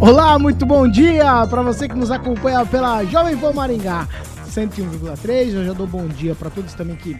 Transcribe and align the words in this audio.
Olá, 0.00 0.38
muito 0.38 0.64
bom 0.64 0.88
dia 0.88 1.46
para 1.48 1.62
você 1.62 1.88
que 1.88 1.94
nos 1.94 2.10
acompanha 2.10 2.64
pela 2.64 3.04
Jovem 3.04 3.36
Pan 3.36 3.52
Maringá 3.52 4.08
101,3. 4.48 5.52
Eu 5.54 5.64
já 5.66 5.72
dou 5.72 5.86
bom 5.86 6.06
dia 6.08 6.34
para 6.34 6.48
todos 6.50 6.72
também 6.74 6.96
que 6.96 7.16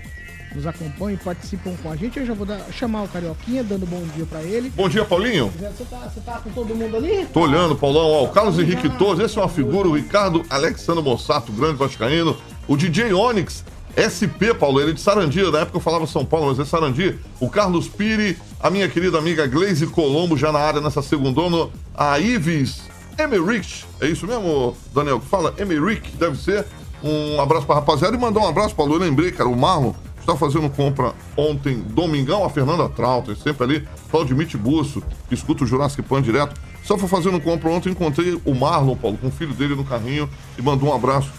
nos 0.54 0.66
acompanham 0.66 1.12
e 1.14 1.16
participam 1.18 1.72
com 1.82 1.90
a 1.90 1.96
gente. 1.96 2.18
Eu 2.18 2.26
já 2.26 2.32
vou 2.34 2.46
dar- 2.46 2.60
chamar 2.72 3.02
o 3.02 3.08
Carioquinha, 3.08 3.62
dando 3.62 3.86
bom 3.86 4.02
dia 4.16 4.24
para 4.24 4.42
ele. 4.42 4.70
Bom 4.70 4.88
dia, 4.88 5.04
Paulinho. 5.04 5.52
Você 5.58 5.84
tá, 5.84 5.96
você 5.98 6.20
tá 6.20 6.32
com 6.42 6.50
todo 6.50 6.74
mundo 6.74 6.96
ali? 6.96 7.26
Tô 7.32 7.40
olhando, 7.40 7.76
Paulão. 7.76 8.06
Ó, 8.06 8.24
o 8.24 8.28
Carlos 8.28 8.58
Henrique 8.58 8.88
Torres, 8.96 9.20
esse 9.20 9.38
é 9.38 9.42
uma 9.42 9.48
figura. 9.48 9.86
O 9.88 9.94
Ricardo 9.94 10.42
Alexandre 10.48 11.02
Mossato, 11.04 11.52
grande 11.52 11.74
vascaíno. 11.76 12.36
O 12.66 12.76
DJ 12.76 13.12
Onyx, 13.12 13.64
SP, 13.96 14.54
Paulo, 14.54 14.80
ele 14.80 14.90
é 14.90 14.94
de 14.94 15.00
Sarandia. 15.00 15.50
Na 15.50 15.60
época 15.60 15.76
eu 15.76 15.80
falava 15.80 16.06
São 16.06 16.24
Paulo, 16.24 16.46
mas 16.46 16.58
é 16.58 16.64
Sarandia. 16.64 17.18
O 17.38 17.48
Carlos 17.48 17.88
Piri, 17.88 18.38
a 18.60 18.70
minha 18.70 18.88
querida 18.88 19.18
amiga 19.18 19.46
Glaze 19.46 19.86
Colombo, 19.86 20.36
já 20.36 20.52
na 20.52 20.58
área 20.58 20.80
nessa 20.80 21.02
segundona. 21.02 21.68
A 21.94 22.18
Ives 22.18 22.82
Emmerich, 23.18 23.84
é 24.00 24.06
isso 24.06 24.26
mesmo, 24.26 24.76
Daniel? 24.94 25.20
Fala, 25.20 25.54
Emmerich, 25.58 26.10
deve 26.16 26.36
ser. 26.36 26.66
Um 27.02 27.40
abraço 27.40 27.66
pra 27.66 27.76
rapaziada. 27.76 28.16
E 28.16 28.18
mandar 28.18 28.40
um 28.40 28.48
abraço, 28.48 28.74
Paulo. 28.74 28.94
Eu 28.94 28.98
lembrei, 28.98 29.32
cara, 29.32 29.48
o 29.48 29.56
Marlon 29.56 29.92
está 30.20 30.36
fazendo 30.36 30.68
compra 30.70 31.14
ontem, 31.36 31.78
domingão, 31.78 32.44
a 32.44 32.50
Fernanda 32.50 32.88
Trauter, 32.88 33.36
sempre 33.36 33.64
ali, 33.64 33.88
Claudio 34.10 34.36
Busso, 34.58 35.02
que 35.28 35.34
escuta 35.34 35.64
o 35.64 35.66
Jurassic 35.66 36.02
Pan 36.02 36.22
direto. 36.22 36.60
Só 36.84 36.96
foi 36.96 37.08
fazendo 37.08 37.40
compra 37.40 37.70
ontem, 37.70 37.90
encontrei 37.90 38.40
o 38.44 38.54
Marlon, 38.54 38.96
Paulo, 38.96 39.18
com 39.18 39.28
o 39.28 39.30
filho 39.30 39.54
dele 39.54 39.74
no 39.74 39.84
carrinho 39.84 40.28
e 40.58 40.62
mandou 40.62 40.88
um 40.88 40.94
abraço 40.94 41.30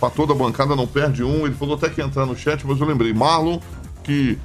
para 0.00 0.10
toda 0.10 0.32
a 0.32 0.36
bancada, 0.36 0.74
não 0.74 0.86
perde 0.86 1.22
um. 1.22 1.44
Ele 1.46 1.54
falou 1.54 1.74
até 1.76 1.88
que 1.90 2.00
ia 2.00 2.06
entrar 2.06 2.24
no 2.26 2.36
chat, 2.36 2.66
mas 2.66 2.80
eu 2.80 2.86
lembrei. 2.86 3.12
Marlon, 3.12 3.58
que 4.02 4.38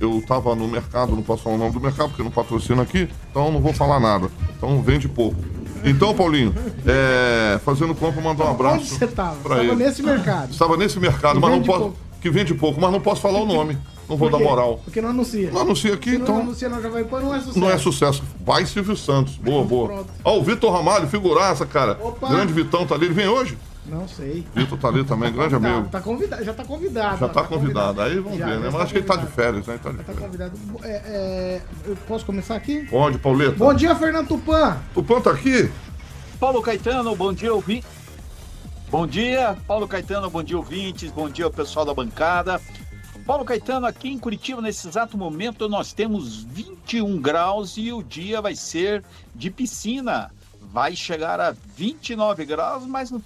eu 0.00 0.22
tava 0.26 0.54
no 0.54 0.66
mercado, 0.66 1.14
não 1.14 1.22
posso 1.22 1.42
falar 1.42 1.56
o 1.56 1.58
nome 1.58 1.72
do 1.72 1.80
mercado, 1.80 2.08
porque 2.08 2.22
não 2.22 2.30
patrocina 2.30 2.82
aqui, 2.82 3.08
então 3.30 3.52
não 3.52 3.60
vou 3.60 3.72
falar 3.72 4.00
nada. 4.00 4.28
Então 4.56 4.80
vende 4.82 5.08
pouco. 5.08 5.36
Então, 5.84 6.14
Paulinho, 6.14 6.54
é, 6.86 7.58
fazendo 7.64 7.94
compra, 7.94 8.20
mandar 8.22 8.44
um 8.46 8.50
abraço. 8.52 8.76
Onde 8.76 8.88
você 8.88 9.06
tava? 9.06 9.34
pra 9.42 9.56
Estava 9.62 9.72
ele. 9.74 9.84
nesse 9.84 10.02
mercado. 10.02 10.50
Estava 10.52 10.76
nesse 10.76 10.98
mercado, 11.00 11.34
Que 11.34 11.40
mas 11.40 11.50
não 11.50 11.62
posso. 11.62 11.80
pouco. 11.80 11.96
Que 12.20 12.30
vende 12.30 12.54
pouco, 12.54 12.80
mas 12.80 12.92
não 12.92 13.00
posso 13.00 13.20
falar 13.20 13.40
o 13.40 13.46
nome. 13.46 13.76
Não 14.08 14.16
vou 14.16 14.30
dar 14.30 14.38
moral. 14.38 14.80
Porque 14.84 15.00
não 15.00 15.10
anuncia. 15.10 15.50
Não 15.50 15.62
anuncia 15.62 15.94
aqui, 15.94 16.10
Se 16.10 16.18
não 16.18 16.22
então. 16.24 16.40
anuncia 16.40 16.68
na 16.68 16.80
Jovem 16.80 17.04
Pan, 17.04 17.20
não 17.20 17.34
é 17.34 17.38
sucesso. 17.40 17.58
Não 17.58 17.70
é 17.70 17.78
sucesso. 17.78 18.22
Vai 18.44 18.64
Silvio 18.66 18.96
Santos. 18.96 19.36
Boa, 19.36 19.64
boa. 19.64 19.88
Pronto. 19.88 20.06
Ó, 20.24 20.38
o 20.38 20.42
Vitor 20.42 20.72
Ramalho, 20.72 21.08
figuraça, 21.08 21.66
cara. 21.66 21.98
Opa. 22.00 22.28
Grande 22.28 22.52
Vitão 22.52 22.86
tá 22.86 22.94
ali. 22.94 23.06
Ele 23.06 23.14
vem 23.14 23.26
hoje? 23.26 23.58
Não 23.84 24.06
sei. 24.06 24.46
Vitor 24.54 24.78
tá 24.78 24.88
ali 24.88 25.04
também, 25.04 25.32
grande 25.32 25.54
Convidado, 25.54 25.74
amigo. 25.76 25.90
Tá 25.90 26.00
convidado, 26.00 26.44
já 26.44 26.54
tá 26.54 26.64
convidado. 26.64 27.18
Já 27.18 27.26
ó, 27.26 27.28
tá 27.28 27.42
convidado. 27.44 28.00
Aí 28.00 28.18
vamos 28.20 28.38
Já, 28.38 28.46
ver, 28.46 28.52
né? 28.52 28.58
Mas 28.58 28.66
está 28.72 28.82
acho 28.84 28.92
que 28.92 28.98
ele 28.98 29.06
tá 29.06 29.16
de 29.16 29.20
convidado. 29.22 29.42
férias, 29.42 29.66
né? 29.66 29.74
Ele 29.74 29.82
tá 29.82 29.90
de 29.90 29.96
Já 29.96 30.02
tá 30.04 30.12
férias. 30.12 30.26
convidado. 30.26 30.60
É, 30.84 30.90
é, 30.90 31.62
eu 31.86 31.96
posso 32.06 32.24
começar 32.24 32.54
aqui? 32.54 32.86
Pode, 32.86 33.18
Pauleta. 33.18 33.56
Bom 33.56 33.74
dia, 33.74 33.94
Fernando 33.96 34.28
Tupan. 34.28 34.78
Tupã 34.94 35.20
tá 35.20 35.32
aqui? 35.32 35.70
Paulo 36.38 36.62
Caetano, 36.62 37.14
bom 37.16 37.32
dia, 37.32 37.52
ouvintes. 37.52 37.88
Bom 38.90 39.06
dia, 39.06 39.56
Paulo 39.66 39.88
Caetano, 39.88 40.28
bom 40.28 40.42
dia, 40.42 40.56
ouvintes, 40.56 41.10
bom 41.10 41.28
dia, 41.28 41.48
pessoal 41.50 41.84
da 41.86 41.94
bancada. 41.94 42.60
Paulo 43.26 43.44
Caetano, 43.44 43.86
aqui 43.86 44.08
em 44.10 44.18
Curitiba, 44.18 44.60
nesse 44.60 44.86
exato 44.86 45.16
momento, 45.16 45.68
nós 45.68 45.92
temos 45.92 46.44
21 46.44 47.20
graus 47.20 47.76
e 47.76 47.92
o 47.92 48.02
dia 48.02 48.40
vai 48.42 48.54
ser 48.54 49.02
de 49.34 49.50
piscina. 49.50 50.30
Vai 50.60 50.94
chegar 50.96 51.40
a 51.40 51.54
29 51.76 52.44
graus, 52.44 52.84
mas 52.86 53.10
não 53.10 53.22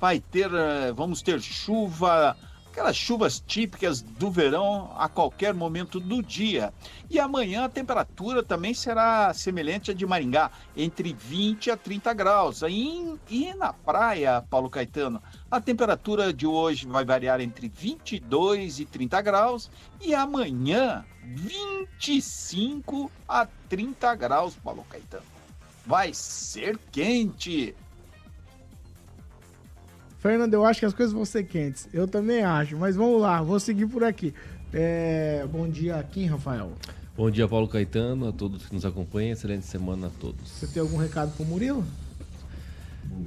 vai 0.00 0.20
ter, 0.20 0.50
eh, 0.52 0.92
vamos 0.92 1.22
ter 1.22 1.40
chuva, 1.40 2.36
aquelas 2.76 2.94
chuvas 2.94 3.40
típicas 3.40 4.02
do 4.02 4.30
verão 4.30 4.92
a 4.98 5.08
qualquer 5.08 5.54
momento 5.54 5.98
do 5.98 6.22
dia. 6.22 6.74
E 7.08 7.18
amanhã 7.18 7.64
a 7.64 7.68
temperatura 7.70 8.42
também 8.42 8.74
será 8.74 9.32
semelhante 9.32 9.90
à 9.90 9.94
de 9.94 10.04
Maringá, 10.04 10.50
entre 10.76 11.14
20 11.14 11.70
a 11.70 11.76
30 11.76 12.12
graus. 12.12 12.60
E, 12.60 13.18
e 13.30 13.54
na 13.54 13.72
praia, 13.72 14.44
Paulo 14.50 14.68
Caetano, 14.68 15.22
a 15.50 15.58
temperatura 15.58 16.34
de 16.34 16.46
hoje 16.46 16.86
vai 16.86 17.04
variar 17.04 17.40
entre 17.40 17.66
22 17.66 18.80
e 18.80 18.84
30 18.84 19.22
graus 19.22 19.70
e 19.98 20.14
amanhã 20.14 21.02
25 21.22 23.10
a 23.26 23.46
30 23.70 24.14
graus, 24.16 24.54
Paulo 24.54 24.84
Caetano. 24.90 25.24
Vai 25.86 26.12
ser 26.12 26.78
quente. 26.92 27.74
Fernando, 30.18 30.54
eu 30.54 30.64
acho 30.64 30.80
que 30.80 30.86
as 30.86 30.94
coisas 30.94 31.12
vão 31.12 31.24
ser 31.24 31.44
quentes. 31.44 31.88
Eu 31.92 32.08
também 32.08 32.42
acho, 32.42 32.76
mas 32.76 32.96
vamos 32.96 33.20
lá, 33.20 33.42
vou 33.42 33.60
seguir 33.60 33.86
por 33.86 34.02
aqui. 34.02 34.32
É, 34.72 35.46
bom 35.50 35.68
dia, 35.68 36.02
Kim 36.10 36.26
Rafael. 36.26 36.72
Bom 37.16 37.30
dia, 37.30 37.48
Paulo 37.48 37.66
Caetano, 37.68 38.28
a 38.28 38.32
todos 38.32 38.66
que 38.66 38.74
nos 38.74 38.84
acompanham. 38.84 39.32
Excelente 39.32 39.64
semana 39.64 40.08
a 40.08 40.10
todos. 40.10 40.50
Você 40.50 40.66
tem 40.66 40.82
algum 40.82 40.98
recado 40.98 41.32
pro 41.34 41.44
Murilo? 41.44 41.84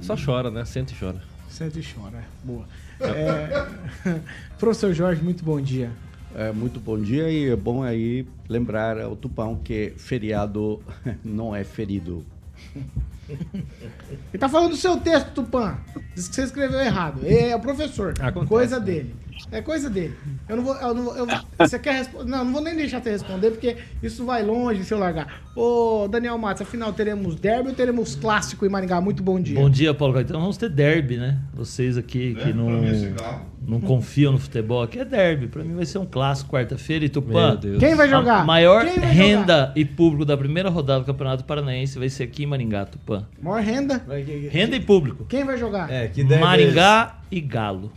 Só 0.02 0.14
chora, 0.16 0.50
né? 0.50 0.64
Senta 0.64 0.92
e 0.92 0.96
chora. 0.96 1.20
Sente 1.48 1.80
e 1.80 1.82
chora. 1.82 2.18
é. 2.18 2.24
Boa. 2.44 2.64
É, 3.00 3.66
Professor 4.58 4.92
Jorge, 4.92 5.22
muito 5.22 5.44
bom 5.44 5.60
dia. 5.60 5.90
É, 6.34 6.52
muito 6.52 6.78
bom 6.78 7.00
dia 7.00 7.28
e 7.28 7.48
é 7.48 7.56
bom 7.56 7.82
aí 7.82 8.24
lembrar 8.48 9.00
ao 9.00 9.16
Tupão 9.16 9.56
que 9.56 9.92
feriado 9.96 10.80
não 11.24 11.54
é 11.56 11.64
ferido. 11.64 12.24
Ele 14.32 14.38
tá 14.38 14.48
falando 14.48 14.70
do 14.70 14.76
seu 14.76 14.96
texto, 14.96 15.32
Tupã. 15.32 15.78
Diz 16.14 16.28
que 16.28 16.34
você 16.34 16.42
escreveu 16.42 16.80
errado. 16.80 17.20
É 17.24 17.54
o 17.54 17.60
professor. 17.60 18.14
Acontece, 18.20 18.48
coisa 18.48 18.78
né? 18.78 18.84
dele. 18.84 19.16
É 19.50 19.60
coisa 19.62 19.88
dele. 19.90 20.14
Eu 20.48 20.56
não 20.56 20.62
vou. 20.64 20.74
Eu 20.76 20.94
não 20.94 21.04
vou 21.04 21.16
eu- 21.16 21.26
você 21.58 21.78
quer 21.78 21.94
responder? 21.94 22.30
Não, 22.30 22.44
não 22.44 22.52
vou 22.52 22.62
nem 22.62 22.76
deixar 22.76 23.02
você 23.02 23.10
responder, 23.10 23.50
porque 23.50 23.76
isso 24.02 24.24
vai 24.24 24.42
longe 24.44 24.84
se 24.84 24.92
eu 24.94 24.98
largar. 24.98 25.42
Ô, 25.56 26.06
Daniel 26.08 26.38
Matos, 26.38 26.62
afinal 26.62 26.92
teremos 26.92 27.34
derby 27.34 27.70
ou 27.70 27.74
teremos 27.74 28.14
clássico 28.14 28.64
em 28.64 28.68
Maringá? 28.68 29.00
Muito 29.00 29.22
bom 29.22 29.40
dia. 29.40 29.58
Bom 29.58 29.68
dia, 29.70 29.92
Paulo 29.92 30.14
Caetano. 30.14 30.40
Vamos 30.40 30.56
ter 30.56 30.68
derby, 30.68 31.16
né? 31.16 31.38
Vocês 31.54 31.96
aqui 31.96 32.34
que 32.34 32.52
não, 32.52 32.70
não 33.66 33.80
confiam 33.80 34.32
no 34.32 34.38
futebol, 34.38 34.82
aqui 34.82 34.98
é 34.98 35.04
derby. 35.04 35.48
Pra 35.48 35.62
mim 35.64 35.74
vai 35.74 35.86
ser 35.86 35.98
um 35.98 36.06
clássico 36.06 36.50
quarta-feira. 36.50 37.04
E 37.04 37.08
Tupã, 37.08 37.48
Meu 37.48 37.56
Deus. 37.56 37.78
Quem 37.78 37.94
vai 37.94 38.08
jogar? 38.08 38.40
a 38.40 38.44
maior 38.44 38.84
vai 38.84 38.94
renda 38.96 39.58
jogar? 39.66 39.72
e 39.76 39.84
público 39.84 40.24
da 40.24 40.36
primeira 40.36 40.68
rodada 40.70 41.00
do 41.00 41.06
Campeonato 41.06 41.44
Paranaense 41.44 41.98
vai 41.98 42.08
ser 42.08 42.24
aqui 42.24 42.44
em 42.44 42.46
Maringá, 42.46 42.84
Tupã. 42.86 43.26
Maior 43.42 43.62
renda. 43.62 44.02
Renda 44.50 44.76
e 44.76 44.80
público. 44.80 45.24
Quem 45.26 45.44
vai 45.44 45.56
jogar? 45.58 45.90
É, 45.90 46.08
que 46.08 46.22
deve 46.22 46.40
Maringá 46.40 47.18
e 47.30 47.40
Galo. 47.40 47.90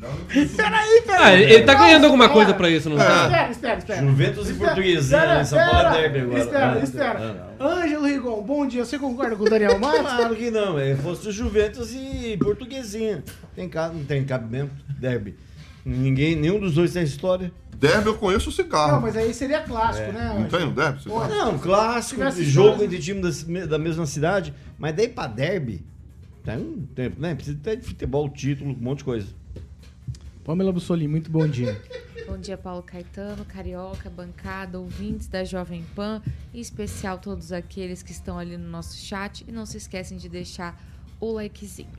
Peraí, 0.00 1.02
peraí. 1.04 1.22
Ah, 1.22 1.32
ele, 1.34 1.52
ele 1.54 1.64
tá 1.64 1.74
ganhando 1.74 2.04
alguma 2.04 2.28
coisa 2.28 2.54
pra 2.54 2.70
isso, 2.70 2.88
não 2.88 2.96
tá? 2.96 3.24
Espera, 3.26 3.50
espera, 3.50 3.78
espera. 3.78 4.00
Juventus 4.06 4.48
e 4.48 4.52
Espera, 4.52 4.66
Portuguesinha, 4.74 5.26
né? 5.26 5.44
São 5.44 5.58
Paulo 5.58 5.88
é 5.88 5.90
derby 6.08 6.18
agora. 6.20 6.38
Espera, 6.40 6.72
Ah, 6.72 6.78
espera. 6.82 7.50
Ângelo 7.60 8.06
Rigon, 8.06 8.42
bom 8.42 8.66
dia. 8.66 8.84
Você 8.84 8.98
concorda 8.98 9.36
com 9.36 9.44
o 9.44 9.50
Daniel 9.50 9.78
Matos? 9.80 10.00
Claro 10.00 10.36
que 10.36 10.50
não, 10.50 10.78
é 10.78 10.94
fosse 10.96 11.30
Juventus 11.30 11.92
e 11.94 12.36
Portuguesinha. 12.38 13.22
Tem, 13.54 13.68
ca- 13.68 13.88
não 13.88 14.04
tem 14.04 14.24
cabimento, 14.24 14.70
derby. 14.98 15.36
Ninguém, 15.84 16.36
nenhum 16.36 16.58
dos 16.60 16.74
dois 16.74 16.92
tem 16.92 17.02
história. 17.02 17.52
Derby 17.76 18.08
eu 18.08 18.14
conheço 18.16 18.50
o 18.50 18.52
cigarro. 18.52 18.92
Não, 18.92 19.00
mas 19.00 19.16
aí 19.16 19.32
seria 19.32 19.60
clássico, 19.60 20.12
né? 20.12 20.34
Não 20.38 20.44
tem 20.46 20.66
um 20.66 20.72
derby? 20.72 21.02
cigarro? 21.02 21.28
Não, 21.28 21.58
clássico, 21.58 22.22
jogo 22.42 22.84
entre 22.84 22.98
times 22.98 23.44
da, 23.44 23.66
da 23.66 23.78
mesma 23.78 24.04
cidade, 24.06 24.52
mas 24.78 24.94
daí 24.94 25.08
pra 25.08 25.26
derby, 25.26 25.82
tem 26.44 26.56
um 26.58 26.86
tempo, 26.94 27.20
né? 27.20 27.34
Precisa 27.34 27.58
ter 27.62 27.76
de 27.76 27.86
futebol, 27.86 28.28
título, 28.28 28.70
um 28.70 28.76
monte 28.82 28.98
de 28.98 29.04
coisa. 29.04 29.26
Pamela 30.50 30.72
Bussolini, 30.72 31.06
muito 31.06 31.30
bom 31.30 31.46
dia. 31.46 31.80
Bom 32.26 32.36
dia, 32.36 32.58
Paulo 32.58 32.82
Caetano, 32.82 33.44
Carioca, 33.44 34.10
bancada, 34.10 34.80
ouvintes 34.80 35.28
da 35.28 35.44
Jovem 35.44 35.86
Pan, 35.94 36.20
em 36.52 36.58
especial 36.58 37.18
todos 37.18 37.52
aqueles 37.52 38.02
que 38.02 38.10
estão 38.10 38.36
ali 38.36 38.56
no 38.56 38.68
nosso 38.68 38.96
chat. 38.96 39.44
E 39.46 39.52
não 39.52 39.64
se 39.64 39.76
esquecem 39.76 40.18
de 40.18 40.28
deixar 40.28 40.76
o 41.20 41.34
likezinho. 41.34 41.92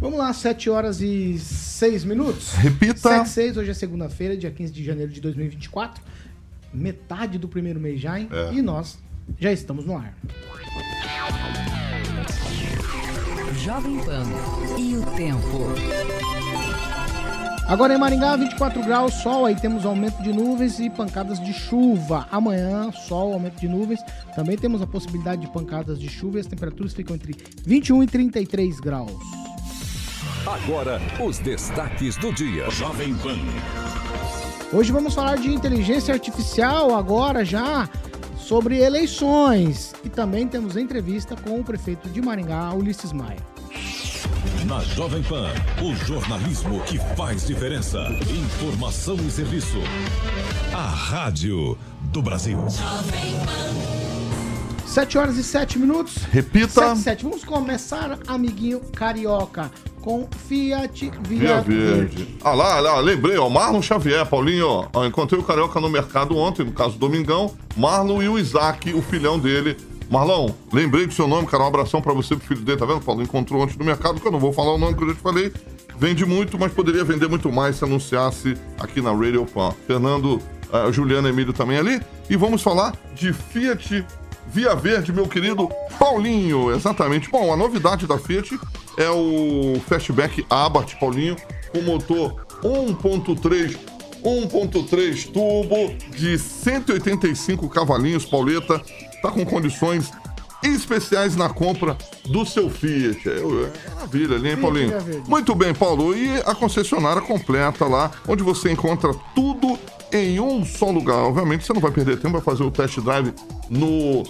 Vamos 0.00 0.18
lá, 0.18 0.32
7 0.32 0.68
horas 0.68 1.00
e 1.00 1.38
6 1.38 2.02
minutos. 2.02 2.54
Repita. 2.54 3.10
7 3.10 3.28
6, 3.28 3.56
hoje 3.58 3.70
é 3.70 3.74
segunda-feira, 3.74 4.36
dia 4.36 4.50
15 4.50 4.72
de 4.72 4.82
janeiro 4.82 5.12
de 5.12 5.20
2024. 5.20 6.02
Metade 6.74 7.38
do 7.38 7.46
primeiro 7.46 7.78
mês 7.78 8.00
já, 8.00 8.18
hein? 8.18 8.28
É. 8.32 8.52
E 8.52 8.60
nós 8.60 8.98
já 9.38 9.52
estamos 9.52 9.86
no 9.86 9.96
ar. 9.96 10.12
Jovem 13.54 13.98
Pan 14.04 14.24
e 14.76 14.96
o 14.96 15.02
tempo. 15.16 16.45
Agora 17.68 17.92
em 17.92 17.98
Maringá, 17.98 18.36
24 18.36 18.80
graus, 18.84 19.14
sol, 19.14 19.44
aí 19.44 19.56
temos 19.56 19.84
aumento 19.84 20.22
de 20.22 20.32
nuvens 20.32 20.78
e 20.78 20.88
pancadas 20.88 21.40
de 21.40 21.52
chuva. 21.52 22.28
Amanhã, 22.30 22.92
sol, 22.92 23.32
aumento 23.32 23.58
de 23.58 23.66
nuvens. 23.66 23.98
Também 24.36 24.56
temos 24.56 24.80
a 24.80 24.86
possibilidade 24.86 25.40
de 25.40 25.48
pancadas 25.48 25.98
de 25.98 26.08
chuva 26.08 26.38
e 26.38 26.40
as 26.42 26.46
temperaturas 26.46 26.94
ficam 26.94 27.16
entre 27.16 27.34
21 27.64 28.04
e 28.04 28.06
33 28.06 28.78
graus. 28.78 29.10
Agora, 30.46 31.00
os 31.20 31.40
destaques 31.40 32.16
do 32.16 32.32
dia. 32.32 32.70
Jovem 32.70 33.16
Pan. 33.16 33.36
Hoje 34.72 34.92
vamos 34.92 35.12
falar 35.12 35.36
de 35.36 35.52
inteligência 35.52 36.14
artificial, 36.14 36.94
agora 36.94 37.44
já 37.44 37.88
sobre 38.38 38.78
eleições. 38.78 39.92
E 40.04 40.08
também 40.08 40.46
temos 40.46 40.76
entrevista 40.76 41.34
com 41.34 41.58
o 41.58 41.64
prefeito 41.64 42.08
de 42.08 42.22
Maringá, 42.22 42.72
Ulisses 42.72 43.12
Maia. 43.12 43.55
Na 44.66 44.80
Jovem 44.80 45.22
Pan, 45.22 45.48
o 45.80 45.94
jornalismo 45.94 46.80
que 46.80 46.98
faz 47.14 47.46
diferença. 47.46 48.00
Informação 48.28 49.14
e 49.14 49.30
serviço. 49.30 49.78
A 50.74 50.88
Rádio 50.88 51.78
do 52.06 52.20
Brasil. 52.20 52.58
7 54.84 55.18
horas 55.18 55.36
e 55.36 55.44
7 55.44 55.78
minutos. 55.78 56.16
Repita. 56.32 56.68
7, 56.68 56.98
7. 56.98 57.22
Vamos 57.22 57.44
começar, 57.44 58.18
amiguinho 58.26 58.80
carioca, 58.80 59.70
com 60.00 60.28
Fiat 60.48 61.12
Via 61.22 61.60
Via, 61.60 61.62
Verde. 61.62 62.36
Ah 62.42 62.52
lá, 62.52 62.80
lá, 62.80 62.98
lembrei, 62.98 63.36
ó, 63.36 63.48
Marlon 63.48 63.80
Xavier, 63.80 64.26
Paulinho, 64.26 64.88
ó, 64.92 65.06
encontrei 65.06 65.38
o 65.40 65.44
Carioca 65.44 65.80
no 65.80 65.88
mercado 65.88 66.36
ontem, 66.36 66.64
no 66.64 66.72
caso 66.72 66.98
Domingão, 66.98 67.54
Marlon 67.76 68.20
e 68.20 68.28
o 68.28 68.36
Isaac, 68.36 68.92
o 68.92 69.00
filhão 69.00 69.38
dele. 69.38 69.76
Marlon, 70.10 70.50
lembrei 70.72 71.06
do 71.06 71.12
seu 71.12 71.26
nome, 71.26 71.46
cara, 71.46 71.64
um 71.64 71.66
abração 71.66 72.00
pra 72.00 72.12
você, 72.12 72.36
pro 72.36 72.46
filho 72.46 72.60
dele, 72.60 72.78
tá 72.78 72.86
vendo? 72.86 73.00
Paulo 73.00 73.22
encontrou 73.22 73.62
ontem 73.62 73.76
no 73.78 73.84
mercado, 73.84 74.20
que 74.20 74.26
eu 74.26 74.32
não 74.32 74.38
vou 74.38 74.52
falar 74.52 74.74
o 74.74 74.78
nome 74.78 74.94
que 74.94 75.02
eu 75.02 75.08
já 75.08 75.14
te 75.14 75.20
falei. 75.20 75.52
Vende 75.98 76.24
muito, 76.24 76.58
mas 76.58 76.72
poderia 76.72 77.04
vender 77.04 77.28
muito 77.28 77.50
mais 77.50 77.76
se 77.76 77.84
anunciasse 77.84 78.56
aqui 78.78 79.00
na 79.00 79.12
Radio 79.12 79.46
Pan. 79.46 79.74
Fernando, 79.86 80.40
uh, 80.70 80.92
Juliana 80.92 81.28
Emílio 81.28 81.52
também 81.52 81.78
ali. 81.78 82.00
E 82.28 82.36
vamos 82.36 82.62
falar 82.62 82.94
de 83.14 83.32
Fiat 83.32 84.04
Via 84.48 84.74
Verde, 84.74 85.12
meu 85.12 85.26
querido 85.26 85.68
Paulinho. 85.98 86.70
Exatamente. 86.70 87.30
Bom, 87.30 87.52
a 87.52 87.56
novidade 87.56 88.06
da 88.06 88.18
Fiat 88.18 88.58
é 88.96 89.08
o 89.08 89.80
Fastback 89.88 90.44
Abarth, 90.50 90.94
Paulinho, 91.00 91.36
com 91.72 91.80
motor 91.82 92.46
1.3 92.62 93.95
1.3 94.22 95.30
turbo 95.32 95.94
de 96.10 96.38
185 96.38 97.68
cavalinhos, 97.68 98.24
Pauleta. 98.24 98.80
Tá 99.22 99.30
com 99.30 99.44
condições 99.44 100.10
especiais 100.62 101.36
na 101.36 101.48
compra 101.48 101.96
do 102.26 102.44
seu 102.44 102.68
Fiat. 102.68 103.28
É, 103.28 103.38
é 103.38 103.94
maravilha 103.94 104.36
ali, 104.36 104.50
hein, 104.50 104.56
Paulinho? 104.56 104.92
Muito 105.28 105.54
bem, 105.54 105.74
Paulo. 105.74 106.16
E 106.16 106.38
a 106.40 106.54
concessionária 106.54 107.22
completa 107.22 107.86
lá, 107.86 108.10
onde 108.26 108.42
você 108.42 108.70
encontra 108.70 109.12
tudo 109.34 109.78
em 110.12 110.40
um 110.40 110.64
só 110.64 110.90
lugar. 110.90 111.18
Obviamente, 111.18 111.64
você 111.64 111.72
não 111.72 111.80
vai 111.80 111.90
perder 111.90 112.16
tempo, 112.18 112.32
vai 112.32 112.40
fazer 112.40 112.62
o 112.62 112.70
test 112.70 112.98
drive 113.00 113.32
no. 113.70 114.22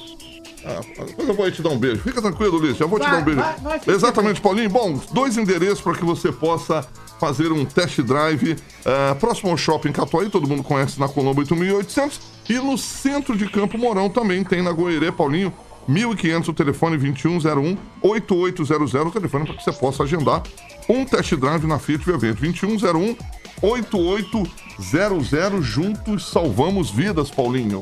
Ah, 0.65 0.81
eu 1.19 1.33
vou 1.33 1.49
te 1.51 1.63
dar 1.63 1.71
um 1.71 1.79
beijo. 1.79 2.03
Fica 2.03 2.21
tranquilo, 2.21 2.59
Ulisses. 2.59 2.81
Eu 2.81 2.89
vou 2.89 2.99
te 2.99 3.03
Vai, 3.05 3.13
dar 3.13 3.19
um 3.19 3.25
beijo. 3.25 3.41
vai, 3.41 3.79
vai, 3.79 3.95
Exatamente, 3.95 4.41
Paulinho. 4.41 4.69
Bom, 4.69 5.01
dois 5.13 5.37
endereços 5.39 5.81
para 5.81 5.95
que 5.95 6.05
você 6.05 6.33
possa 6.33 6.85
fazer 7.19 7.51
um 7.53 7.65
test 7.65 8.01
drive. 8.03 8.57
eh, 8.85 9.15
próximo 9.15 9.51
ao 9.51 9.57
shopping 9.57 9.93
Catuaí, 9.93 10.31
todo 10.31 10.47
mundo 10.47 10.63
conhece 10.63 11.01
na 11.01 11.09
Colombo 11.09 11.41
8800. 11.41 12.21
E 12.49 12.55
no 12.55 12.79
centro 12.79 13.37
de 13.37 13.49
Campo 13.49 13.77
Mourão 13.77 14.09
também 14.09 14.45
tem 14.45 14.63
na 14.63 14.73
Goerê, 14.73 15.11
Paulinho. 15.11 15.53
1500, 15.89 16.49
o 16.49 16.53
telefone 16.53 16.97
2101 16.97 17.77
8800, 18.03 18.95
o 18.95 19.11
telefone 19.11 19.47
para 19.47 19.55
que 19.55 19.63
você 19.63 19.73
possa 19.73 20.03
agendar 20.03 20.43
um 20.89 21.05
test 21.05 21.35
drive 21.35 21.67
na 21.67 21.79
Fiat 21.79 22.05
Via 22.05 22.19
Verde. 22.19 22.41
2101 22.41 23.17
8800, 23.63 25.65
juntos 25.65 26.29
salvamos 26.29 26.91
vidas, 26.91 27.31
Paulinho. 27.31 27.81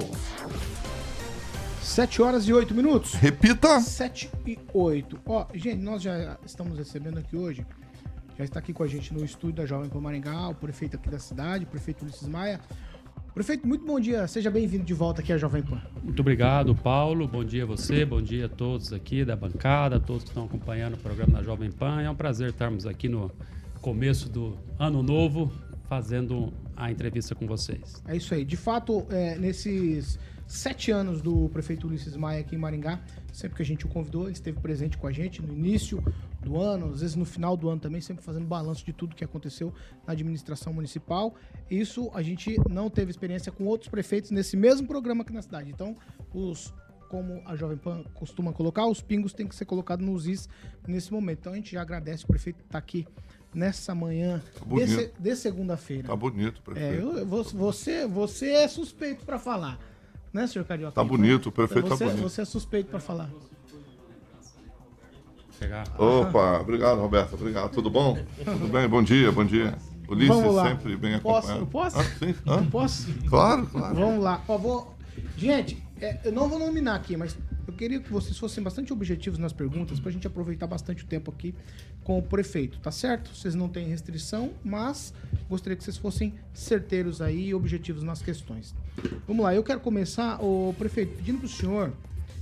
7 1.82 2.22
horas 2.22 2.48
e 2.48 2.52
8 2.52 2.74
minutos. 2.74 3.14
Repita. 3.14 3.80
7 3.80 4.30
e 4.46 4.58
8. 4.72 5.20
Ó, 5.26 5.46
gente, 5.54 5.80
nós 5.80 6.02
já 6.02 6.36
estamos 6.44 6.76
recebendo 6.76 7.18
aqui 7.18 7.36
hoje, 7.36 7.64
já 8.36 8.44
está 8.44 8.58
aqui 8.58 8.72
com 8.72 8.82
a 8.82 8.86
gente 8.86 9.14
no 9.14 9.24
estúdio 9.24 9.56
da 9.56 9.66
Jovem 9.66 9.88
Pan 9.88 10.00
Maringá, 10.00 10.48
o 10.48 10.54
prefeito 10.54 10.96
aqui 10.96 11.08
da 11.08 11.18
cidade, 11.18 11.64
o 11.64 11.66
prefeito 11.66 12.02
Ulisses 12.02 12.26
Maia. 12.28 12.60
Prefeito, 13.32 13.66
muito 13.66 13.84
bom 13.84 13.98
dia, 13.98 14.26
seja 14.28 14.50
bem-vindo 14.50 14.84
de 14.84 14.94
volta 14.94 15.20
aqui 15.20 15.32
à 15.32 15.38
Jovem 15.38 15.62
Pan. 15.62 15.80
Muito 16.02 16.20
obrigado, 16.20 16.74
Paulo. 16.74 17.26
Bom 17.26 17.44
dia 17.44 17.64
a 17.64 17.66
você, 17.66 18.04
bom 18.04 18.22
dia 18.22 18.46
a 18.46 18.48
todos 18.48 18.92
aqui 18.92 19.24
da 19.24 19.34
bancada, 19.34 19.96
a 19.96 20.00
todos 20.00 20.24
que 20.24 20.30
estão 20.30 20.44
acompanhando 20.44 20.94
o 20.94 20.98
programa 20.98 21.38
da 21.38 21.42
Jovem 21.42 21.70
Pan. 21.70 22.00
É 22.00 22.10
um 22.10 22.14
prazer 22.14 22.50
estarmos 22.50 22.86
aqui 22.86 23.08
no 23.08 23.30
começo 23.80 24.28
do 24.28 24.56
ano 24.78 25.02
novo, 25.02 25.52
fazendo 25.88 26.52
a 26.76 26.90
entrevista 26.90 27.34
com 27.34 27.46
vocês. 27.46 28.02
É 28.06 28.16
isso 28.16 28.34
aí. 28.34 28.44
De 28.44 28.56
fato, 28.56 29.04
é, 29.10 29.36
nesses 29.36 30.18
sete 30.46 30.90
anos 30.90 31.20
do 31.20 31.48
prefeito 31.50 31.86
Ulisses 31.86 32.16
Maia 32.16 32.40
aqui 32.40 32.54
em 32.54 32.58
Maringá, 32.58 33.00
sempre 33.34 33.56
que 33.56 33.62
a 33.62 33.66
gente 33.66 33.84
o 33.84 33.88
convidou, 33.88 34.24
ele 34.24 34.32
esteve 34.32 34.58
presente 34.60 34.96
com 34.96 35.06
a 35.06 35.12
gente 35.12 35.42
no 35.42 35.52
início 35.52 36.02
do 36.40 36.60
ano, 36.60 36.92
às 36.92 37.00
vezes 37.00 37.16
no 37.16 37.24
final 37.24 37.56
do 37.56 37.68
ano 37.68 37.80
também, 37.80 38.00
sempre 38.00 38.22
fazendo 38.24 38.46
balanço 38.46 38.84
de 38.86 38.92
tudo 38.92 39.14
que 39.14 39.24
aconteceu 39.24 39.72
na 40.06 40.12
administração 40.12 40.72
municipal. 40.72 41.34
Isso 41.70 42.10
a 42.14 42.22
gente 42.22 42.56
não 42.70 42.88
teve 42.88 43.10
experiência 43.10 43.50
com 43.50 43.64
outros 43.64 43.90
prefeitos 43.90 44.30
nesse 44.30 44.56
mesmo 44.56 44.86
programa 44.86 45.22
aqui 45.22 45.32
na 45.32 45.42
cidade. 45.42 45.70
Então, 45.70 45.96
os 46.32 46.72
como 47.08 47.42
a 47.44 47.54
Jovem 47.54 47.76
Pan 47.76 48.02
costuma 48.14 48.52
colocar, 48.52 48.86
os 48.86 49.00
pingos 49.00 49.32
têm 49.32 49.46
que 49.46 49.54
ser 49.54 49.66
colocados 49.66 50.04
nos 50.04 50.26
is 50.26 50.48
nesse 50.86 51.12
momento. 51.12 51.38
Então 51.40 51.52
a 51.52 51.56
gente 51.56 51.70
já 51.72 51.82
agradece 51.82 52.24
o 52.24 52.26
prefeito 52.26 52.60
estar 52.64 52.78
aqui 52.78 53.06
nessa 53.54 53.94
manhã 53.94 54.42
bonito. 54.66 54.96
de, 54.96 55.12
de 55.20 55.36
segunda-feira. 55.36 56.08
Tá 56.08 56.16
bonito, 56.16 56.60
É, 56.60 56.64
prefeito. 56.64 57.02
eu, 57.02 57.18
eu 57.18 57.26
vou- 57.26 57.44
você, 57.44 58.04
você 58.06 58.50
é 58.50 58.66
suspeito 58.68 59.24
pra 59.24 59.38
falar, 59.38 59.78
né, 60.34 60.46
senhor 60.46 60.64
Carioca? 60.66 60.92
Tá 60.92 61.04
bonito, 61.04 61.48
o 61.48 61.52
prefeito 61.52 61.88
tá 61.88 61.96
você, 61.96 62.04
bonito. 62.06 62.22
Você 62.22 62.42
é 62.42 62.44
suspeito 62.44 62.90
pra 62.90 63.00
falar. 63.00 63.30
Opa, 65.96 66.60
obrigado, 66.60 67.00
Roberto. 67.00 67.34
Obrigado. 67.34 67.70
Tudo 67.72 67.88
bom? 67.88 68.18
Tudo 68.44 68.68
bem? 68.70 68.86
Bom 68.86 69.02
dia, 69.02 69.32
bom 69.32 69.44
dia. 69.44 69.74
Ulisses 70.06 70.36
Vamos 70.36 70.54
lá. 70.54 70.68
sempre 70.68 70.96
bem 70.96 71.18
Posso? 71.18 71.50
acompanhado. 71.50 71.60
Eu 71.60 71.66
posso? 71.66 71.98
Ah, 71.98 72.04
sim. 72.18 72.34
Hã? 72.46 72.64
Posso? 72.66 73.14
Claro, 73.28 73.66
claro. 73.68 73.94
Vamos 73.94 74.22
lá. 74.22 74.42
Ó, 74.46 74.58
vou... 74.58 74.94
Gente, 75.38 75.82
é, 76.00 76.18
eu 76.24 76.32
não 76.32 76.48
vou 76.48 76.58
nominar 76.58 76.96
aqui, 76.96 77.16
mas 77.16 77.36
eu 77.74 77.76
queria 77.76 78.00
que 78.00 78.10
vocês 78.10 78.38
fossem 78.38 78.62
bastante 78.62 78.92
objetivos 78.92 79.36
nas 79.36 79.52
perguntas 79.52 79.98
pra 79.98 80.12
gente 80.12 80.26
aproveitar 80.28 80.68
bastante 80.68 81.02
o 81.02 81.06
tempo 81.08 81.32
aqui 81.32 81.52
com 82.04 82.16
o 82.16 82.22
prefeito, 82.22 82.78
tá 82.78 82.92
certo? 82.92 83.34
Vocês 83.34 83.56
não 83.56 83.68
têm 83.68 83.88
restrição, 83.88 84.52
mas 84.62 85.12
gostaria 85.48 85.76
que 85.76 85.82
vocês 85.82 85.96
fossem 85.96 86.34
certeiros 86.52 87.20
aí 87.20 87.48
e 87.48 87.54
objetivos 87.54 88.04
nas 88.04 88.22
questões. 88.22 88.72
Vamos 89.26 89.42
lá, 89.42 89.52
eu 89.52 89.64
quero 89.64 89.80
começar, 89.80 90.40
o 90.40 90.72
prefeito, 90.78 91.16
pedindo 91.16 91.40
pro 91.40 91.48
senhor, 91.48 91.92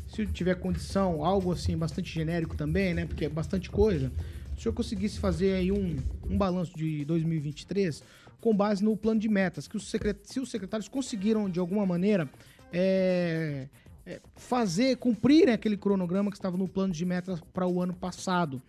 se 0.06 0.26
tiver 0.26 0.54
condição, 0.56 1.24
algo 1.24 1.50
assim 1.50 1.78
bastante 1.78 2.12
genérico 2.12 2.54
também, 2.54 2.92
né? 2.92 3.06
Porque 3.06 3.24
é 3.24 3.28
bastante 3.30 3.70
coisa. 3.70 4.12
Se 4.52 4.58
o 4.58 4.62
senhor 4.64 4.74
conseguisse 4.74 5.18
fazer 5.18 5.54
aí 5.54 5.72
um, 5.72 5.96
um 6.28 6.36
balanço 6.36 6.76
de 6.76 7.06
2023 7.06 8.02
com 8.38 8.54
base 8.54 8.84
no 8.84 8.94
plano 8.98 9.18
de 9.18 9.30
metas, 9.30 9.66
que 9.66 9.78
os 9.78 9.88
secret... 9.88 10.18
se 10.24 10.40
os 10.40 10.50
secretários 10.50 10.88
conseguiram, 10.88 11.48
de 11.48 11.58
alguma 11.58 11.86
maneira, 11.86 12.28
é, 12.70 13.68
é, 14.06 14.21
fazer, 14.37 14.97
cumprirem 14.97 15.54
aquele 15.54 15.76
cronograma 15.76 16.30
que 16.30 16.37
estava 16.37 16.56
no 16.56 16.68
plano 16.68 16.92
de 16.92 17.04
metas 17.04 17.40
para 17.52 17.66
o 17.66 17.80
ano 17.80 17.94
passado. 17.94 18.61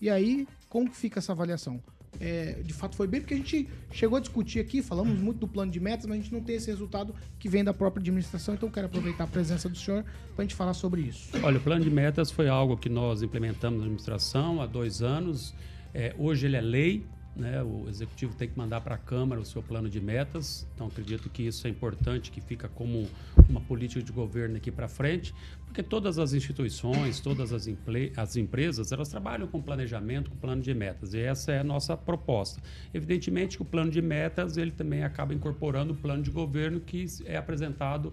E 0.00 0.10
aí, 0.10 0.46
como 0.68 0.90
que 0.90 0.96
fica 0.96 1.18
essa 1.18 1.32
avaliação? 1.32 1.80
É, 2.20 2.60
de 2.62 2.74
fato 2.74 2.94
foi 2.94 3.06
bem, 3.06 3.20
porque 3.20 3.34
a 3.34 3.36
gente 3.36 3.68
chegou 3.90 4.18
a 4.18 4.20
discutir 4.20 4.60
aqui, 4.60 4.82
falamos 4.82 5.18
muito 5.18 5.38
do 5.38 5.48
plano 5.48 5.72
de 5.72 5.80
metas, 5.80 6.04
mas 6.04 6.18
a 6.18 6.22
gente 6.22 6.32
não 6.32 6.42
tem 6.42 6.56
esse 6.56 6.70
resultado 6.70 7.14
que 7.38 7.48
vem 7.48 7.64
da 7.64 7.72
própria 7.72 8.00
administração, 8.00 8.54
então 8.54 8.70
quero 8.70 8.86
aproveitar 8.86 9.24
a 9.24 9.26
presença 9.26 9.68
do 9.68 9.76
senhor 9.76 10.04
para 10.34 10.42
a 10.42 10.42
gente 10.42 10.54
falar 10.54 10.74
sobre 10.74 11.00
isso. 11.02 11.30
Olha, 11.42 11.56
o 11.56 11.60
plano 11.60 11.82
de 11.82 11.90
metas 11.90 12.30
foi 12.30 12.48
algo 12.48 12.76
que 12.76 12.88
nós 12.88 13.22
implementamos 13.22 13.78
na 13.78 13.84
administração 13.86 14.60
há 14.60 14.66
dois 14.66 15.02
anos. 15.02 15.54
É, 15.94 16.14
hoje 16.18 16.46
ele 16.46 16.56
é 16.56 16.60
lei, 16.60 17.06
né? 17.34 17.62
o 17.62 17.88
executivo 17.88 18.34
tem 18.34 18.48
que 18.48 18.56
mandar 18.56 18.80
para 18.80 18.94
a 18.94 18.98
Câmara 18.98 19.40
o 19.40 19.44
seu 19.44 19.62
plano 19.62 19.88
de 19.88 20.00
metas. 20.00 20.66
Então 20.74 20.86
acredito 20.86 21.30
que 21.30 21.42
isso 21.42 21.66
é 21.66 21.70
importante, 21.70 22.30
que 22.30 22.40
fica 22.40 22.68
como 22.68 23.08
uma 23.48 23.60
política 23.60 24.02
de 24.02 24.12
governo 24.12 24.56
aqui 24.56 24.70
para 24.70 24.88
frente, 24.88 25.34
porque 25.64 25.82
todas 25.82 26.18
as 26.18 26.32
instituições, 26.34 27.20
todas 27.20 27.52
as, 27.52 27.68
as 28.16 28.36
empresas, 28.36 28.92
elas 28.92 29.08
trabalham 29.08 29.46
com 29.46 29.60
planejamento, 29.60 30.30
com 30.30 30.36
plano 30.36 30.60
de 30.60 30.74
metas, 30.74 31.14
e 31.14 31.20
essa 31.20 31.52
é 31.52 31.60
a 31.60 31.64
nossa 31.64 31.96
proposta. 31.96 32.60
Evidentemente 32.92 33.56
que 33.56 33.62
o 33.62 33.66
plano 33.66 33.90
de 33.90 34.02
metas 34.02 34.56
ele 34.56 34.70
também 34.70 35.02
acaba 35.02 35.32
incorporando 35.32 35.94
o 35.94 35.96
plano 35.96 36.22
de 36.22 36.30
governo 36.30 36.80
que 36.80 37.06
é 37.24 37.36
apresentado 37.36 38.12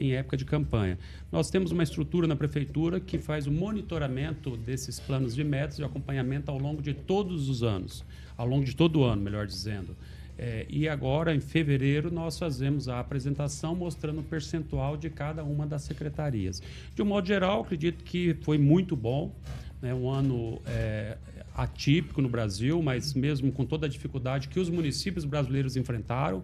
em 0.00 0.14
época 0.14 0.36
de 0.36 0.44
campanha. 0.44 0.98
Nós 1.30 1.50
temos 1.50 1.70
uma 1.70 1.82
estrutura 1.82 2.26
na 2.26 2.34
prefeitura 2.34 2.98
que 2.98 3.18
faz 3.18 3.46
o 3.46 3.52
monitoramento 3.52 4.56
desses 4.56 4.98
planos 4.98 5.34
de 5.34 5.44
metas 5.44 5.78
e 5.78 5.84
acompanhamento 5.84 6.50
ao 6.50 6.58
longo 6.58 6.80
de 6.80 6.94
todos 6.94 7.48
os 7.48 7.62
anos, 7.62 8.04
ao 8.40 8.46
longo 8.46 8.64
de 8.64 8.74
todo 8.74 9.00
o 9.00 9.04
ano, 9.04 9.20
melhor 9.20 9.46
dizendo. 9.46 9.94
É, 10.38 10.64
e 10.70 10.88
agora, 10.88 11.34
em 11.34 11.40
fevereiro, 11.40 12.10
nós 12.10 12.38
fazemos 12.38 12.88
a 12.88 12.98
apresentação 12.98 13.76
mostrando 13.76 14.20
o 14.20 14.22
percentual 14.22 14.96
de 14.96 15.10
cada 15.10 15.44
uma 15.44 15.66
das 15.66 15.82
secretarias. 15.82 16.62
De 16.94 17.02
um 17.02 17.04
modo 17.04 17.26
geral, 17.26 17.60
acredito 17.60 18.02
que 18.02 18.34
foi 18.40 18.56
muito 18.56 18.96
bom. 18.96 19.30
né, 19.82 19.92
um 19.94 20.08
ano 20.10 20.60
é, 20.66 21.18
atípico 21.54 22.22
no 22.22 22.28
Brasil, 22.30 22.82
mas 22.82 23.12
mesmo 23.12 23.52
com 23.52 23.66
toda 23.66 23.86
a 23.86 23.88
dificuldade 23.88 24.48
que 24.48 24.58
os 24.58 24.70
municípios 24.70 25.26
brasileiros 25.26 25.76
enfrentaram. 25.76 26.42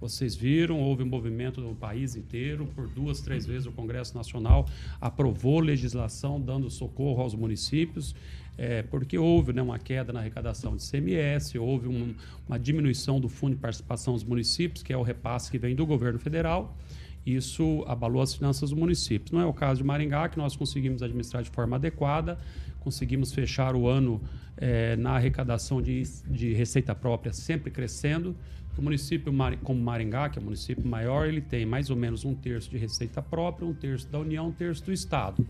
Vocês 0.00 0.36
viram, 0.36 0.78
houve 0.78 1.02
um 1.02 1.06
movimento 1.06 1.60
no 1.60 1.74
país 1.74 2.14
inteiro, 2.14 2.66
por 2.74 2.86
duas, 2.86 3.20
três 3.20 3.44
vezes 3.44 3.66
o 3.66 3.72
Congresso 3.72 4.16
Nacional 4.16 4.68
aprovou 5.00 5.58
legislação 5.58 6.40
dando 6.40 6.70
socorro 6.70 7.20
aos 7.20 7.34
municípios, 7.34 8.14
é, 8.58 8.82
porque 8.82 9.16
houve 9.16 9.52
né, 9.52 9.62
uma 9.62 9.78
queda 9.78 10.12
na 10.12 10.18
arrecadação 10.18 10.76
de 10.76 10.82
CMS, 10.82 11.54
houve 11.54 11.86
um, 11.86 12.12
uma 12.48 12.58
diminuição 12.58 13.20
do 13.20 13.28
Fundo 13.28 13.54
de 13.54 13.60
Participação 13.60 14.14
dos 14.14 14.24
Municípios, 14.24 14.82
que 14.82 14.92
é 14.92 14.96
o 14.96 15.02
repasse 15.02 15.48
que 15.48 15.58
vem 15.58 15.76
do 15.76 15.86
governo 15.86 16.18
federal. 16.18 16.76
Isso 17.24 17.84
abalou 17.86 18.20
as 18.20 18.34
finanças 18.34 18.70
do 18.70 18.76
município. 18.76 19.34
Não 19.34 19.40
é 19.40 19.46
o 19.46 19.52
caso 19.52 19.78
de 19.78 19.86
Maringá, 19.86 20.28
que 20.28 20.38
nós 20.38 20.56
conseguimos 20.56 21.02
administrar 21.02 21.42
de 21.42 21.50
forma 21.50 21.76
adequada, 21.76 22.38
conseguimos 22.80 23.32
fechar 23.32 23.76
o 23.76 23.86
ano 23.86 24.20
é, 24.56 24.96
na 24.96 25.12
arrecadação 25.12 25.80
de, 25.80 26.02
de 26.26 26.52
receita 26.52 26.94
própria 26.94 27.32
sempre 27.32 27.70
crescendo. 27.70 28.34
O 28.76 28.82
município 28.82 29.32
como 29.62 29.80
Maringá, 29.80 30.28
que 30.28 30.38
é 30.38 30.42
o 30.42 30.44
município 30.44 30.86
maior, 30.86 31.26
ele 31.26 31.40
tem 31.40 31.66
mais 31.66 31.90
ou 31.90 31.96
menos 31.96 32.24
um 32.24 32.34
terço 32.34 32.70
de 32.70 32.78
receita 32.78 33.20
própria, 33.20 33.66
um 33.66 33.74
terço 33.74 34.08
da 34.08 34.20
União, 34.20 34.48
um 34.48 34.52
terço 34.52 34.84
do 34.84 34.92
Estado. 34.92 35.46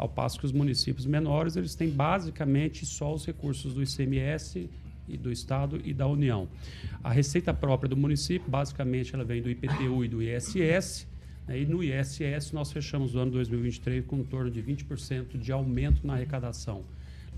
Ao 0.00 0.08
passo 0.08 0.38
que 0.38 0.46
os 0.46 0.52
municípios 0.52 1.04
menores, 1.04 1.56
eles 1.56 1.74
têm 1.74 1.90
basicamente 1.90 2.86
só 2.86 3.12
os 3.12 3.26
recursos 3.26 3.74
do 3.74 3.82
ICMS 3.82 4.70
e 5.06 5.14
do 5.18 5.30
Estado 5.30 5.78
e 5.84 5.92
da 5.92 6.06
União. 6.06 6.48
A 7.04 7.12
receita 7.12 7.52
própria 7.52 7.86
do 7.86 7.98
município, 7.98 8.50
basicamente, 8.50 9.14
ela 9.14 9.24
vem 9.24 9.42
do 9.42 9.50
IPTU 9.50 10.02
e 10.02 10.08
do 10.08 10.22
ISS. 10.22 11.06
Né? 11.46 11.60
E 11.60 11.66
no 11.66 11.84
ISS, 11.84 12.52
nós 12.52 12.72
fechamos 12.72 13.14
o 13.14 13.18
ano 13.18 13.30
2023 13.32 14.06
com 14.06 14.16
em 14.16 14.24
torno 14.24 14.50
de 14.50 14.62
20% 14.62 15.36
de 15.36 15.52
aumento 15.52 16.06
na 16.06 16.14
arrecadação 16.14 16.82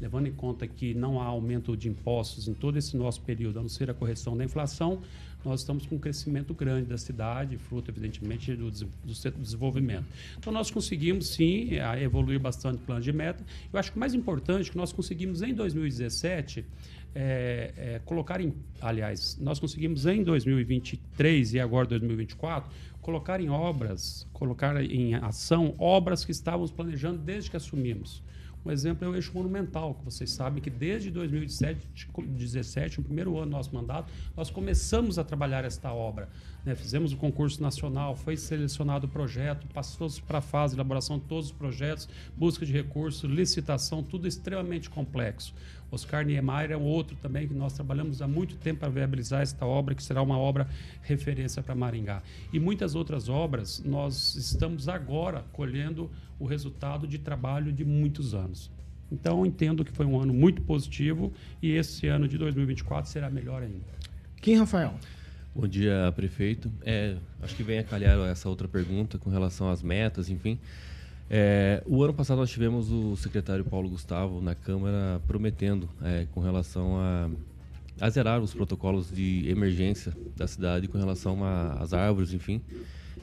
levando 0.01 0.27
em 0.27 0.33
conta 0.33 0.67
que 0.67 0.95
não 0.95 1.21
há 1.21 1.27
aumento 1.27 1.77
de 1.77 1.89
impostos 1.89 2.49
em 2.49 2.55
todo 2.55 2.77
esse 2.77 2.97
nosso 2.97 3.21
período, 3.23 3.61
a 3.61 3.63
não 3.63 3.69
ser 3.69 3.89
a 3.89 3.95
correção 3.95 4.37
da 4.37 4.45
inflação, 4.45 5.01
nós 5.49 5.61
estamos 5.61 5.87
com 5.87 5.97
um 5.97 5.99
crescimento 5.99 6.55
grande 6.55 6.87
da 6.87 6.99
cidade, 6.99 7.57
fruto, 7.59 7.91
evidentemente, 7.91 8.55
do, 8.55 8.71
do 8.71 8.91
desenvolvimento. 9.39 10.07
Então, 10.39 10.53
nós 10.53 10.71
conseguimos, 10.71 11.29
sim, 11.29 11.71
evoluir 12.01 12.41
bastante 12.41 12.77
o 12.77 12.81
plano 12.81 13.01
de 13.01 13.13
meta. 13.13 13.45
Eu 13.73 13.79
acho 13.79 13.91
que 13.91 13.97
o 13.97 14.01
mais 14.01 14.15
importante 14.15 14.69
é 14.69 14.71
que 14.71 14.77
nós 14.77 14.93
conseguimos, 14.93 15.43
em 15.43 15.55
2017, 15.55 16.65
é, 17.15 17.73
é, 17.77 18.01
colocar 18.05 18.41
em. 18.41 18.55
Aliás, 18.81 19.37
nós 19.41 19.59
conseguimos 19.59 20.07
em 20.07 20.23
2023 20.23 21.55
e 21.55 21.61
agora 21.61 21.87
2024 21.87 22.71
colocar 23.03 23.41
em 23.41 23.51
obras, 23.51 24.27
colocar 24.33 24.83
em 24.83 25.15
ação 25.17 25.75
obras 25.77 26.25
que 26.25 26.31
estávamos 26.31 26.71
planejando 26.71 27.19
desde 27.19 27.51
que 27.51 27.57
assumimos. 27.57 28.23
Um 28.65 28.71
exemplo 28.71 29.05
é 29.05 29.09
o 29.09 29.15
eixo 29.15 29.33
monumental, 29.35 29.95
que 29.95 30.05
vocês 30.05 30.31
sabem 30.31 30.63
que 30.63 30.71
desde 30.71 31.11
2017, 31.11 32.99
no 32.99 33.05
primeiro 33.05 33.37
ano 33.37 33.47
do 33.47 33.51
nosso 33.51 33.75
mandato, 33.75 34.13
nós 34.37 34.51
começamos 34.51 35.19
a 35.19 35.25
trabalhar 35.25 35.65
esta 35.65 35.93
obra. 35.93 36.29
Né? 36.65 36.77
Fizemos 36.77 37.13
o 37.13 37.17
concurso 37.17 37.61
nacional, 37.61 38.15
foi 38.15 38.37
selecionado 38.37 39.07
o 39.07 39.11
projeto, 39.11 39.67
passou 39.75 40.09
para 40.27 40.39
a 40.39 40.43
fase 40.43 40.75
de 40.75 40.81
elaboração 40.81 41.19
de 41.19 41.25
todos 41.25 41.47
os 41.47 41.53
projetos, 41.53 42.09
busca 42.37 42.65
de 42.65 42.73
recursos, 42.73 43.29
licitação, 43.29 44.03
tudo 44.03 44.29
extremamente 44.29 44.89
complexo. 44.89 45.53
Oscar 45.93 46.25
Niemeyer 46.25 46.73
é 46.73 46.77
um 46.77 46.83
outro 46.83 47.15
também 47.17 47.47
que 47.47 47.53
nós 47.53 47.75
trabalhamos 47.75 48.23
há 48.23 48.27
muito 48.27 48.57
tempo 48.57 48.81
para 48.81 48.89
viabilizar 48.89 49.43
esta 49.43 49.67
obra, 49.67 49.95
que 49.95 50.03
será 50.03 50.23
uma 50.23 50.39
obra 50.39 50.67
referência 51.03 51.63
para 51.63 51.75
Maringá. 51.75 52.23
E 52.51 52.59
muitas 52.59 52.95
outras 52.95 53.29
obras, 53.29 53.83
nós 53.85 54.35
estamos 54.35 54.89
agora 54.89 55.45
colhendo 55.53 56.11
o 56.41 56.47
resultado 56.47 57.07
de 57.07 57.19
trabalho 57.19 57.71
de 57.71 57.85
muitos 57.85 58.35
anos. 58.35 58.71
Então, 59.13 59.45
entendo 59.45 59.85
que 59.85 59.93
foi 59.93 60.07
um 60.07 60.19
ano 60.19 60.33
muito 60.33 60.63
positivo 60.63 61.31
e 61.61 61.73
esse 61.73 62.09
ano 62.09 62.27
de 62.27 62.39
2024 62.39 63.11
será 63.11 63.29
melhor 63.29 63.63
ainda. 63.63 63.85
Quem, 64.41 64.57
Rafael? 64.57 64.95
Bom 65.55 65.69
dia, 65.69 66.11
prefeito. 66.17 66.73
É, 66.81 67.17
acho 67.43 67.55
que 67.55 67.63
vem 67.63 67.79
a 67.79 67.85
calhar 67.85 68.19
essa 68.21 68.49
outra 68.49 68.67
pergunta 68.67 69.19
com 69.19 69.29
relação 69.29 69.69
às 69.69 69.83
metas, 69.83 70.31
enfim. 70.31 70.59
É, 71.31 71.83
o 71.87 72.03
ano 72.03 72.13
passado 72.13 72.39
nós 72.39 72.51
tivemos 72.51 72.91
o 72.91 73.17
secretário 73.17 73.65
Paulo 73.65 73.89
Gustavo 73.89 74.41
na 74.41 74.55
Câmara 74.55 75.21
prometendo 75.27 75.89
é, 76.03 76.27
com 76.33 76.41
relação 76.41 76.99
a, 76.99 77.31
a, 78.01 78.11
zerar 78.11 78.41
os 78.41 78.53
protocolos 78.53 79.11
de 79.11 79.49
emergência 79.49 80.13
da 80.37 80.47
cidade 80.47 80.89
com 80.89 80.99
relação 80.99 81.39
às 81.79 81.95
árvores, 81.95 82.33
enfim. 82.33 82.61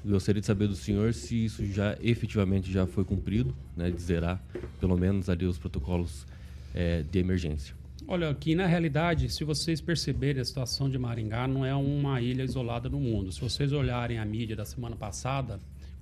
Gostaria 0.03 0.39
de 0.39 0.47
saber 0.47 0.67
do 0.67 0.75
senhor 0.75 1.13
se 1.13 1.45
isso 1.45 1.65
já 1.65 1.97
efetivamente 2.01 2.71
já 2.71 2.87
foi 2.87 3.03
cumprido, 3.03 3.55
né, 3.75 3.91
de 3.91 4.01
zerar 4.01 4.41
pelo 4.79 4.97
menos 4.97 5.29
ali 5.29 5.45
os 5.45 5.57
protocolos 5.57 6.25
é, 6.73 7.03
de 7.03 7.19
emergência. 7.19 7.75
Olha, 8.07 8.29
aqui 8.29 8.55
na 8.55 8.65
realidade, 8.65 9.29
se 9.29 9.43
vocês 9.43 9.79
perceberem 9.79 10.41
a 10.41 10.45
situação 10.45 10.89
de 10.89 10.97
Maringá, 10.97 11.47
não 11.47 11.63
é 11.63 11.75
uma 11.75 12.19
ilha 12.19 12.43
isolada 12.43 12.89
no 12.89 12.99
mundo. 12.99 13.31
Se 13.31 13.39
vocês 13.39 13.71
olharem 13.71 14.17
a 14.17 14.25
mídia 14.25 14.55
da 14.55 14.65
semana 14.65 14.95
passada, 14.95 15.59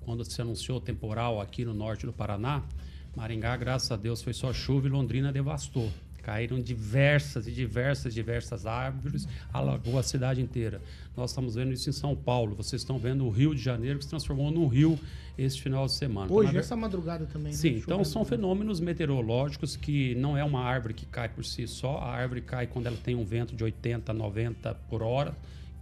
quando 0.08 0.24
se 0.24 0.40
anunciou 0.40 0.80
temporal 0.80 1.38
aqui 1.38 1.66
no 1.66 1.74
norte 1.74 2.06
do 2.06 2.14
Paraná, 2.14 2.62
Maringá, 3.14 3.54
graças 3.58 3.92
a 3.92 3.96
Deus, 3.96 4.22
foi 4.22 4.32
só 4.32 4.54
chuva 4.54 4.86
e 4.86 4.90
Londrina 4.90 5.30
devastou. 5.30 5.92
Caíram 6.22 6.58
diversas 6.58 7.46
e 7.46 7.52
diversas, 7.52 8.14
diversas 8.14 8.64
árvores, 8.64 9.28
alagou 9.52 9.98
a 9.98 10.02
cidade 10.02 10.40
inteira. 10.40 10.80
Nós 11.14 11.30
estamos 11.30 11.56
vendo 11.56 11.74
isso 11.74 11.90
em 11.90 11.92
São 11.92 12.16
Paulo. 12.16 12.56
Vocês 12.56 12.80
estão 12.80 12.98
vendo 12.98 13.26
o 13.26 13.28
Rio 13.28 13.54
de 13.54 13.60
Janeiro 13.60 13.98
que 13.98 14.04
se 14.04 14.10
transformou 14.10 14.50
num 14.50 14.66
rio 14.66 14.98
esse 15.36 15.60
final 15.60 15.84
de 15.84 15.92
semana. 15.92 16.32
Hoje, 16.32 16.48
então, 16.48 16.60
essa 16.60 16.74
madrugada 16.74 17.26
também. 17.26 17.52
Sim, 17.52 17.72
né? 17.72 17.78
então 17.80 18.02
são 18.02 18.24
fenômenos 18.24 18.80
meteorológicos 18.80 19.76
que 19.76 20.14
não 20.14 20.38
é 20.38 20.42
uma 20.42 20.62
árvore 20.62 20.94
que 20.94 21.04
cai 21.04 21.28
por 21.28 21.44
si 21.44 21.66
só. 21.66 21.98
A 21.98 22.14
árvore 22.14 22.40
cai 22.40 22.66
quando 22.66 22.86
ela 22.86 22.96
tem 22.96 23.14
um 23.14 23.26
vento 23.26 23.54
de 23.54 23.62
80, 23.62 24.10
90 24.14 24.74
por 24.88 25.02
hora 25.02 25.36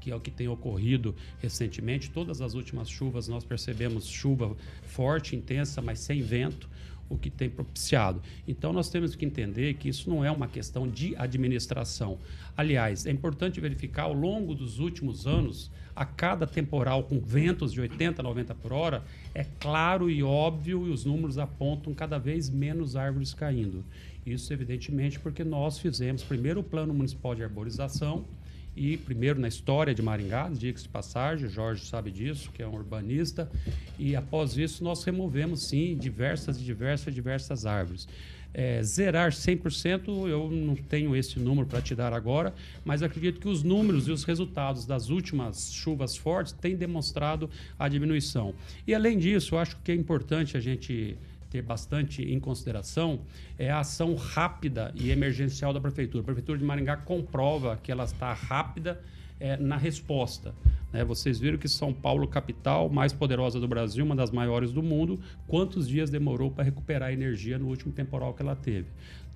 que 0.07 0.13
é 0.13 0.15
o 0.15 0.21
que 0.21 0.31
tem 0.31 0.47
ocorrido 0.47 1.17
recentemente. 1.41 2.11
Todas 2.11 2.41
as 2.41 2.55
últimas 2.55 2.89
chuvas 2.89 3.27
nós 3.27 3.45
percebemos 3.45 4.07
chuva 4.07 4.57
forte, 4.85 5.35
intensa, 5.35 5.83
mas 5.83 5.99
sem 5.99 6.23
vento, 6.23 6.71
o 7.09 7.19
que 7.19 7.29
tem 7.29 7.51
propiciado. 7.51 8.23
Então 8.47 8.73
nós 8.73 8.89
temos 8.89 9.17
que 9.17 9.25
entender 9.25 9.75
que 9.75 9.89
isso 9.89 10.09
não 10.09 10.25
é 10.25 10.31
uma 10.31 10.47
questão 10.47 10.87
de 10.87 11.17
administração. 11.17 12.19
Aliás, 12.57 13.05
é 13.05 13.11
importante 13.11 13.61
verificar 13.61 14.05
ao 14.05 14.13
longo 14.13 14.55
dos 14.55 14.79
últimos 14.79 15.27
anos, 15.27 15.73
a 15.97 16.05
cada 16.05 16.47
temporal 16.47 17.03
com 17.03 17.19
ventos 17.19 17.73
de 17.73 17.81
80, 17.81 18.23
90 18.23 18.55
por 18.55 18.73
hora, 18.73 19.03
é 19.35 19.45
claro 19.59 20.09
e 20.09 20.23
óbvio 20.23 20.87
e 20.87 20.91
os 20.91 21.05
números 21.05 21.37
apontam 21.37 21.93
cada 21.93 22.17
vez 22.17 22.49
menos 22.49 22.95
árvores 22.95 23.35
caindo. 23.35 23.85
Isso, 24.25 24.53
evidentemente, 24.53 25.19
porque 25.19 25.43
nós 25.43 25.81
fizemos 25.81 26.23
primeiro 26.23 26.61
o 26.61 26.65
Plano 26.65 26.95
Municipal 26.95 27.35
de 27.35 27.43
Arborização, 27.43 28.25
e 28.77 28.97
primeiro 28.99 29.41
na 29.41 29.49
história 29.49 29.95
de 29.95 30.03
Maringá, 30.03 30.51
diga-se 30.53 30.85
de 30.85 30.91
passagem, 30.91 31.47
o 31.47 31.51
Jorge 31.51 31.87
sabe 31.87 32.11
disso, 32.11 32.51
que 32.53 32.63
é 32.63 32.69
um 32.69 32.75
urbanista, 32.75 33.51
e 33.99 34.15
após 34.15 34.57
isso 34.59 34.85
nós 34.85 35.03
removemos 35.03 35.69
sim 35.69 35.97
diversas 35.97 36.61
e 36.61 36.63
diversas 36.63 37.15
diversas 37.15 37.65
árvores. 37.65 38.07
É, 38.53 38.83
zerar 38.83 39.33
100%, 39.33 40.29
eu 40.29 40.51
não 40.51 40.75
tenho 40.75 41.15
esse 41.15 41.39
número 41.39 41.67
para 41.67 41.81
te 41.83 41.95
dar 41.95 42.13
agora, 42.13 42.55
mas 42.85 43.03
acredito 43.03 43.41
que 43.41 43.49
os 43.49 43.63
números 43.63 44.09
e 44.09 44.11
os 44.11 44.25
resultados 44.25 44.87
das 44.87 45.11
últimas 45.11 45.73
chuvas 45.73 46.17
fortes 46.17 46.53
têm 46.53 46.77
demonstrado 46.77 47.51
a 47.79 47.89
diminuição. 47.89 48.55
E 48.87 48.95
além 48.95 49.19
disso, 49.19 49.55
eu 49.55 49.59
acho 49.59 49.77
que 49.85 49.93
é 49.93 49.95
importante 49.95 50.57
a 50.57 50.61
gente 50.61 51.19
ter 51.57 51.63
bastante 51.63 52.23
em 52.23 52.39
consideração 52.39 53.21
é 53.59 53.71
a 53.71 53.81
ação 53.81 54.15
rápida 54.15 54.93
e 54.95 55.11
emergencial 55.11 55.73
da 55.73 55.81
prefeitura. 55.81 56.23
A 56.23 56.25
prefeitura 56.25 56.59
de 56.59 56.65
Maringá 56.65 56.97
comprova 56.97 57.79
que 57.83 57.91
ela 57.91 58.05
está 58.05 58.33
rápida 58.33 59.01
é, 59.39 59.57
na 59.57 59.77
resposta. 59.77 60.55
Né? 60.93 61.05
Vocês 61.05 61.39
viram 61.39 61.59
que 61.59 61.69
São 61.69 61.93
Paulo, 61.93 62.27
capital 62.27 62.89
mais 62.89 63.13
poderosa 63.13 63.61
do 63.61 63.69
Brasil, 63.69 64.05
uma 64.05 64.17
das 64.17 64.31
maiores 64.31 64.73
do 64.73 64.83
mundo, 64.83 65.21
quantos 65.47 65.89
dias 65.89 66.11
demorou 66.11 66.51
para 66.51 66.65
recuperar 66.65 67.11
a 67.11 67.13
energia 67.13 67.59
no 67.59 67.67
último 67.67 67.93
temporal 67.93 68.35
que 68.35 68.43
ela 68.43 68.57
teve? 68.57 68.87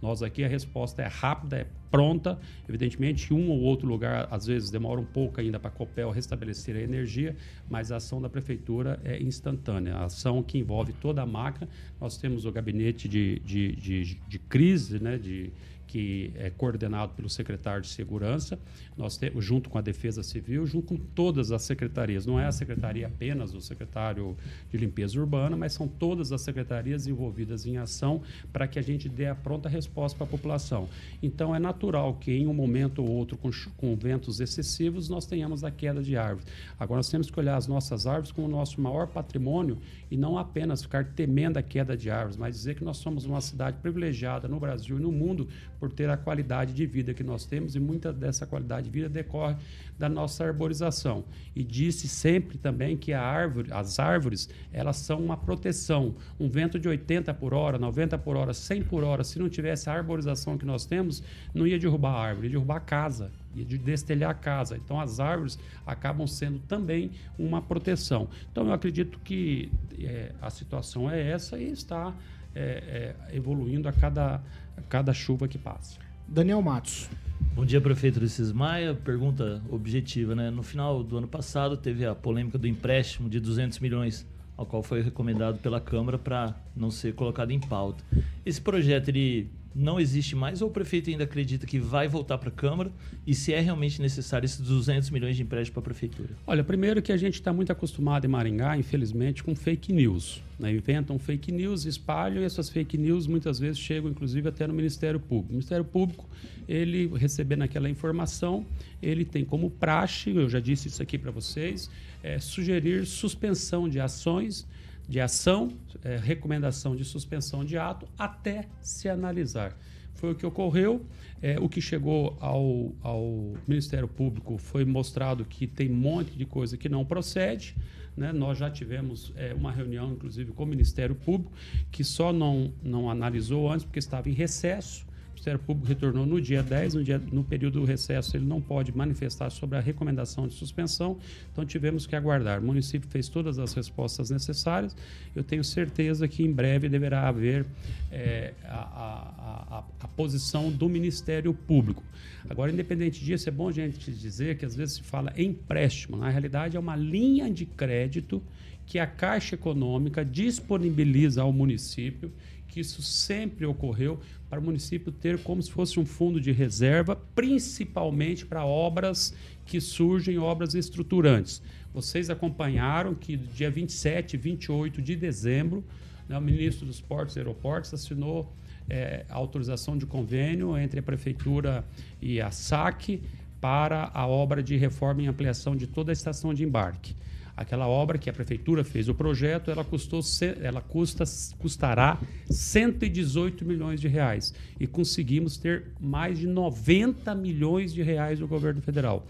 Nós 0.01 0.23
aqui 0.23 0.43
a 0.43 0.49
resposta 0.49 1.03
é 1.03 1.07
rápida, 1.07 1.59
é 1.59 1.67
pronta. 1.91 2.39
Evidentemente, 2.67 3.35
um 3.35 3.51
ou 3.51 3.61
outro 3.61 3.87
lugar 3.87 4.29
às 4.31 4.47
vezes 4.47 4.71
demora 4.71 4.99
um 4.99 5.05
pouco 5.05 5.41
ainda 5.41 5.59
para 5.59 5.69
a 5.69 5.73
Copel 5.73 6.11
restabelecer 6.11 6.75
a 6.75 6.81
energia, 6.81 7.37
mas 7.69 7.93
a 7.93 7.97
ação 7.97 8.21
da 8.21 8.29
prefeitura 8.29 8.99
é 9.05 9.23
instantânea. 9.23 9.97
A 9.97 10.05
ação 10.05 10.43
que 10.43 10.57
envolve 10.57 10.95
toda 10.95 11.21
a 11.21 11.27
máquina. 11.27 11.69
Nós 12.01 12.17
temos 12.17 12.47
o 12.47 12.53
gabinete 12.53 13.09
de, 13.09 13.41
de, 13.41 13.77
de, 13.77 14.15
de 14.27 14.39
crise, 14.39 15.03
né, 15.03 15.19
de, 15.19 15.53
que 15.91 16.31
é 16.37 16.51
coordenado 16.51 17.15
pelo 17.15 17.29
secretário 17.29 17.83
de 17.83 17.89
Segurança, 17.89 18.57
nós 18.97 19.19
junto 19.39 19.69
com 19.69 19.77
a 19.77 19.81
Defesa 19.81 20.23
Civil, 20.23 20.65
junto 20.65 20.87
com 20.87 20.97
todas 20.97 21.51
as 21.51 21.63
secretarias. 21.63 22.25
Não 22.25 22.39
é 22.39 22.47
a 22.47 22.53
secretaria 22.53 23.09
apenas 23.09 23.51
do 23.51 23.61
secretário 23.61 24.37
de 24.71 24.79
Limpeza 24.79 25.19
Urbana, 25.19 25.57
mas 25.57 25.73
são 25.73 25.89
todas 25.89 26.31
as 26.31 26.43
secretarias 26.43 27.09
envolvidas 27.09 27.67
em 27.67 27.77
ação 27.77 28.23
para 28.53 28.69
que 28.69 28.79
a 28.79 28.83
gente 28.83 29.09
dê 29.09 29.27
a 29.27 29.35
pronta 29.35 29.69
resposta 29.69 30.17
para 30.17 30.29
a 30.29 30.31
população. 30.31 30.89
Então, 31.21 31.57
é 31.57 31.59
natural 31.59 32.15
que 32.15 32.31
em 32.31 32.47
um 32.47 32.55
momento 32.55 33.03
ou 33.03 33.11
outro, 33.11 33.37
com, 33.37 33.51
com 33.77 33.97
ventos 33.97 34.39
excessivos, 34.39 35.09
nós 35.09 35.27
tenhamos 35.27 35.65
a 35.65 35.73
queda 35.73 36.01
de 36.01 36.17
árvores. 36.17 36.47
Agora, 36.79 36.99
nós 36.99 37.11
temos 37.11 37.29
que 37.29 37.41
olhar 37.41 37.57
as 37.57 37.67
nossas 37.67 38.07
árvores 38.07 38.31
como 38.31 38.47
o 38.47 38.51
nosso 38.51 38.81
maior 38.81 39.09
patrimônio 39.09 39.77
e 40.09 40.17
não 40.17 40.39
apenas 40.39 40.83
ficar 40.83 41.05
temendo 41.05 41.57
a 41.57 41.63
queda 41.63 41.97
de 41.97 42.11
árvores, 42.11 42.37
mas 42.37 42.55
dizer 42.55 42.77
que 42.77 42.85
nós 42.85 42.99
somos 42.99 43.25
uma 43.25 43.41
cidade 43.41 43.79
privilegiada 43.79 44.47
no 44.47 44.61
Brasil 44.61 44.97
e 44.97 45.03
no 45.03 45.11
mundo 45.11 45.49
por 45.81 45.91
ter 45.91 46.11
a 46.11 46.17
qualidade 46.17 46.75
de 46.75 46.85
vida 46.85 47.15
que 47.15 47.25
nós 47.25 47.47
temos 47.47 47.75
e 47.75 47.81
muita 47.81 48.13
dessa 48.13 48.47
qualidade 48.47 48.85
de 48.85 48.91
vida 48.91 49.09
decorre 49.09 49.57
da 49.99 50.09
nossa 50.09 50.45
arborização. 50.45 51.25
E 51.57 51.65
disse 51.65 52.07
sempre 52.07 52.59
também 52.59 52.97
que 52.97 53.15
a 53.15 53.23
árvore, 53.23 53.73
as 53.73 53.99
árvores, 53.99 54.49
elas 54.73 54.99
são 54.99 55.19
uma 55.19 55.39
proteção. 55.39 56.15
Um 56.39 56.49
vento 56.49 56.79
de 56.79 56.87
80 56.87 57.33
por 57.35 57.55
hora, 57.55 57.79
90 57.79 58.19
por 58.19 58.37
hora, 58.37 58.53
100 58.53 58.83
por 58.83 59.03
hora, 59.03 59.25
se 59.25 59.39
não 59.39 59.49
tivesse 59.49 59.89
a 59.89 59.95
arborização 59.95 60.59
que 60.59 60.67
nós 60.67 60.85
temos, 60.85 61.23
não 61.55 61.67
ia 61.67 61.79
derrubar 61.79 62.13
a 62.13 62.21
árvore, 62.21 62.49
ia 62.49 62.53
derrubar 62.53 62.77
a 62.77 62.81
casa, 62.81 63.33
ia 63.55 63.65
destelhar 63.65 64.31
a 64.31 64.35
casa. 64.35 64.77
Então 64.77 65.01
as 65.01 65.19
árvores 65.19 65.59
acabam 65.87 66.27
sendo 66.27 66.59
também 66.61 67.13
uma 67.39 67.63
proteção. 67.63 68.29
Então 68.53 68.67
eu 68.67 68.73
acredito 68.75 69.19
que 69.21 69.73
é, 69.99 70.33
a 70.43 70.51
situação 70.51 71.11
é 71.11 71.31
essa 71.31 71.59
e 71.59 71.71
está 71.71 72.15
é, 72.55 73.15
é, 73.31 73.37
evoluindo 73.37 73.89
a 73.89 73.93
cada, 73.93 74.43
a 74.81 74.89
cada 74.89 75.13
chuva 75.13 75.47
que 75.47 75.59
passa. 75.59 75.99
Daniel 76.27 76.63
Matos. 76.63 77.09
Bom 77.55 77.65
dia, 77.65 77.81
prefeito 77.81 78.19
Ulisses 78.19 78.53
Maia. 78.53 78.95
Pergunta 78.95 79.63
objetiva, 79.71 80.35
né? 80.35 80.51
No 80.51 80.63
final 80.63 81.03
do 81.03 81.19
ano 81.19 81.29
passado 81.29 81.77
teve 81.77 82.07
a 82.07 82.15
polêmica 82.15 82.59
do 82.59 82.67
empréstimo 82.67 83.29
de 83.29 83.39
200 83.39 83.79
milhões, 83.81 84.27
ao 84.57 84.65
qual 84.65 84.83
foi 84.83 85.03
recomendado 85.03 85.59
pela 85.59 85.81
Câmara 85.81 86.19
para 86.19 86.55
não 86.75 86.91
ser 86.91 87.15
colocado 87.15 87.51
em 87.51 87.61
pauta. 87.61 88.05
Esse 88.45 88.61
projeto 88.61 89.09
ele 89.09 89.51
não 89.75 90.01
existe 90.01 90.35
mais 90.35 90.63
ou 90.63 90.69
o 90.69 90.71
prefeito 90.71 91.11
ainda 91.11 91.25
acredita 91.25 91.67
que 91.67 91.79
vai 91.79 92.09
voltar 92.09 92.39
para 92.39 92.49
a 92.49 92.53
Câmara 92.53 92.91
e 93.27 93.35
se 93.35 93.53
é 93.53 93.61
realmente 93.61 94.01
necessário 94.01 94.45
esses 94.45 94.61
200 94.61 95.11
milhões 95.11 95.37
de 95.37 95.43
empréstimo 95.43 95.75
para 95.75 95.81
a 95.81 95.85
Prefeitura? 95.85 96.31
Olha, 96.47 96.65
primeiro 96.65 97.01
que 97.01 97.13
a 97.13 97.17
gente 97.17 97.35
está 97.35 97.53
muito 97.53 97.71
acostumado 97.71 98.25
em 98.25 98.29
Maringá, 98.29 98.77
infelizmente, 98.77 99.43
com 99.43 99.55
fake 99.55 99.93
news. 99.93 100.43
Né? 100.59 100.73
Inventam 100.73 101.19
fake 101.19 101.53
news, 101.53 101.85
espalham 101.85 102.43
e 102.43 102.45
essas 102.45 102.69
fake 102.69 102.99
news 102.99 103.27
muitas 103.27 103.59
vezes 103.59 103.79
chegam, 103.79 104.11
inclusive, 104.11 104.49
até 104.49 104.67
no 104.67 104.75
Ministério 104.75 105.21
Público. 105.21 105.51
O 105.51 105.53
Ministério 105.53 105.85
Público, 105.85 106.29
ele 106.69 107.11
recebendo 107.17 107.63
aquela 107.63 107.89
informação, 107.89 108.67
ele 109.03 109.25
tem 109.25 109.45
como 109.45 109.71
praxe, 109.71 110.31
eu 110.31 110.49
já 110.49 110.61
disse 110.61 110.89
isso 110.89 111.03
aqui 111.03 111.17
para 111.17 111.31
vocês, 111.31 111.91
é, 112.23 112.39
sugerir 112.39 113.07
suspensão 113.07 113.89
de 113.89 114.01
ações 114.01 114.67
de 115.09 115.21
ação, 115.21 115.69
é, 116.05 116.17
recomendação 116.17 116.95
de 116.95 117.05
suspensão 117.05 117.65
de 117.65 117.77
ato, 117.77 118.07
até 118.19 118.69
se 118.81 119.09
analisar. 119.09 119.77
Foi 120.15 120.33
o 120.33 120.35
que 120.35 120.45
ocorreu. 120.45 121.07
É, 121.43 121.59
o 121.59 121.69
que 121.69 121.81
chegou 121.81 122.37
ao, 122.41 122.93
ao, 123.03 123.55
Ministério 123.67 124.07
Público 124.07 124.59
foi 124.59 124.85
mostrado 124.85 125.45
que 125.45 125.67
tem 125.67 125.91
um 125.91 125.97
monte 125.97 126.37
de 126.37 126.45
coisa 126.45 126.77
que 126.77 126.89
não 126.89 127.05
procede. 127.05 127.75
Né? 128.17 128.31
Nós 128.33 128.59
já 128.59 128.71
tivemos 128.71 129.33
é, 129.37 129.55
uma 129.55 129.73
reunião, 129.73 130.13
inclusive, 130.13 130.53
com 130.53 130.65
o 130.65 130.67
Ministério 130.67 131.15
Público, 131.15 131.53
que 131.91 132.05
só 132.05 132.33
não, 132.33 132.73
não 132.83 133.09
analisou 133.09 133.71
antes 133.71 133.85
porque 133.85 133.99
estava 133.99 134.29
em 134.29 134.35
recesso. 134.35 135.07
Ministério 135.41 135.61
Público 135.61 135.89
retornou 135.89 136.27
no 136.27 136.39
dia 136.39 136.63
10, 136.63 136.95
no, 136.95 137.03
dia, 137.03 137.19
no 137.33 137.43
período 137.43 137.81
do 137.81 137.87
recesso 137.87 138.37
ele 138.37 138.45
não 138.45 138.61
pode 138.61 138.95
manifestar 138.95 139.49
sobre 139.49 139.79
a 139.79 139.81
recomendação 139.81 140.47
de 140.47 140.53
suspensão, 140.53 141.17
então 141.51 141.65
tivemos 141.65 142.07
que 142.07 142.15
aguardar. 142.15 142.61
O 142.61 142.63
município 142.63 143.09
fez 143.09 143.27
todas 143.27 143.59
as 143.59 143.73
respostas 143.73 144.29
necessárias, 144.29 144.95
eu 145.35 145.43
tenho 145.43 145.65
certeza 145.65 146.29
que 146.29 146.43
em 146.43 146.53
breve 146.53 146.91
deverá 146.91 147.27
haver 147.27 147.65
é, 148.13 148.53
a, 148.65 148.75
a, 148.75 149.79
a, 149.79 149.85
a 150.01 150.09
posição 150.09 150.71
do 150.71 150.91
Ministério 150.91 151.55
Público. 151.55 152.05
Agora, 152.47 152.71
independente 152.71 153.25
disso, 153.25 153.49
é 153.49 153.53
bom 153.53 153.69
a 153.69 153.73
gente 153.73 154.13
dizer 154.13 154.59
que 154.59 154.67
às 154.67 154.77
vezes 154.77 154.97
se 154.97 155.03
fala 155.03 155.33
empréstimo, 155.39 156.19
na 156.19 156.29
realidade 156.29 156.77
é 156.77 156.81
uma 156.81 156.97
linha 156.97 157.51
de 157.51 157.65
crédito 157.65 158.43
que 158.85 158.99
a 158.99 159.07
Caixa 159.07 159.55
Econômica 159.55 160.23
disponibiliza 160.23 161.41
ao 161.41 161.53
município 161.53 162.31
que 162.71 162.81
isso 162.81 163.03
sempre 163.03 163.67
ocorreu 163.67 164.21
para 164.49 164.61
o 164.61 164.63
município 164.63 165.13
ter 165.13 165.43
como 165.43 165.63
se 165.63 165.71
fosse 165.71 165.99
um 165.99 166.07
fundo 166.07 166.41
de 166.41 166.53
reserva, 166.53 167.17
principalmente 167.35 168.47
para 168.47 168.65
obras 168.65 169.35
que 169.67 169.81
surgem, 169.81 170.39
obras 170.39 170.75
estruturantes. 170.75 171.63
Vocês 171.93 172.31
acompanharam 172.31 173.15
que 173.15 173.37
dia 173.37 173.71
27 173.71 174.35
e 174.35 174.37
28 174.37 175.03
de 175.03 175.17
dezembro, 175.17 175.85
né, 176.29 176.39
o 176.39 176.41
ministro 176.41 176.87
dos 176.87 177.01
Portos 177.01 177.37
e 177.37 177.41
Aeroportos 177.41 177.93
assinou 177.93 178.53
é, 178.89 179.25
a 179.29 179.35
autorização 179.35 179.99
de 179.99 180.07
convênio 180.07 180.77
entre 180.79 181.01
a 181.01 181.03
Prefeitura 181.03 181.85
e 182.23 182.41
a 182.41 182.51
SAC 182.51 183.21
para 183.61 184.11
a 184.15 184.27
obra 184.27 184.63
de 184.63 184.77
reforma 184.77 185.23
e 185.23 185.27
ampliação 185.27 185.77
de 185.77 185.87
toda 185.87 186.11
a 186.11 186.15
estação 186.15 186.55
de 186.55 186.65
embarque. 186.65 187.15
Aquela 187.61 187.87
obra 187.87 188.17
que 188.17 188.31
a 188.31 188.33
prefeitura 188.33 188.83
fez 188.83 189.07
o 189.07 189.15
projeto, 189.15 189.71
ela 189.71 189.85
custou, 189.85 190.23
ela 190.63 190.81
custa, 190.81 191.25
custará 191.59 192.19
118 192.49 193.67
milhões 193.67 194.01
de 194.01 194.09
reais 194.09 194.55
e 194.81 194.87
conseguimos 194.87 195.59
ter 195.59 195.89
mais 196.01 196.39
de 196.39 196.47
90 196.47 197.35
milhões 197.35 197.93
de 197.93 198.03
reais 198.03 198.39
do 198.39 198.49
governo 198.49 198.81
federal. 198.81 199.27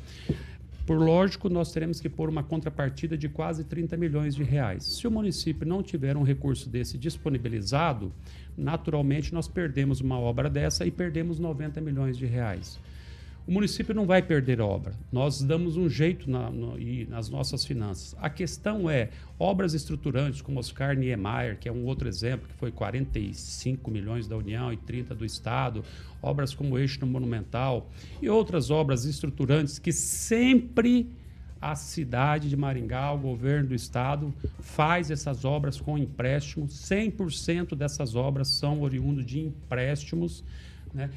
Por 0.87 1.01
lógico, 1.01 1.49
nós 1.49 1.73
teremos 1.73 2.01
que 2.01 2.09
pôr 2.09 2.29
uma 2.29 2.45
contrapartida 2.45 3.19
de 3.19 3.29
quase 3.29 3.65
30 3.65 3.97
milhões 3.97 4.37
de 4.37 4.45
reais. 4.45 4.85
Se 4.85 5.09
o 5.09 5.11
município 5.11 5.67
não 5.67 5.83
tiver 5.83 6.17
um 6.17 6.23
recurso 6.23 6.69
desse 6.69 6.97
disponibilizado, 6.97 8.13
naturalmente 8.57 9.35
nós 9.35 9.49
perdemos 9.49 10.01
uma 10.01 10.21
obra 10.21 10.49
dessa 10.49 10.87
e 10.87 10.91
perdemos 10.93 11.41
90 11.41 11.81
milhões 11.81 12.17
de 12.17 12.27
reais. 12.27 12.79
O 13.47 13.53
município 13.53 13.95
não 13.95 14.07
vai 14.07 14.23
perder 14.23 14.61
obra. 14.61 14.95
Nós 15.11 15.43
damos 15.43 15.77
um 15.77 15.89
jeito 15.89 16.31
na, 16.31 16.51
no, 16.51 16.77
nas 17.09 17.29
nossas 17.29 17.65
finanças. 17.65 18.15
A 18.21 18.31
questão 18.31 18.89
é 18.89 19.11
obras 19.39 19.75
estruturantes, 19.75 20.41
como 20.41 20.61
Oscar 20.61 20.97
Niemeyer, 20.97 21.59
que 21.59 21.69
é 21.69 21.73
um 21.73 21.85
outro 21.85 22.09
exemplo, 22.09 22.47
que 22.49 22.55
foi 22.55 22.71
45 22.71 23.91
milhões 23.91 24.29
da 24.29 24.37
União 24.37 24.73
e 24.73 24.77
30 24.77 25.15
do 25.15 25.25
Estado, 25.25 25.85
obras 26.23 26.55
como 26.55 26.75
o 26.75 26.79
Eixo 26.79 27.05
Monumental 27.05 27.91
e 28.21 28.29
outras 28.29 28.71
obras 28.71 29.05
estruturantes 29.05 29.79
que 29.79 29.93
sempre 29.93 31.11
a 31.61 31.75
cidade 31.75 32.49
de 32.49 32.57
Maringá, 32.57 33.13
o 33.13 33.19
governo 33.19 33.69
do 33.69 33.75
estado, 33.75 34.33
faz 34.61 35.11
essas 35.11 35.45
obras 35.45 35.79
com 35.79 35.99
empréstimo. 35.99 36.67
100% 36.67 37.75
dessas 37.75 38.15
obras 38.15 38.49
são 38.49 38.81
oriundos 38.81 39.27
de 39.27 39.41
empréstimos. 39.41 40.43
Né? 40.95 41.11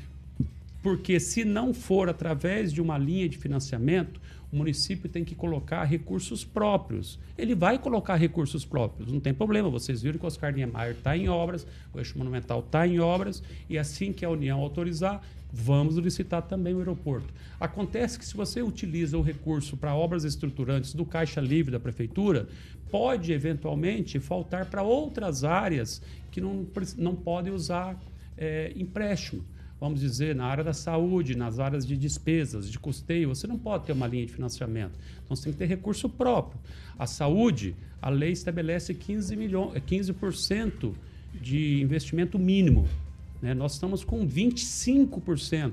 Porque 0.83 1.17
se 1.17 1.45
não 1.45 1.73
for 1.73 2.09
através 2.09 2.73
de 2.73 2.81
uma 2.81 2.97
linha 2.97 3.29
de 3.29 3.37
financiamento, 3.37 4.19
o 4.51 4.57
município 4.57 5.09
tem 5.09 5.23
que 5.23 5.33
colocar 5.33 5.85
recursos 5.85 6.43
próprios. 6.43 7.17
Ele 7.37 7.55
vai 7.55 7.79
colocar 7.79 8.15
recursos 8.15 8.65
próprios, 8.65 9.11
não 9.11 9.21
tem 9.21 9.33
problema. 9.33 9.69
Vocês 9.69 10.01
viram 10.01 10.19
que 10.19 10.25
o 10.25 10.27
Oscar 10.27 10.53
Niemeyer 10.53 10.91
está 10.91 11.15
em 11.15 11.29
obras, 11.29 11.65
o 11.93 11.99
Eixo 11.99 12.17
Monumental 12.17 12.59
está 12.59 12.85
em 12.85 12.99
obras, 12.99 13.41
e 13.69 13.77
assim 13.77 14.11
que 14.11 14.25
a 14.25 14.29
União 14.29 14.59
autorizar, 14.59 15.23
vamos 15.51 15.95
licitar 15.95 16.41
também 16.41 16.73
o 16.73 16.79
aeroporto. 16.79 17.33
Acontece 17.59 18.19
que 18.19 18.25
se 18.25 18.35
você 18.35 18.61
utiliza 18.61 19.17
o 19.17 19.21
recurso 19.21 19.77
para 19.77 19.95
obras 19.95 20.25
estruturantes 20.25 20.93
do 20.93 21.05
Caixa 21.05 21.39
Livre 21.39 21.71
da 21.71 21.79
Prefeitura, 21.79 22.47
pode 22.91 23.31
eventualmente 23.31 24.19
faltar 24.19 24.65
para 24.65 24.83
outras 24.83 25.45
áreas 25.45 26.01
que 26.29 26.41
não, 26.41 26.67
não 26.97 27.15
podem 27.15 27.53
usar 27.53 27.97
é, 28.37 28.73
empréstimo 28.75 29.45
vamos 29.79 29.99
dizer, 29.99 30.35
na 30.35 30.45
área 30.45 30.63
da 30.63 30.73
saúde, 30.73 31.35
nas 31.35 31.59
áreas 31.59 31.85
de 31.85 31.97
despesas, 31.97 32.69
de 32.69 32.79
custeio, 32.79 33.29
você 33.29 33.47
não 33.47 33.57
pode 33.57 33.85
ter 33.85 33.91
uma 33.93 34.07
linha 34.07 34.25
de 34.25 34.33
financiamento. 34.33 34.97
Então 35.23 35.35
você 35.35 35.43
tem 35.43 35.53
que 35.53 35.59
ter 35.59 35.65
recurso 35.65 36.07
próprio. 36.07 36.59
A 36.97 37.05
saúde, 37.05 37.75
a 38.01 38.09
lei 38.09 38.31
estabelece 38.31 38.93
15%, 38.93 39.35
milhões, 39.35 39.83
15% 39.83 40.93
de 41.41 41.81
investimento 41.81 42.37
mínimo. 42.39 42.87
Né? 43.41 43.53
Nós 43.53 43.73
estamos 43.73 44.03
com 44.03 44.27
25%. 44.27 45.71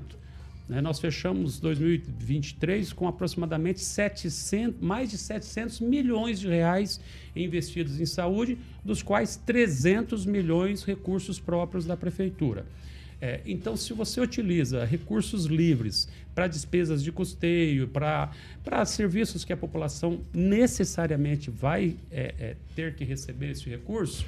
Né? 0.67 0.79
Nós 0.81 0.99
fechamos 0.99 1.59
2023 1.59 2.93
com 2.93 3.07
aproximadamente 3.07 3.81
700, 3.81 4.81
mais 4.81 5.09
de 5.09 5.17
700 5.17 5.81
milhões 5.81 6.39
de 6.39 6.47
reais 6.47 6.99
investidos 7.35 7.99
em 7.99 8.05
saúde, 8.05 8.57
dos 8.83 9.03
quais 9.03 9.35
300 9.35 10.25
milhões 10.25 10.83
recursos 10.83 11.39
próprios 11.39 11.85
da 11.85 11.97
prefeitura. 11.97 12.65
É, 13.21 13.39
então, 13.45 13.77
se 13.77 13.93
você 13.93 14.19
utiliza 14.19 14.83
recursos 14.83 15.45
livres 15.45 16.09
para 16.33 16.47
despesas 16.47 17.03
de 17.03 17.11
custeio, 17.11 17.87
para 17.87 18.31
serviços 18.85 19.45
que 19.45 19.53
a 19.53 19.57
população 19.57 20.21
necessariamente 20.33 21.51
vai 21.51 21.95
é, 22.11 22.33
é, 22.39 22.55
ter 22.75 22.95
que 22.95 23.03
receber 23.03 23.51
esse 23.51 23.69
recurso, 23.69 24.25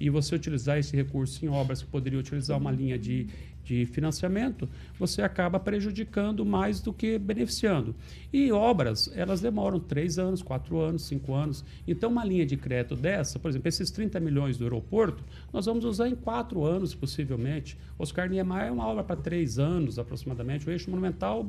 e 0.00 0.08
você 0.08 0.34
utilizar 0.34 0.78
esse 0.78 0.94
recurso 0.94 1.44
em 1.44 1.48
obras 1.48 1.82
que 1.82 1.88
poderia 1.88 2.18
utilizar 2.18 2.56
uma 2.56 2.70
linha 2.70 2.96
de, 2.96 3.26
de 3.68 3.84
financiamento, 3.84 4.66
você 4.98 5.20
acaba 5.20 5.60
prejudicando 5.60 6.44
mais 6.44 6.80
do 6.80 6.90
que 6.90 7.18
beneficiando. 7.18 7.94
E 8.32 8.50
obras, 8.50 9.10
elas 9.14 9.42
demoram 9.42 9.78
três 9.78 10.18
anos, 10.18 10.42
quatro 10.42 10.78
anos, 10.80 11.02
cinco 11.02 11.34
anos. 11.34 11.62
Então, 11.86 12.10
uma 12.10 12.24
linha 12.24 12.46
de 12.46 12.56
crédito 12.56 12.96
dessa, 12.96 13.38
por 13.38 13.50
exemplo, 13.50 13.68
esses 13.68 13.90
30 13.90 14.18
milhões 14.20 14.56
do 14.56 14.64
aeroporto, 14.64 15.22
nós 15.52 15.66
vamos 15.66 15.84
usar 15.84 16.08
em 16.08 16.14
quatro 16.14 16.64
anos, 16.64 16.94
possivelmente. 16.94 17.76
Oscar 17.98 18.28
Niemeyer 18.30 18.68
é 18.68 18.72
uma 18.72 18.86
obra 18.86 19.04
para 19.04 19.16
três 19.16 19.58
anos, 19.58 19.98
aproximadamente. 19.98 20.66
O 20.66 20.70
eixo 20.70 20.90
monumental, 20.90 21.46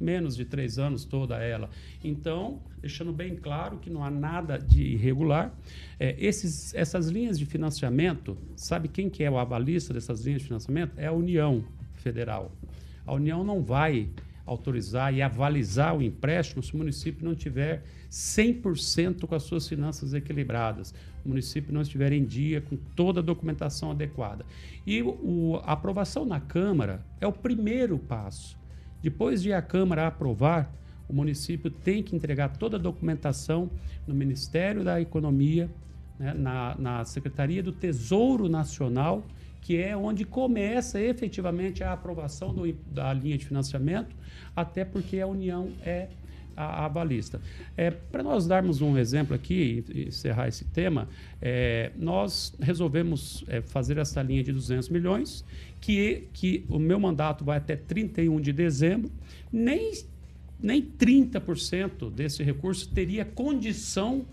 menos 0.00 0.34
de 0.34 0.44
três 0.44 0.78
anos 0.78 1.04
toda 1.04 1.36
ela. 1.36 1.68
Então, 2.02 2.60
deixando 2.80 3.12
bem 3.12 3.36
claro 3.36 3.78
que 3.78 3.90
não 3.90 4.02
há 4.02 4.10
nada 4.10 4.58
de 4.58 4.82
irregular. 4.82 5.54
É, 5.98 6.16
esses, 6.18 6.74
essas 6.74 7.08
linhas 7.08 7.38
de 7.38 7.44
financiamento, 7.44 8.36
sabe 8.56 8.88
quem 8.88 9.10
que 9.10 9.22
é 9.22 9.30
o 9.30 9.38
avalista 9.38 9.92
dessas 9.92 10.24
linhas 10.24 10.40
de 10.40 10.48
financiamento? 10.48 10.92
É 10.96 11.06
a 11.06 11.12
União 11.12 11.62
Federal. 11.94 12.50
A 13.06 13.12
União 13.12 13.44
não 13.44 13.62
vai 13.62 14.08
autorizar 14.46 15.14
e 15.14 15.22
avalizar 15.22 15.96
o 15.96 16.02
empréstimo 16.02 16.62
se 16.62 16.74
o 16.74 16.76
município 16.76 17.24
não 17.24 17.34
tiver 17.34 17.84
100% 18.10 19.26
com 19.26 19.34
as 19.34 19.44
suas 19.44 19.68
finanças 19.68 20.12
equilibradas, 20.12 20.92
o 21.24 21.28
município 21.28 21.72
não 21.72 21.82
estiver 21.82 22.12
em 22.12 22.24
dia 22.24 22.60
com 22.60 22.76
toda 22.76 23.20
a 23.20 23.22
documentação 23.22 23.92
adequada. 23.92 24.44
E 24.86 25.02
o, 25.02 25.60
a 25.62 25.72
aprovação 25.72 26.24
na 26.24 26.40
Câmara 26.40 27.04
é 27.20 27.26
o 27.26 27.32
primeiro 27.32 27.98
passo. 27.98 28.58
Depois 29.02 29.42
de 29.42 29.52
a 29.52 29.62
Câmara 29.62 30.06
aprovar, 30.06 30.72
o 31.08 31.12
município 31.12 31.70
tem 31.70 32.02
que 32.02 32.14
entregar 32.14 32.56
toda 32.56 32.76
a 32.76 32.80
documentação 32.80 33.70
no 34.06 34.14
Ministério 34.14 34.84
da 34.84 35.00
Economia, 35.00 35.68
né, 36.18 36.34
na, 36.34 36.76
na 36.78 37.04
Secretaria 37.04 37.62
do 37.62 37.72
Tesouro 37.72 38.48
Nacional, 38.48 39.24
que 39.60 39.76
é 39.76 39.96
onde 39.96 40.24
começa 40.24 41.00
efetivamente 41.00 41.82
a 41.82 41.92
aprovação 41.92 42.54
do, 42.54 42.72
da 42.92 43.12
linha 43.12 43.36
de 43.36 43.44
financiamento, 43.44 44.14
até 44.54 44.84
porque 44.84 45.20
a 45.20 45.26
União 45.26 45.68
é 45.82 46.08
a, 46.60 46.84
a 46.84 46.88
balista. 46.88 47.40
É, 47.76 47.90
Para 47.90 48.22
nós 48.22 48.46
darmos 48.46 48.80
um 48.80 48.98
exemplo 48.98 49.34
aqui 49.34 49.84
e 49.92 50.08
encerrar 50.08 50.48
esse 50.48 50.64
tema, 50.66 51.08
é, 51.40 51.92
nós 51.96 52.54
resolvemos 52.60 53.44
é, 53.48 53.60
fazer 53.62 53.96
essa 53.98 54.22
linha 54.22 54.42
de 54.42 54.52
200 54.52 54.88
milhões, 54.88 55.44
que, 55.80 56.28
que 56.32 56.64
o 56.68 56.78
meu 56.78 57.00
mandato 57.00 57.44
vai 57.44 57.56
até 57.56 57.76
31 57.76 58.40
de 58.40 58.52
dezembro, 58.52 59.10
nem, 59.50 59.92
nem 60.60 60.82
30% 60.82 62.10
desse 62.10 62.42
recurso 62.42 62.88
teria 62.88 63.24
condição 63.24 64.26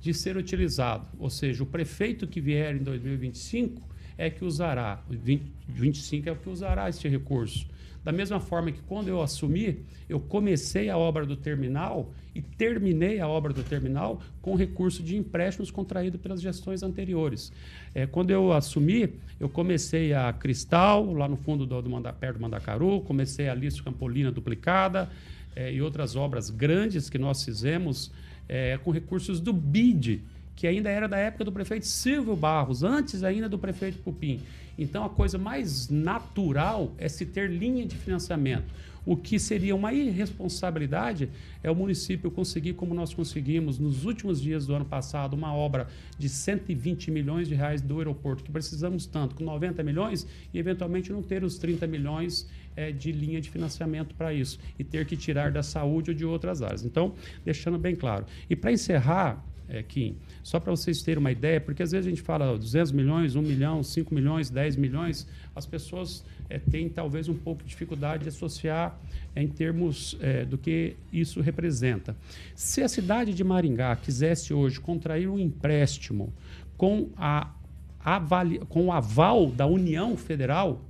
de 0.00 0.12
ser 0.14 0.36
utilizado. 0.36 1.06
Ou 1.18 1.30
seja, 1.30 1.62
o 1.62 1.66
prefeito 1.66 2.26
que 2.26 2.40
vier 2.40 2.74
em 2.74 2.82
2025 2.82 3.80
é 4.18 4.30
que 4.30 4.44
usará, 4.44 5.02
20, 5.08 5.42
25 5.68 6.28
é 6.28 6.32
o 6.32 6.36
que 6.36 6.48
usará 6.48 6.88
este 6.88 7.08
recurso. 7.08 7.66
Da 8.04 8.10
mesma 8.10 8.40
forma 8.40 8.72
que 8.72 8.80
quando 8.82 9.08
eu 9.08 9.22
assumi, 9.22 9.80
eu 10.08 10.18
comecei 10.18 10.90
a 10.90 10.98
obra 10.98 11.24
do 11.24 11.36
terminal 11.36 12.12
e 12.34 12.42
terminei 12.42 13.20
a 13.20 13.28
obra 13.28 13.52
do 13.52 13.62
terminal 13.62 14.20
com 14.40 14.54
recurso 14.54 15.02
de 15.02 15.16
empréstimos 15.16 15.70
contraído 15.70 16.18
pelas 16.18 16.40
gestões 16.40 16.82
anteriores. 16.82 17.52
É, 17.94 18.06
quando 18.06 18.30
eu 18.30 18.52
assumi, 18.52 19.14
eu 19.38 19.48
comecei 19.48 20.12
a 20.12 20.32
Cristal, 20.32 21.12
lá 21.12 21.28
no 21.28 21.36
fundo 21.36 21.64
do, 21.64 21.80
do 21.80 21.90
Manda, 21.90 22.12
perto 22.12 22.38
do 22.38 22.42
Mandacaru, 22.42 23.02
comecei 23.02 23.48
a 23.48 23.54
Lício 23.54 23.84
Campolina 23.84 24.32
duplicada 24.32 25.08
é, 25.54 25.72
e 25.72 25.80
outras 25.80 26.16
obras 26.16 26.50
grandes 26.50 27.08
que 27.08 27.18
nós 27.18 27.44
fizemos 27.44 28.10
é, 28.48 28.78
com 28.78 28.90
recursos 28.90 29.40
do 29.40 29.52
BID, 29.52 30.22
que 30.56 30.66
ainda 30.66 30.90
era 30.90 31.06
da 31.06 31.18
época 31.18 31.44
do 31.44 31.52
prefeito 31.52 31.86
Silvio 31.86 32.34
Barros, 32.34 32.82
antes 32.82 33.22
ainda 33.22 33.48
do 33.48 33.58
prefeito 33.58 33.98
Pupim. 33.98 34.40
Então, 34.78 35.04
a 35.04 35.10
coisa 35.10 35.38
mais 35.38 35.88
natural 35.88 36.92
é 36.98 37.08
se 37.08 37.26
ter 37.26 37.50
linha 37.50 37.86
de 37.86 37.96
financiamento. 37.96 38.72
O 39.04 39.16
que 39.16 39.38
seria 39.38 39.74
uma 39.74 39.92
irresponsabilidade 39.92 41.28
é 41.62 41.70
o 41.70 41.74
município 41.74 42.30
conseguir, 42.30 42.74
como 42.74 42.94
nós 42.94 43.12
conseguimos 43.12 43.78
nos 43.78 44.04
últimos 44.04 44.40
dias 44.40 44.64
do 44.64 44.74
ano 44.74 44.84
passado, 44.84 45.34
uma 45.34 45.52
obra 45.52 45.88
de 46.16 46.28
120 46.28 47.10
milhões 47.10 47.48
de 47.48 47.54
reais 47.54 47.82
do 47.82 47.98
aeroporto, 47.98 48.44
que 48.44 48.52
precisamos 48.52 49.04
tanto, 49.04 49.34
com 49.34 49.42
90 49.42 49.82
milhões, 49.82 50.26
e 50.54 50.58
eventualmente 50.58 51.10
não 51.10 51.20
ter 51.20 51.42
os 51.42 51.58
30 51.58 51.84
milhões 51.88 52.48
é, 52.76 52.92
de 52.92 53.10
linha 53.10 53.40
de 53.40 53.50
financiamento 53.50 54.14
para 54.14 54.32
isso, 54.32 54.58
e 54.78 54.84
ter 54.84 55.04
que 55.04 55.16
tirar 55.16 55.50
da 55.50 55.64
saúde 55.64 56.10
ou 56.10 56.16
de 56.16 56.24
outras 56.24 56.62
áreas. 56.62 56.84
Então, 56.84 57.12
deixando 57.44 57.78
bem 57.78 57.96
claro. 57.96 58.24
E 58.48 58.54
para 58.54 58.70
encerrar, 58.70 59.44
é, 59.72 59.82
Kim, 59.82 60.16
só 60.42 60.60
para 60.60 60.70
vocês 60.70 61.02
terem 61.02 61.18
uma 61.18 61.32
ideia, 61.32 61.58
porque 61.58 61.82
às 61.82 61.92
vezes 61.92 62.06
a 62.06 62.10
gente 62.10 62.20
fala 62.20 62.58
200 62.58 62.92
milhões, 62.92 63.34
1 63.34 63.40
milhão, 63.40 63.82
5 63.82 64.14
milhões, 64.14 64.50
10 64.50 64.76
milhões, 64.76 65.26
as 65.56 65.64
pessoas 65.64 66.22
é, 66.50 66.58
têm 66.58 66.90
talvez 66.90 67.26
um 67.26 67.34
pouco 67.34 67.62
de 67.62 67.70
dificuldade 67.70 68.24
de 68.24 68.28
associar 68.28 69.00
é, 69.34 69.42
em 69.42 69.48
termos 69.48 70.18
é, 70.20 70.44
do 70.44 70.58
que 70.58 70.94
isso 71.10 71.40
representa. 71.40 72.14
Se 72.54 72.82
a 72.82 72.88
cidade 72.88 73.32
de 73.32 73.42
Maringá 73.42 73.96
quisesse 73.96 74.52
hoje 74.52 74.78
contrair 74.78 75.26
um 75.26 75.38
empréstimo 75.38 76.30
com, 76.76 77.08
a, 77.16 77.50
avali, 77.98 78.58
com 78.68 78.86
o 78.86 78.92
aval 78.92 79.50
da 79.50 79.66
União 79.66 80.18
Federal, 80.18 80.84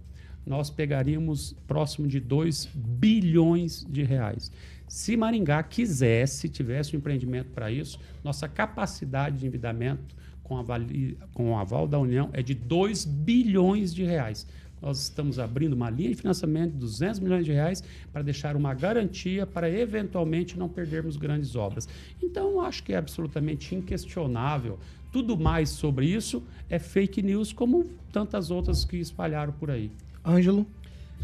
nós 0.45 0.71
pegaríamos 0.71 1.55
próximo 1.69 2.09
de 2.09 2.19
2 2.19 2.69
bilhões 2.75 3.87
de 3.89 4.03
reais. 4.03 4.51
Se 4.93 5.17
Maringá 5.17 5.63
quisesse, 5.63 6.51
tivesse 6.51 6.95
um 6.95 6.99
empreendimento 6.99 7.49
para 7.55 7.73
isso, 7.73 7.99
nossa 8.23 8.47
capacidade 8.47 9.39
de 9.39 9.47
endividamento 9.47 10.15
com, 10.45 10.59
avali, 10.59 11.17
com 11.33 11.53
o 11.53 11.57
aval 11.57 11.89
da 11.89 11.99
União 11.99 12.29
é 12.35 12.43
de 12.43 12.53
2 12.53 13.07
bilhões 13.07 13.95
de 13.95 14.05
reais. 14.05 14.47
Nós 14.83 15.01
estamos 15.01 15.39
abrindo 15.39 15.73
uma 15.73 15.89
linha 15.89 16.11
de 16.11 16.17
financiamento 16.17 16.73
de 16.73 16.79
200 16.81 17.21
milhões 17.21 17.47
de 17.47 17.53
reais 17.53 17.83
para 18.13 18.21
deixar 18.21 18.55
uma 18.55 18.75
garantia 18.75 19.47
para 19.47 19.71
eventualmente 19.71 20.59
não 20.59 20.69
perdermos 20.69 21.17
grandes 21.17 21.57
obras. 21.57 21.89
Então, 22.23 22.61
acho 22.61 22.83
que 22.83 22.93
é 22.93 22.99
absolutamente 22.99 23.75
inquestionável. 23.75 24.79
Tudo 25.11 25.39
mais 25.39 25.71
sobre 25.71 26.05
isso 26.05 26.43
é 26.69 26.79
fake 26.79 27.23
news, 27.23 27.51
como 27.51 27.87
tantas 28.13 28.51
outras 28.51 28.85
que 28.85 28.99
espalharam 28.99 29.55
por 29.55 29.71
aí. 29.71 29.91
Ângelo? 30.23 30.67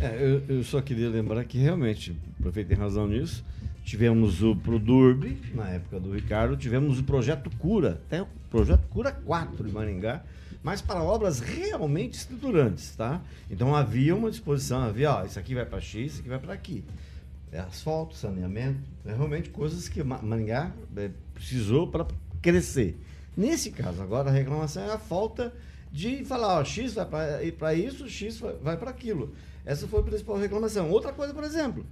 É, 0.00 0.16
eu, 0.22 0.56
eu, 0.56 0.64
só 0.64 0.80
queria 0.80 1.10
lembrar 1.10 1.44
que 1.44 1.58
realmente 1.58 2.16
o 2.38 2.42
prefeito 2.44 2.68
tem 2.68 2.76
razão 2.76 3.06
nisso. 3.08 3.44
Tivemos 3.88 4.42
o 4.42 4.54
Produrb, 4.54 5.40
na 5.54 5.70
época 5.70 5.98
do 5.98 6.12
Ricardo, 6.12 6.58
tivemos 6.58 6.98
o 6.98 7.04
Projeto 7.04 7.48
Cura, 7.56 8.02
até 8.04 8.20
o 8.20 8.26
Projeto 8.50 8.86
Cura 8.88 9.10
4 9.10 9.66
em 9.66 9.72
Maringá, 9.72 10.22
mas 10.62 10.82
para 10.82 11.02
obras 11.02 11.40
realmente 11.40 12.12
estruturantes, 12.18 12.94
tá? 12.94 13.22
Então 13.50 13.74
havia 13.74 14.14
uma 14.14 14.30
disposição, 14.30 14.82
havia, 14.82 15.10
ó, 15.10 15.24
isso 15.24 15.38
aqui 15.38 15.54
vai 15.54 15.64
para 15.64 15.80
X, 15.80 16.12
isso 16.12 16.20
aqui 16.20 16.28
vai 16.28 16.38
para 16.38 16.52
aqui. 16.52 16.84
É 17.50 17.60
asfalto, 17.60 18.14
saneamento, 18.14 18.78
é 19.06 19.14
realmente 19.14 19.48
coisas 19.48 19.88
que 19.88 20.02
Maringá 20.02 20.70
é, 20.94 21.10
precisou 21.32 21.86
para 21.88 22.06
crescer. 22.42 23.00
Nesse 23.34 23.70
caso, 23.70 24.02
agora 24.02 24.28
a 24.28 24.32
reclamação 24.34 24.82
é 24.82 24.92
a 24.92 24.98
falta 24.98 25.50
de 25.90 26.26
falar, 26.26 26.58
ó, 26.58 26.62
X 26.62 26.92
vai 26.92 27.06
para 27.52 27.72
isso, 27.72 28.06
X 28.06 28.38
vai 28.62 28.76
para 28.76 28.90
aquilo. 28.90 29.32
Essa 29.64 29.88
foi 29.88 30.00
a 30.00 30.02
principal 30.02 30.36
reclamação. 30.36 30.90
Outra 30.90 31.10
coisa, 31.10 31.32
por 31.32 31.42
exemplo, 31.42 31.86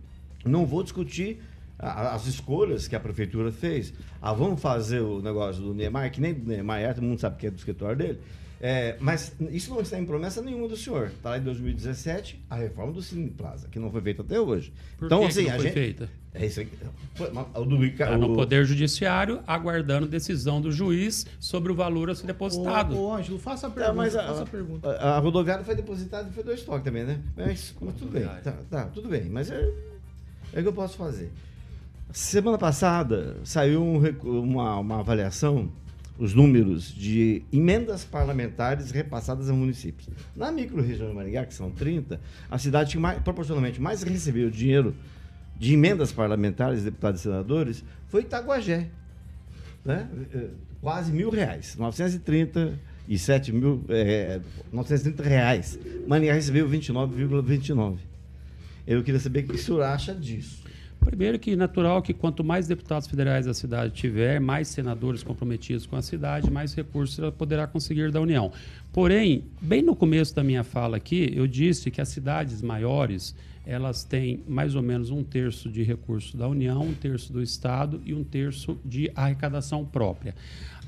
não 0.45 0.67
vou 0.67 0.83
discutir 0.83 1.41
as 1.79 2.27
escolhas 2.27 2.89
que 2.89 2.97
a 2.97 3.01
prefeitura 3.01 3.53
fez. 3.53 3.93
Ah, 4.21 4.33
vamos 4.33 4.61
fazer 4.61 5.01
o 5.01 5.21
negócio 5.21 5.63
do 5.63 5.75
Neymar, 5.75 6.11
que 6.11 6.21
nem 6.21 6.35
do 6.35 6.47
Neymar 6.47 6.81
é, 6.81 6.93
todo 6.93 7.05
mundo 7.05 7.21
sabe 7.21 7.37
que 7.37 7.47
é 7.47 7.51
do 7.51 7.57
escritório 7.57 7.97
dele. 7.97 8.19
É, 8.59 8.97
mas 9.01 9.35
isso 9.51 9.71
não 9.71 9.81
está 9.81 9.99
em 9.99 10.07
promessa 10.07 10.41
nenhuma 10.41 10.67
do 10.67 10.77
senhor. 10.77 11.09
Está 11.09 11.31
lá 11.31 11.39
em 11.39 11.43
2017 11.43 12.43
a 12.49 12.57
reforma 12.57 12.93
do 12.93 13.03
Cine 13.03 13.31
Plaza, 13.31 13.69
que 13.69 13.79
não 13.79 13.91
foi 13.91 14.01
feita 14.01 14.23
até 14.23 14.41
hoje. 14.41 14.73
Por 14.97 15.07
então, 15.07 15.21
que 15.21 15.27
assim, 15.27 15.45
que 15.45 15.49
não 15.49 15.55
a 15.55 15.57
foi 15.57 15.65
gente... 15.65 15.75
feita? 15.75 16.09
É 16.33 16.47
isso 16.47 16.61
aí. 16.61 16.69
Foi, 17.15 17.31
o 17.55 17.65
do 17.65 17.77
Ricardo... 17.79 18.13
Tá 18.13 18.19
no 18.19 18.35
Poder 18.35 18.65
Judiciário, 18.65 19.41
aguardando 19.47 20.07
decisão 20.07 20.61
do 20.61 20.71
juiz 20.71 21.27
sobre 21.39 21.71
o 21.71 21.75
valor 21.75 22.11
a 22.11 22.15
ser 22.15 22.27
depositado. 22.27 22.97
Ô, 22.97 23.09
ô 23.09 23.15
Ângelo, 23.15 23.39
faça 23.39 23.67
a 23.67 23.71
pergunta. 23.71 23.93
Tá, 23.93 23.97
mas 23.97 24.17
a, 24.17 24.27
faça 24.27 24.43
a, 24.43 24.47
pergunta. 24.47 24.91
A, 24.91 25.17
a, 25.17 25.19
rodoviária 25.19 25.65
foi 25.65 25.75
depositada 25.75 26.29
e 26.29 26.33
foi 26.33 26.43
do 26.43 26.53
estoque 26.53 26.85
também, 26.85 27.05
né? 27.05 27.21
Mas, 27.37 27.75
mas 27.81 27.95
tudo 27.95 28.11
bem. 28.11 28.25
Tá, 28.43 28.55
tá, 28.71 28.85
tudo 28.87 29.09
bem. 29.09 29.25
Mas 29.31 29.51
é, 29.51 29.71
é 30.53 30.61
o 30.61 30.63
que 30.63 30.69
eu 30.69 30.73
posso 30.73 30.97
fazer. 30.97 31.31
Semana 32.13 32.57
passada 32.57 33.37
saiu 33.45 33.83
um, 33.83 34.01
uma, 34.41 34.79
uma 34.79 35.01
avaliação 35.01 35.71
os 36.19 36.33
números 36.33 36.95
de 36.95 37.43
emendas 37.53 38.05
parlamentares 38.05 38.91
repassadas 38.91 39.51
a 39.51 39.53
municípios. 39.53 40.09
Na 40.35 40.51
micro-região 40.51 41.09
de 41.09 41.15
Maringá, 41.15 41.45
que 41.45 41.55
são 41.55 41.71
30, 41.71 42.21
a 42.51 42.59
cidade 42.59 42.93
que 42.93 42.99
mais, 42.99 43.23
proporcionalmente 43.23 43.81
mais 43.81 44.03
recebeu 44.03 44.51
dinheiro 44.51 44.95
de 45.59 45.75
emendas 45.75 46.13
parlamentares, 46.13 46.83
deputados 46.83 47.21
e 47.21 47.25
senadores, 47.25 47.85
foi 48.09 48.23
Itaguajé. 48.23 48.89
Né? 49.85 50.09
É, 50.35 50.47
quase 50.81 51.13
mil 51.13 51.31
reais, 51.31 51.77
937 51.77 53.53
mil, 53.53 53.85
é, 53.89 54.41
930 54.73 55.23
reais. 55.23 55.79
Maringá 56.07 56.33
recebeu 56.33 56.69
29,29. 56.69 57.43
,29. 57.43 57.97
Eu 58.87 59.03
queria 59.03 59.21
saber 59.21 59.41
o 59.45 59.49
que 59.49 59.55
o 59.55 59.59
senhor 59.59 59.83
acha 59.83 60.15
disso. 60.15 60.66
Primeiro 61.05 61.39
que 61.39 61.55
natural 61.55 62.03
que 62.03 62.13
quanto 62.13 62.43
mais 62.43 62.67
deputados 62.67 63.07
federais 63.07 63.47
a 63.47 63.55
cidade 63.55 63.95
tiver, 63.95 64.41
mais 64.41 64.69
senadores 64.69 65.23
comprometidos 65.23 65.87
com 65.87 65.97
a 65.97 66.03
cidade, 66.03 66.51
mais 66.51 66.75
recursos 66.75 67.19
ela 67.19 67.31
poderá 67.31 67.67
conseguir 67.67 68.11
da 68.11 68.21
União. 68.21 68.53
Porém, 68.93 69.45
bem 69.61 69.83
no 69.83 69.95
começo 69.95 70.35
da 70.35 70.43
minha 70.43 70.65
fala 70.65 70.97
aqui, 70.97 71.33
eu 71.35 71.47
disse 71.47 71.91
que 71.91 72.01
as 72.01 72.09
cidades 72.09 72.61
maiores 72.61 73.35
elas 73.67 74.05
têm 74.05 74.45
mais 74.47 74.77
ou 74.77 74.83
menos 74.83 75.11
um 75.11 75.25
terço 75.25 75.69
de 75.69 75.83
recursos 75.83 76.35
da 76.35 76.47
União, 76.47 76.83
um 76.83 76.95
terço 76.95 77.33
do 77.33 77.43
Estado 77.43 78.01
e 78.07 78.15
um 78.15 78.23
terço 78.23 78.79
de 78.85 79.11
arrecadação 79.15 79.85
própria. 79.85 80.37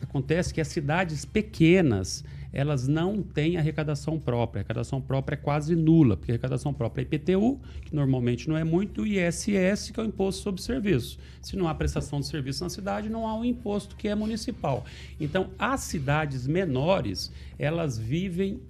Acontece 0.00 0.54
que 0.54 0.60
as 0.60 0.68
cidades 0.68 1.24
pequenas 1.24 2.24
elas 2.52 2.88
não 2.88 3.22
têm 3.22 3.56
arrecadação 3.56 4.18
própria. 4.18 4.60
A 4.60 4.62
arrecadação 4.62 5.00
própria 5.00 5.34
é 5.34 5.36
quase 5.36 5.76
nula, 5.76 6.16
porque 6.16 6.32
a 6.32 6.34
arrecadação 6.34 6.72
própria 6.72 7.02
é 7.02 7.04
IPTU, 7.04 7.60
que 7.82 7.94
normalmente 7.94 8.48
não 8.48 8.56
é 8.56 8.64
muito, 8.64 9.06
e 9.06 9.18
ISS, 9.18 9.90
que 9.90 10.00
é 10.00 10.02
o 10.02 10.06
Imposto 10.06 10.42
sobre 10.42 10.62
Serviço. 10.62 11.18
Se 11.40 11.56
não 11.56 11.68
há 11.68 11.74
prestação 11.74 12.20
de 12.20 12.26
serviço 12.26 12.64
na 12.64 12.70
cidade, 12.70 13.08
não 13.08 13.26
há 13.26 13.34
um 13.34 13.44
imposto 13.44 13.96
que 13.96 14.08
é 14.08 14.14
municipal. 14.14 14.84
Então, 15.20 15.50
as 15.58 15.80
cidades 15.80 16.46
menores, 16.46 17.32
elas 17.58 17.98
vivem 17.98 18.60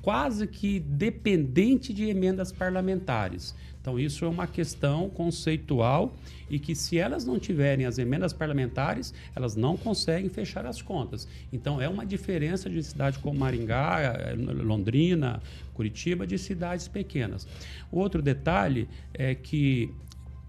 quase 0.00 0.46
que 0.46 0.80
dependente 0.80 1.92
de 1.92 2.04
emendas 2.04 2.52
parlamentares. 2.52 3.54
Então, 3.84 3.98
isso 3.98 4.24
é 4.24 4.28
uma 4.28 4.46
questão 4.46 5.10
conceitual 5.10 6.16
e 6.48 6.58
que, 6.58 6.74
se 6.74 6.96
elas 6.96 7.26
não 7.26 7.38
tiverem 7.38 7.84
as 7.84 7.98
emendas 7.98 8.32
parlamentares, 8.32 9.12
elas 9.36 9.54
não 9.56 9.76
conseguem 9.76 10.30
fechar 10.30 10.64
as 10.64 10.80
contas. 10.80 11.28
Então, 11.52 11.82
é 11.82 11.86
uma 11.86 12.06
diferença 12.06 12.70
de 12.70 12.82
cidade 12.82 13.18
como 13.18 13.38
Maringá, 13.38 14.00
eh, 14.00 14.34
Londrina, 14.36 15.42
Curitiba, 15.74 16.26
de 16.26 16.38
cidades 16.38 16.88
pequenas. 16.88 17.46
Outro 17.92 18.22
detalhe 18.22 18.88
é 19.12 19.34
que 19.34 19.90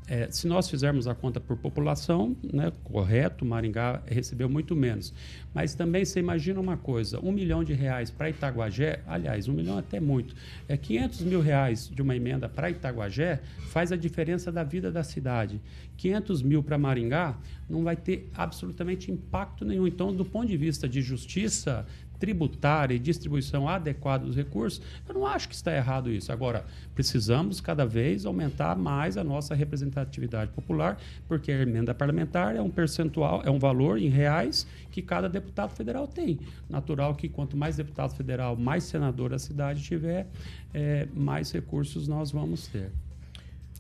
é, 0.08 0.30
se 0.30 0.48
nós 0.48 0.70
fizermos 0.70 1.08
a 1.08 1.16
conta 1.16 1.40
por 1.40 1.58
população, 1.58 2.36
né, 2.54 2.72
correto, 2.84 3.44
Maringá 3.44 4.04
recebeu 4.06 4.48
muito 4.48 4.76
menos. 4.76 5.12
Mas 5.54 5.74
também 5.74 6.06
você 6.06 6.20
imagina 6.20 6.60
uma 6.60 6.78
coisa: 6.78 7.20
um 7.20 7.32
milhão 7.32 7.64
de 7.64 7.74
reais 7.74 8.12
para 8.12 8.30
Itaguajé, 8.30 9.02
aliás, 9.08 9.48
um 9.48 9.54
milhão 9.54 9.78
até 9.78 10.00
muito, 10.00 10.36
é 10.68 10.78
500 10.78 11.22
mil 11.22 11.42
reais 11.42 11.90
de 11.94 12.02
uma 12.02 12.16
emenda 12.16 12.48
para 12.48 12.70
Itaguajé 12.70 13.42
faz 13.70 13.92
a 13.92 13.96
diferença 13.96 14.52
da 14.52 14.64
vida 14.64 14.92
da 14.92 15.04
cidade. 15.04 15.60
500 15.98 16.42
mil 16.42 16.62
para 16.62 16.78
Maringá 16.78 17.38
não 17.70 17.84
vai 17.84 17.96
ter 17.96 18.30
absolutamente 18.36 19.12
impacto 19.12 19.66
nenhum. 19.66 19.88
Então, 19.88 20.14
do 20.14 20.26
ponto 20.26 20.48
de 20.48 20.58
vista 20.58 20.88
de 20.88 21.02
justiça, 21.02 21.86
tributária 22.20 22.96
e 22.96 23.00
distribuição 23.00 23.68
adequada 23.68 24.26
dos 24.26 24.36
recursos, 24.36 24.82
eu 25.08 25.14
não 25.14 25.26
acho 25.26 25.48
que 25.50 25.56
está 25.56 25.76
errado 25.76 26.12
isso. 26.12 26.32
Agora, 26.32 26.66
precisamos 26.94 27.62
cada 27.62 27.86
vez 27.86 28.26
aumentar 28.26 28.76
mais 28.76 29.18
a 29.18 29.24
nossa 29.24 29.54
representatividade 29.54 30.52
popular, 30.52 30.98
porque 31.28 31.52
a 31.52 31.62
emenda 31.62 31.94
parlamentar 31.94 32.56
é 32.56 32.62
um 32.62 32.70
percentual, 32.70 33.42
é 33.46 33.50
um 33.50 33.60
valor 33.60 33.98
em 34.00 34.10
reais 34.10 34.66
que 34.92 35.02
cada 35.02 35.28
deputado 35.28 35.72
federal 35.76 36.08
tem. 36.08 36.40
Natural 36.70 37.14
que 37.16 37.28
quanto 37.30 37.58
mais 37.58 37.76
deputado 37.76 38.16
federal, 38.16 38.56
mais 38.56 38.84
senador 38.84 39.34
a 39.34 39.40
cidade 39.40 39.84
tiver, 39.84 40.28
é, 40.74 41.08
mais 41.14 41.52
recursos 41.52 42.08
nós 42.08 42.32
vamos 42.32 42.68
ter. 42.68 42.92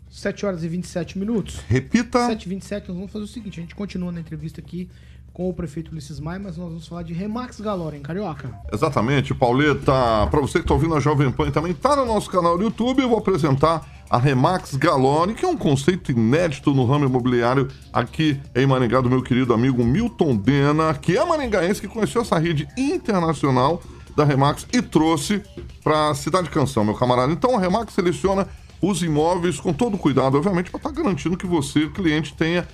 7 0.09 0.45
horas 0.45 0.63
e 0.63 0.69
27 0.69 1.19
minutos. 1.19 1.57
Repita. 1.67 2.27
7 2.27 2.45
e 2.45 2.49
27 2.49 2.87
nós 2.87 2.97
vamos 2.97 3.11
fazer 3.11 3.25
o 3.25 3.27
seguinte, 3.27 3.59
a 3.59 3.63
gente 3.63 3.75
continua 3.75 4.11
na 4.11 4.21
entrevista 4.21 4.61
aqui 4.61 4.89
com 5.35 5.49
o 5.49 5.53
prefeito 5.53 5.91
Ulisses 5.91 6.17
Maia, 6.17 6.39
mas 6.39 6.55
nós 6.55 6.69
vamos 6.69 6.87
falar 6.87 7.03
de 7.03 7.11
Remax 7.11 7.59
Galora, 7.59 7.97
em 7.97 8.01
Carioca. 8.01 8.57
Exatamente, 8.71 9.35
Pauleta. 9.35 9.91
Para 10.31 10.39
você 10.39 10.59
que 10.59 10.63
está 10.63 10.73
ouvindo 10.73 10.95
a 10.95 11.01
Jovem 11.01 11.29
Pan 11.29 11.47
e 11.47 11.51
também 11.51 11.73
está 11.73 11.93
no 11.93 12.05
nosso 12.05 12.29
canal 12.29 12.57
do 12.57 12.63
YouTube, 12.63 13.01
eu 13.01 13.09
vou 13.09 13.17
apresentar 13.17 13.85
a 14.09 14.17
Remax 14.17 14.77
Galone, 14.77 15.33
que 15.33 15.43
é 15.43 15.47
um 15.47 15.57
conceito 15.57 16.09
inédito 16.13 16.73
no 16.73 16.85
ramo 16.85 17.03
imobiliário 17.03 17.67
aqui 17.91 18.39
em 18.55 18.65
Maringá, 18.65 19.01
do 19.01 19.09
meu 19.09 19.21
querido 19.21 19.53
amigo 19.53 19.83
Milton 19.83 20.37
Dena, 20.37 20.93
que 20.93 21.17
é 21.17 21.25
maringaense, 21.25 21.81
que 21.81 21.87
conheceu 21.89 22.21
essa 22.21 22.39
rede 22.39 22.65
internacional 22.77 23.83
da 24.15 24.23
Remax 24.23 24.65
e 24.71 24.81
trouxe 24.81 25.43
para 25.83 26.11
a 26.11 26.15
Cidade 26.15 26.49
Canção, 26.49 26.85
meu 26.85 26.93
camarada. 26.93 27.33
Então 27.33 27.57
a 27.57 27.59
Remax 27.59 27.93
seleciona 27.93 28.47
os 28.81 29.03
imóveis 29.03 29.59
com 29.59 29.73
todo 29.73 29.97
cuidado, 29.97 30.37
obviamente, 30.37 30.71
para 30.71 30.77
estar 30.77 30.91
tá 30.91 30.95
garantindo 30.95 31.35
que 31.35 31.45
você, 31.45 31.89
cliente, 31.89 32.33
tenha 32.33 32.65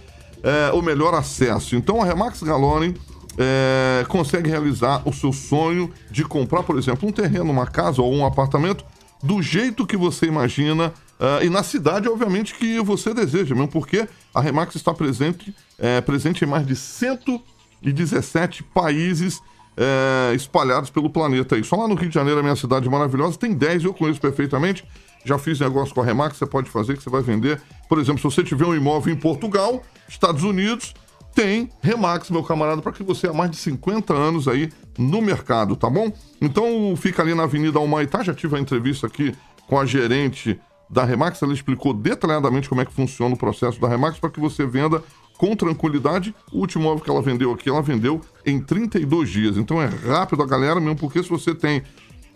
é, 0.44 0.72
o 0.74 0.82
melhor 0.82 1.14
acesso. 1.14 1.76
Então 1.76 2.02
a 2.02 2.06
Remax 2.06 2.42
Galone 2.44 2.96
é, 3.38 4.06
consegue 4.08 4.50
realizar 4.50 5.02
o 5.08 5.14
seu 5.14 5.32
sonho 5.32 5.92
de 6.10 6.24
comprar, 6.24 6.64
por 6.64 6.78
exemplo, 6.78 7.08
um 7.08 7.12
terreno, 7.12 7.52
uma 7.52 7.68
casa 7.68 8.02
ou 8.02 8.14
um 8.14 8.26
apartamento 8.26 8.84
do 9.24 9.42
jeito 9.42 9.86
que 9.86 9.96
você 9.96 10.26
imagina 10.26 10.94
uh, 11.20 11.44
e 11.44 11.50
na 11.50 11.64
cidade, 11.64 12.10
obviamente, 12.10 12.56
que 12.56 12.80
você 12.80 13.14
deseja, 13.14 13.54
mesmo 13.54 13.68
porque 13.68 14.08
a 14.34 14.42
Remax 14.42 14.76
está 14.76 14.94
presente, 14.94 15.56
é, 15.78 16.02
presente 16.02 16.44
em 16.44 16.48
mais 16.48 16.66
de 16.66 16.76
117 16.76 18.64
países 18.64 19.42
é, 19.78 20.34
espalhados 20.36 20.90
pelo 20.90 21.10
planeta. 21.10 21.62
Só 21.64 21.76
lá 21.76 21.88
no 21.88 21.96
Rio 21.96 22.10
de 22.10 22.16
Janeiro, 22.16 22.40
a 22.40 22.44
minha 22.44 22.56
cidade 22.56 22.90
maravilhosa, 22.90 23.38
tem 23.38 23.54
10, 23.54 23.84
eu 23.84 23.94
conheço 23.94 24.20
perfeitamente. 24.20 24.84
Já 25.24 25.38
fiz 25.38 25.60
negócio 25.60 25.94
com 25.94 26.02
a 26.02 26.06
Remax, 26.06 26.38
você 26.38 26.46
pode 26.46 26.70
fazer, 26.70 26.98
que 26.98 27.04
você 27.04 27.10
vai 27.10 27.22
vender. 27.22 27.62
Por 27.88 28.00
exemplo, 28.00 28.20
se 28.20 28.24
você 28.24 28.44
tiver 28.44 28.66
um 28.66 28.76
imóvel 28.76 29.14
em 29.14 29.18
Portugal, 29.18 29.84
Estados 30.08 30.44
Unidos, 30.44 30.94
tem 31.34 31.70
Remax, 31.82 32.30
meu 32.30 32.44
camarada, 32.44 32.82
para 32.82 32.92
que 32.92 33.04
você 33.04 33.28
há 33.28 33.34
mais 33.34 33.52
de 33.52 33.58
50 33.58 34.14
anos 34.14 34.48
aí 34.48 34.72
no 34.98 35.22
mercado, 35.22 35.76
tá 35.76 35.90
bom? 35.90 36.12
Então 36.42 36.94
fica 36.98 37.22
ali 37.22 37.34
na 37.34 37.44
Avenida 37.44 37.80
Almaitá, 37.80 38.24
já 38.24 38.34
tive 38.34 38.56
a 38.56 38.60
entrevista 38.60 39.08
aqui 39.08 39.34
com 39.68 39.80
a 39.80 39.86
gerente 39.86 40.60
da 40.90 41.06
Remax, 41.06 41.42
ela 41.42 41.54
explicou 41.54 41.94
detalhadamente 41.94 42.68
como 42.68 42.82
é 42.82 42.86
que 42.86 42.92
funciona 42.92 43.34
o 43.34 43.38
processo 43.38 43.80
da 43.80 43.88
Remax 43.88 44.20
para 44.20 44.30
que 44.30 44.42
você 44.42 44.66
venda 44.66 45.02
com 45.38 45.56
tranquilidade. 45.56 46.36
O 46.52 46.60
último 46.60 46.84
imóvel 46.84 47.04
que 47.04 47.10
ela 47.10 47.22
vendeu 47.22 47.52
aqui, 47.52 47.70
ela 47.70 47.82
vendeu 47.82 48.22
em 48.46 48.60
32 48.60 49.30
dias. 49.30 49.58
Então 49.58 49.82
é 49.82 49.88
rápido 49.88 50.44
a 50.44 50.46
galera, 50.46 50.80
mesmo 50.80 50.98
porque 50.98 51.24
se 51.24 51.30
você 51.30 51.56
tem 51.56 51.82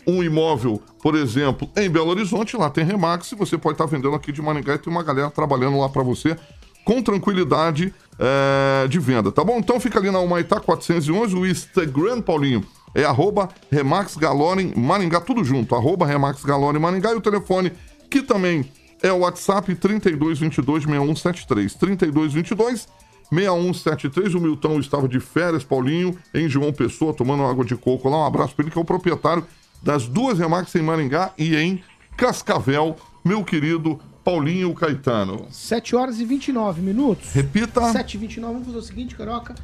um 0.06 0.22
imóvel, 0.22 0.80
por 1.02 1.14
exemplo, 1.14 1.68
em 1.76 1.90
Belo 1.90 2.10
Horizonte, 2.10 2.56
lá 2.56 2.70
tem 2.70 2.84
Remax, 2.84 3.32
e 3.32 3.34
você 3.34 3.58
pode 3.58 3.74
estar 3.74 3.86
vendendo 3.86 4.14
aqui 4.14 4.30
de 4.30 4.40
Maringá 4.40 4.74
e 4.74 4.78
tem 4.78 4.92
uma 4.92 5.02
galera 5.02 5.30
trabalhando 5.30 5.78
lá 5.78 5.88
para 5.88 6.02
você 6.02 6.36
com 6.84 7.02
tranquilidade 7.02 7.92
é, 8.18 8.86
de 8.86 8.98
venda, 9.00 9.32
tá 9.32 9.42
bom? 9.42 9.58
Então 9.58 9.80
fica 9.80 9.98
ali 9.98 10.10
na 10.10 10.20
Humaitá 10.20 10.60
411, 10.60 11.34
o 11.34 11.44
Instagram, 11.44 12.22
Paulinho, 12.22 12.64
é 12.94 13.04
arroba 13.04 13.48
Remax 13.70 14.16
Galone 14.16 14.72
Maringá, 14.76 15.20
tudo 15.20 15.44
junto, 15.44 15.74
arroba 15.74 16.06
Remax 16.06 16.44
Galone 16.44 16.78
Maringá 16.78 17.12
e 17.12 17.16
o 17.16 17.20
telefone 17.20 17.72
que 18.08 18.22
também 18.22 18.64
é 19.02 19.12
o 19.12 19.18
WhatsApp 19.18 19.74
3222 19.74 20.84
6173. 20.84 21.74
3222 21.74 22.88
6173. 23.30 24.34
O 24.34 24.40
Milton 24.40 24.80
estava 24.80 25.08
de 25.08 25.20
férias, 25.20 25.64
Paulinho, 25.64 26.16
em 26.32 26.48
João 26.48 26.72
Pessoa, 26.72 27.12
tomando 27.12 27.44
água 27.44 27.64
de 27.64 27.76
coco 27.76 28.08
lá. 28.08 28.18
Um 28.18 28.26
abraço 28.26 28.54
para 28.54 28.64
ele, 28.64 28.72
que 28.72 28.78
é 28.78 28.80
o 28.80 28.84
proprietário 28.84 29.44
das 29.86 30.08
duas 30.08 30.36
Remax 30.38 30.74
em 30.74 30.82
Maringá 30.82 31.30
e 31.38 31.54
em 31.54 31.80
Cascavel, 32.16 32.96
meu 33.24 33.44
querido 33.44 34.00
Paulinho 34.24 34.74
Caetano. 34.74 35.46
7 35.48 35.94
horas 35.94 36.18
e 36.18 36.24
29 36.24 36.82
minutos. 36.82 37.32
Repita. 37.32 37.92
7 37.92 38.14
e 38.14 38.18
29 38.18 38.52
Vamos 38.52 38.66
fazer 38.66 38.78
o 38.78 38.82
seguinte, 38.82 39.14
Caroca. 39.14 39.54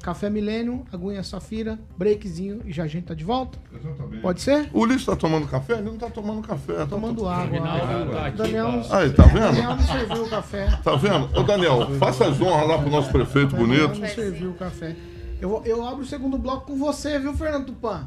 Café 0.00 0.30
Milênio, 0.30 0.86
aguinha 0.92 1.20
Safira, 1.24 1.80
breakzinho 1.98 2.60
e 2.64 2.70
já 2.70 2.84
a 2.84 2.86
gente 2.86 3.06
tá 3.06 3.14
de 3.14 3.24
volta? 3.24 3.58
Exatamente. 3.74 4.22
Pode 4.22 4.40
ser? 4.40 4.70
O 4.72 4.82
Ulisses 4.82 5.04
tá 5.04 5.16
tomando 5.16 5.48
café? 5.48 5.72
Ele 5.72 5.82
não 5.82 5.96
tá 5.96 6.08
tomando 6.08 6.46
café. 6.46 6.74
Tá 6.74 6.86
tomando 6.86 7.22
to... 7.22 7.28
água. 7.28 7.60
Tá 7.60 8.26
aqui, 8.26 8.36
Daniel, 8.36 8.68
Aí, 8.88 9.10
tá 9.10 9.24
vendo? 9.24 9.40
Daniel 9.40 9.70
não 9.76 9.80
serviu 9.84 10.22
o 10.22 10.30
café. 10.30 10.66
Tá 10.84 10.94
vendo? 10.94 11.28
Ô, 11.36 11.42
Daniel, 11.42 11.90
faça 11.98 12.24
as 12.28 12.40
honras 12.40 12.68
lá 12.68 12.78
pro 12.78 12.88
nosso 12.88 13.10
prefeito 13.10 13.56
Daniel 13.56 13.88
bonito. 13.88 14.00
não 14.00 14.08
serviu 14.14 14.50
o 14.50 14.54
café. 14.54 14.94
Eu, 15.40 15.48
vou- 15.48 15.62
eu 15.64 15.84
abro 15.84 16.02
o 16.02 16.06
segundo 16.06 16.38
bloco 16.38 16.66
com 16.68 16.78
você, 16.78 17.18
viu, 17.18 17.34
Fernando 17.34 17.66
Tupan? 17.66 18.06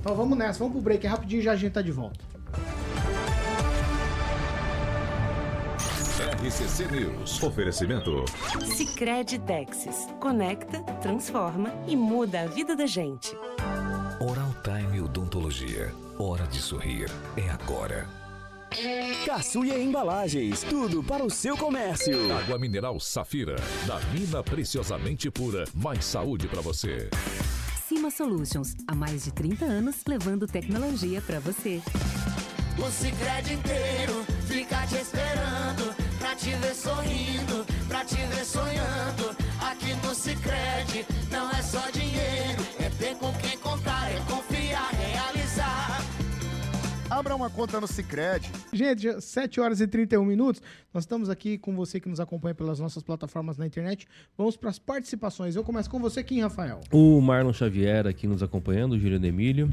Então 0.00 0.14
vamos 0.14 0.36
nessa, 0.36 0.58
vamos 0.58 0.72
pro 0.72 0.82
break 0.82 1.06
rapidinho 1.06 1.40
e 1.40 1.44
já 1.44 1.52
a 1.52 1.56
gente 1.56 1.72
tá 1.72 1.82
de 1.82 1.92
volta. 1.92 2.24
RCC 6.42 6.86
News. 6.90 7.42
Oferecimento. 7.42 8.24
Sicredi 8.64 9.38
Texas. 9.40 10.08
Conecta, 10.18 10.80
transforma 11.02 11.70
e 11.86 11.94
muda 11.94 12.40
a 12.40 12.46
vida 12.46 12.74
da 12.74 12.86
gente. 12.86 13.36
Oral 14.18 14.54
Time 14.64 15.02
Odontologia. 15.02 15.92
Hora 16.18 16.46
de 16.46 16.58
sorrir. 16.58 17.10
É 17.36 17.50
agora. 17.50 18.06
Caçuia 19.26 19.78
Embalagens, 19.78 20.62
tudo 20.62 21.02
para 21.02 21.24
o 21.24 21.30
seu 21.30 21.56
comércio. 21.56 22.32
Água 22.32 22.58
mineral 22.58 22.98
Safira. 23.00 23.56
Da 23.86 24.00
mina 24.12 24.42
preciosamente 24.42 25.30
pura. 25.30 25.64
Mais 25.74 26.04
saúde 26.04 26.48
para 26.48 26.60
você. 26.60 27.10
Cima 27.90 28.08
Solutions, 28.08 28.76
há 28.86 28.94
mais 28.94 29.24
de 29.24 29.32
30 29.32 29.64
anos 29.64 29.96
levando 30.06 30.46
tecnologia 30.46 31.20
para 31.20 31.40
você. 31.40 31.82
O 32.78 32.88
Cicred 32.88 33.52
inteiro 33.52 34.24
fica 34.46 34.86
te 34.86 34.94
esperando 34.94 35.92
pra 36.20 36.36
te 36.36 36.50
ver 36.54 36.72
sorrindo, 36.76 37.66
pra 37.88 38.04
te 38.04 38.14
ver 38.14 38.44
sonhando. 38.44 39.36
Aqui 39.60 39.92
no 40.06 40.14
Cicred 40.14 41.04
não 41.32 41.50
é 41.50 41.60
só 41.62 41.90
dinheiro, 41.90 42.62
é 42.78 42.90
ter 42.90 43.16
com 43.16 43.32
quem 43.38 43.49
Abra 47.10 47.34
uma 47.34 47.50
conta 47.50 47.80
no 47.80 47.88
Cicred. 47.88 48.48
Gente, 48.72 49.02
já 49.02 49.20
7 49.20 49.60
horas 49.60 49.80
e 49.80 49.86
31 49.88 50.24
minutos. 50.24 50.62
Nós 50.94 51.02
estamos 51.02 51.28
aqui 51.28 51.58
com 51.58 51.74
você 51.74 51.98
que 51.98 52.08
nos 52.08 52.20
acompanha 52.20 52.54
pelas 52.54 52.78
nossas 52.78 53.02
plataformas 53.02 53.58
na 53.58 53.66
internet. 53.66 54.06
Vamos 54.38 54.56
para 54.56 54.70
as 54.70 54.78
participações. 54.78 55.56
Eu 55.56 55.64
começo 55.64 55.90
com 55.90 55.98
você, 55.98 56.22
Kim 56.22 56.40
Rafael. 56.40 56.78
O 56.92 57.20
Marlon 57.20 57.52
Xavier 57.52 58.06
aqui 58.06 58.28
nos 58.28 58.44
acompanhando, 58.44 58.92
o 58.92 58.98
Juliano 58.98 59.26
Emílio. 59.26 59.68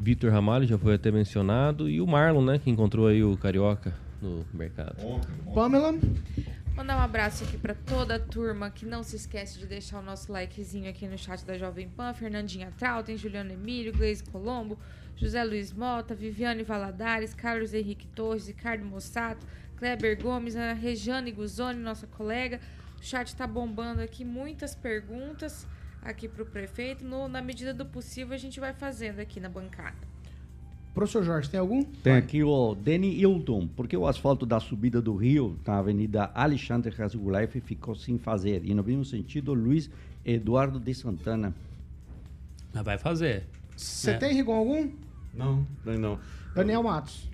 Vitor 0.00 0.32
Ramalho 0.32 0.66
já 0.66 0.78
foi 0.78 0.94
até 0.94 1.10
mencionado. 1.10 1.90
E 1.90 2.00
o 2.00 2.06
Marlon, 2.06 2.42
né, 2.42 2.58
que 2.58 2.70
encontrou 2.70 3.06
aí 3.06 3.22
o 3.22 3.36
Carioca 3.36 3.94
no 4.22 4.42
mercado. 4.54 4.96
Pamela. 5.52 5.94
Mandar 6.74 6.96
um 6.96 7.02
abraço 7.02 7.44
aqui 7.44 7.58
pra 7.58 7.74
toda 7.74 8.14
a 8.14 8.18
turma 8.18 8.70
que 8.70 8.86
não 8.86 9.02
se 9.02 9.14
esquece 9.14 9.58
de 9.58 9.66
deixar 9.66 9.98
o 9.98 10.02
nosso 10.02 10.32
likezinho 10.32 10.88
aqui 10.88 11.06
no 11.06 11.18
chat 11.18 11.44
da 11.44 11.58
Jovem 11.58 11.86
Pan. 11.86 12.14
Fernandinha 12.14 12.72
Trautem, 12.78 13.14
Juliano 13.14 13.52
Emílio, 13.52 13.92
Gleise 13.92 14.24
Colombo, 14.24 14.78
José 15.22 15.44
Luiz 15.44 15.72
Mota, 15.72 16.16
Viviane 16.16 16.64
Valadares, 16.64 17.32
Carlos 17.32 17.72
Henrique 17.72 18.08
Torres, 18.08 18.48
Ricardo 18.48 18.84
Mossato, 18.84 19.46
Kleber 19.76 20.20
Gomes, 20.20 20.56
a 20.56 20.72
Rejane 20.72 21.30
Guzoni, 21.30 21.78
nossa 21.78 22.08
colega. 22.08 22.58
O 23.00 23.04
chat 23.04 23.34
tá 23.36 23.46
bombando 23.46 24.00
aqui, 24.00 24.24
muitas 24.24 24.74
perguntas 24.74 25.64
aqui 26.02 26.26
pro 26.28 26.44
prefeito. 26.44 27.04
No- 27.04 27.28
na 27.28 27.40
medida 27.40 27.72
do 27.72 27.86
possível, 27.86 28.34
a 28.34 28.38
gente 28.38 28.58
vai 28.58 28.72
fazendo 28.72 29.20
aqui 29.20 29.38
na 29.38 29.48
bancada. 29.48 29.96
Professor 30.92 31.22
Jorge, 31.22 31.48
tem 31.48 31.58
algum? 31.60 31.84
Tem 31.84 32.14
aqui 32.14 32.42
o 32.42 32.74
Deni 32.74 33.14
Hilton. 33.18 33.66
Por 33.68 33.86
que 33.88 33.96
o 33.96 34.06
asfalto 34.06 34.44
da 34.44 34.58
subida 34.60 35.00
do 35.00 35.14
Rio 35.14 35.56
na 35.64 35.78
Avenida 35.78 36.30
Alexandre 36.34 36.94
Rasgulaif 36.94 37.60
ficou 37.60 37.94
sem 37.94 38.18
fazer? 38.18 38.62
E 38.64 38.74
no 38.74 38.82
mesmo 38.82 39.04
sentido, 39.04 39.54
Luiz 39.54 39.88
Eduardo 40.24 40.78
de 40.80 40.92
Santana. 40.92 41.54
Mas 42.74 42.84
vai 42.84 42.98
fazer. 42.98 43.44
Você 43.74 44.10
É. 44.10 44.18
tem, 44.18 44.34
Rigon, 44.34 44.54
algum? 44.54 44.90
Não, 45.34 45.66
não, 45.84 45.98
não. 45.98 46.18
Daniel 46.54 46.82
Matos. 46.82 47.28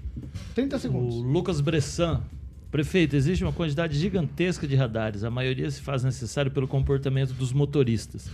30 0.55 0.79
segundos. 0.79 1.15
O 1.17 1.23
Lucas 1.23 1.61
Bressan. 1.61 2.23
Prefeito, 2.71 3.17
existe 3.17 3.43
uma 3.43 3.53
quantidade 3.53 3.99
gigantesca 3.99 4.67
de 4.67 4.77
radares. 4.77 5.25
A 5.25 5.31
maioria 5.31 5.71
se 5.71 5.81
faz 5.81 6.05
necessário 6.05 6.51
pelo 6.51 6.69
comportamento 6.69 7.33
dos 7.33 7.53
motoristas. 7.53 8.31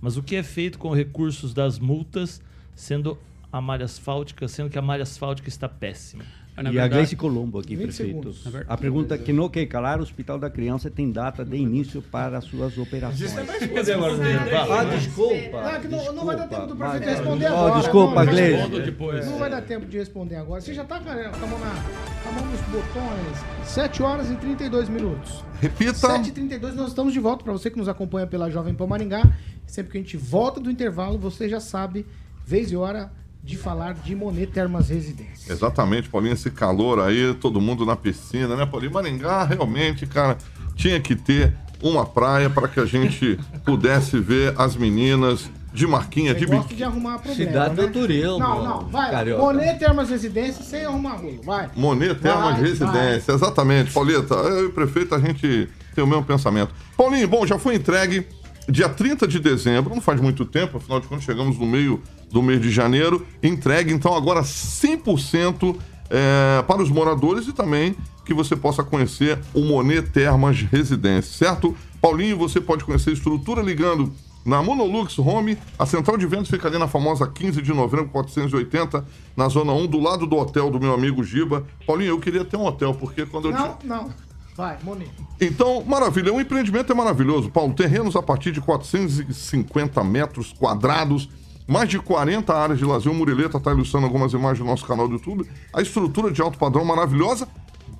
Mas 0.00 0.16
o 0.16 0.22
que 0.22 0.36
é 0.36 0.42
feito 0.42 0.78
com 0.78 0.94
recursos 0.94 1.54
das 1.54 1.78
multas, 1.78 2.42
sendo 2.74 3.18
a 3.50 3.60
malha 3.60 3.86
asfáltica, 3.86 4.46
sendo 4.46 4.68
que 4.68 4.78
a 4.78 4.82
malha 4.82 5.02
asfáltica 5.02 5.48
está 5.48 5.68
péssima? 5.68 6.24
E 6.72 6.78
a 6.78 6.88
Gleice 6.88 7.14
Colombo 7.16 7.58
aqui, 7.58 7.76
20 7.76 7.84
prefeito. 7.86 8.32
segundos. 8.32 8.64
A 8.68 8.76
pergunta 8.76 9.16
que 9.18 9.32
não 9.32 9.48
quer 9.48 9.66
calar, 9.66 9.98
o 9.98 10.02
Hospital 10.02 10.38
da 10.38 10.50
Criança 10.50 10.90
tem 10.90 11.10
data 11.10 11.44
de 11.44 11.56
início 11.56 12.02
para 12.02 12.40
suas 12.40 12.76
operações. 12.78 13.34
No 13.34 13.42
intervalo? 13.42 14.72
Ah, 14.72 14.84
desculpa. 14.84 15.60
Não, 15.62 15.68
é 15.70 15.78
que 15.80 15.88
não, 15.88 16.12
não 16.12 16.24
vai 16.24 16.36
dar 16.36 16.48
tempo 16.48 16.66
do 16.66 16.74
Desculpa, 16.74 16.90
prefeito 16.90 17.06
mas- 17.08 17.18
responder 17.18 17.46
Ó, 17.46 17.56
agora. 17.66 17.80
desculpa, 17.80 18.14
não, 18.14 18.24
não, 18.24 18.32
Gleisi. 18.32 18.68
Não, 18.70 18.80
depois. 18.84 19.26
não 19.26 19.38
vai 19.38 19.50
dar 19.50 19.62
tempo 19.62 19.86
de 19.86 19.98
responder 19.98 20.36
agora. 20.36 20.60
Você 20.60 20.74
já 20.74 20.84
tá 20.84 21.00
com 21.00 21.08
a 21.10 21.14
mão, 21.48 21.58
na, 21.58 21.74
com 22.22 22.28
a 22.28 22.32
mão 22.32 22.46
nos 22.46 22.60
botões. 22.62 23.38
7 23.64 24.02
horas 24.02 24.30
e 24.30 24.34
32 24.36 24.88
minutos. 24.88 25.44
Repita. 25.60 25.94
7 25.94 26.28
e 26.28 26.32
32 26.32 26.74
nós 26.74 26.88
estamos 26.88 27.12
de 27.12 27.20
volta. 27.20 27.44
Para 27.44 27.52
você 27.52 27.70
que 27.70 27.78
nos 27.78 27.88
acompanha 27.88 28.26
pela 28.26 28.50
Jovem 28.50 28.74
Pan 28.74 28.86
Maringá, 28.86 29.22
sempre 29.66 29.92
que 29.92 29.98
a 29.98 30.00
gente 30.00 30.16
volta 30.16 30.60
do 30.60 30.70
intervalo, 30.70 31.18
você 31.18 31.48
já 31.48 31.60
sabe, 31.60 32.06
vez 32.46 32.70
e 32.70 32.76
hora, 32.76 33.10
de 33.48 33.56
falar 33.56 33.94
de 33.94 34.14
Monet 34.14 34.46
Termas 34.52 34.90
Residência. 34.90 35.50
Exatamente, 35.50 36.06
Paulinho, 36.10 36.34
esse 36.34 36.50
calor 36.50 37.00
aí, 37.00 37.32
todo 37.40 37.58
mundo 37.62 37.86
na 37.86 37.96
piscina, 37.96 38.54
né, 38.54 38.66
Paulinho? 38.66 38.92
Maringá, 38.92 39.42
realmente, 39.44 40.06
cara, 40.06 40.36
tinha 40.76 41.00
que 41.00 41.16
ter 41.16 41.54
uma 41.82 42.04
praia 42.04 42.50
para 42.50 42.68
que 42.68 42.78
a 42.78 42.84
gente 42.84 43.40
pudesse 43.64 44.18
ver 44.20 44.54
as 44.60 44.76
meninas 44.76 45.50
de 45.72 45.86
marquinha, 45.86 46.34
de 46.34 46.40
Você 46.40 46.46
gosta 46.46 46.62
biquíni. 46.64 46.76
de 46.76 46.84
arrumar 46.84 47.18
problema, 47.20 47.50
Cidade 47.50 47.74
né? 47.80 47.86
do 47.86 47.92
Turil, 47.92 48.38
Não, 48.38 48.62
não, 48.64 48.80
vai 48.88 49.10
carioca. 49.10 49.42
Monet 49.42 49.78
Termas 49.78 50.10
Residência 50.10 50.62
sem 50.62 50.84
arrumar 50.84 51.14
rolo, 51.16 51.40
vai. 51.42 51.70
Monet 51.74 52.16
Termas 52.16 52.52
Vai, 52.52 52.60
Residência, 52.62 53.32
exatamente. 53.32 53.92
Paulita, 53.92 54.34
eu 54.34 54.64
e 54.64 54.66
o 54.66 54.72
prefeito, 54.72 55.14
a 55.14 55.18
gente 55.18 55.68
tem 55.94 56.04
o 56.04 56.06
mesmo 56.06 56.24
pensamento. 56.24 56.74
Paulinho, 56.96 57.26
bom, 57.28 57.46
já 57.46 57.58
foi 57.58 57.76
entregue 57.76 58.26
dia 58.68 58.88
30 58.88 59.26
de 59.26 59.38
dezembro, 59.38 59.94
não 59.94 60.00
faz 60.00 60.20
muito 60.20 60.44
tempo, 60.44 60.76
afinal 60.76 61.00
de 61.00 61.06
contas 61.06 61.24
chegamos 61.24 61.58
no 61.58 61.66
meio 61.66 62.02
do 62.30 62.42
mês 62.42 62.60
de 62.60 62.70
janeiro, 62.70 63.26
entregue 63.42 63.92
então 63.92 64.14
agora 64.14 64.42
100% 64.42 65.76
é, 66.10 66.62
para 66.66 66.82
os 66.82 66.90
moradores 66.90 67.46
e 67.46 67.52
também 67.52 67.96
que 68.24 68.34
você 68.34 68.54
possa 68.54 68.84
conhecer 68.84 69.38
o 69.54 69.62
Monet 69.62 70.10
Termas 70.10 70.60
Residência, 70.60 71.46
certo? 71.46 71.74
Paulinho, 72.00 72.36
você 72.36 72.60
pode 72.60 72.84
conhecer 72.84 73.10
a 73.10 73.12
estrutura 73.14 73.62
ligando 73.62 74.12
na 74.44 74.62
Monolux 74.62 75.18
Home, 75.18 75.58
a 75.78 75.84
central 75.84 76.16
de 76.16 76.26
vendas 76.26 76.48
fica 76.48 76.68
ali 76.68 76.78
na 76.78 76.88
famosa 76.88 77.26
15 77.26 77.60
de 77.60 77.72
novembro, 77.72 78.08
480, 78.08 79.04
na 79.36 79.48
zona 79.48 79.72
1, 79.72 79.86
do 79.86 80.00
lado 80.00 80.26
do 80.26 80.36
hotel 80.36 80.70
do 80.70 80.80
meu 80.80 80.94
amigo 80.94 81.22
Giba. 81.24 81.66
Paulinho, 81.86 82.10
eu 82.10 82.18
queria 82.18 82.44
ter 82.44 82.56
um 82.56 82.64
hotel, 82.64 82.94
porque 82.94 83.26
quando 83.26 83.48
eu 83.48 83.52
Não, 83.52 83.78
não. 83.84 84.27
Vai, 84.58 84.76
Monet. 84.82 85.08
então, 85.40 85.84
maravilha. 85.84 86.34
O 86.34 86.40
empreendimento 86.40 86.90
é 86.90 86.94
maravilhoso, 86.94 87.48
Paulo. 87.48 87.72
Terrenos 87.74 88.16
a 88.16 88.22
partir 88.22 88.50
de 88.50 88.60
450 88.60 90.02
metros 90.02 90.52
quadrados, 90.52 91.28
mais 91.64 91.88
de 91.88 92.00
40 92.00 92.52
áreas 92.52 92.76
de 92.80 92.84
lazer. 92.84 93.12
O 93.12 93.14
Murileta 93.14 93.58
está 93.58 93.70
ilustrando 93.70 94.06
algumas 94.06 94.32
imagens 94.32 94.58
do 94.58 94.64
nosso 94.64 94.84
canal 94.84 95.06
do 95.06 95.14
YouTube. 95.14 95.48
A 95.72 95.80
estrutura 95.80 96.32
de 96.32 96.42
alto 96.42 96.58
padrão 96.58 96.84
maravilhosa 96.84 97.46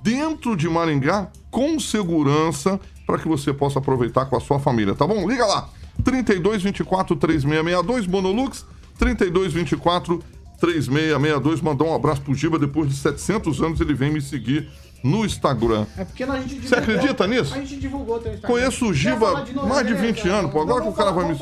dentro 0.03 0.57
de 0.57 0.67
Maringá, 0.67 1.31
com 1.49 1.79
segurança, 1.79 2.77
para 3.07 3.17
que 3.17 3.27
você 3.29 3.53
possa 3.53 3.79
aproveitar 3.79 4.25
com 4.25 4.35
a 4.35 4.41
sua 4.41 4.59
família, 4.59 4.93
tá 4.93 5.07
bom? 5.07 5.29
Liga 5.29 5.45
lá. 5.45 5.69
32 6.03 6.61
24 6.61 7.15
3662 7.15 8.05
Monolux 8.05 8.65
32 8.97 9.53
24 9.53 10.21
3662 10.59 11.61
mandar 11.61 11.85
um 11.85 11.95
abraço 11.95 12.21
pro 12.21 12.33
Giba 12.33 12.59
depois 12.59 12.89
de 12.89 12.95
700 12.95 13.61
anos 13.61 13.81
ele 13.81 13.93
vem 13.93 14.11
me 14.11 14.21
seguir 14.21 14.69
no 15.03 15.25
Instagram. 15.25 15.85
É 15.97 16.03
porque 16.05 16.23
a 16.23 16.39
gente 16.41 16.67
Você 16.67 16.75
acredita 16.75 17.25
nisso? 17.27 17.53
A 17.53 17.57
gente 17.59 17.77
divulgou 17.77 18.19
teu 18.19 18.33
Instagram. 18.33 18.55
Conheço 18.55 18.89
o 18.89 18.95
falar 18.95 19.41
de 19.43 19.53
novo, 19.53 19.67
mais 19.67 19.87
de 19.87 19.93
beleza? 19.93 20.13
20 20.13 20.29
anos, 20.29 20.51
pô. 20.51 20.61
Agora 20.61 20.81
que 20.83 20.89
o 20.89 20.93
cara 20.93 21.11
vai 21.11 21.25
me 21.27 21.35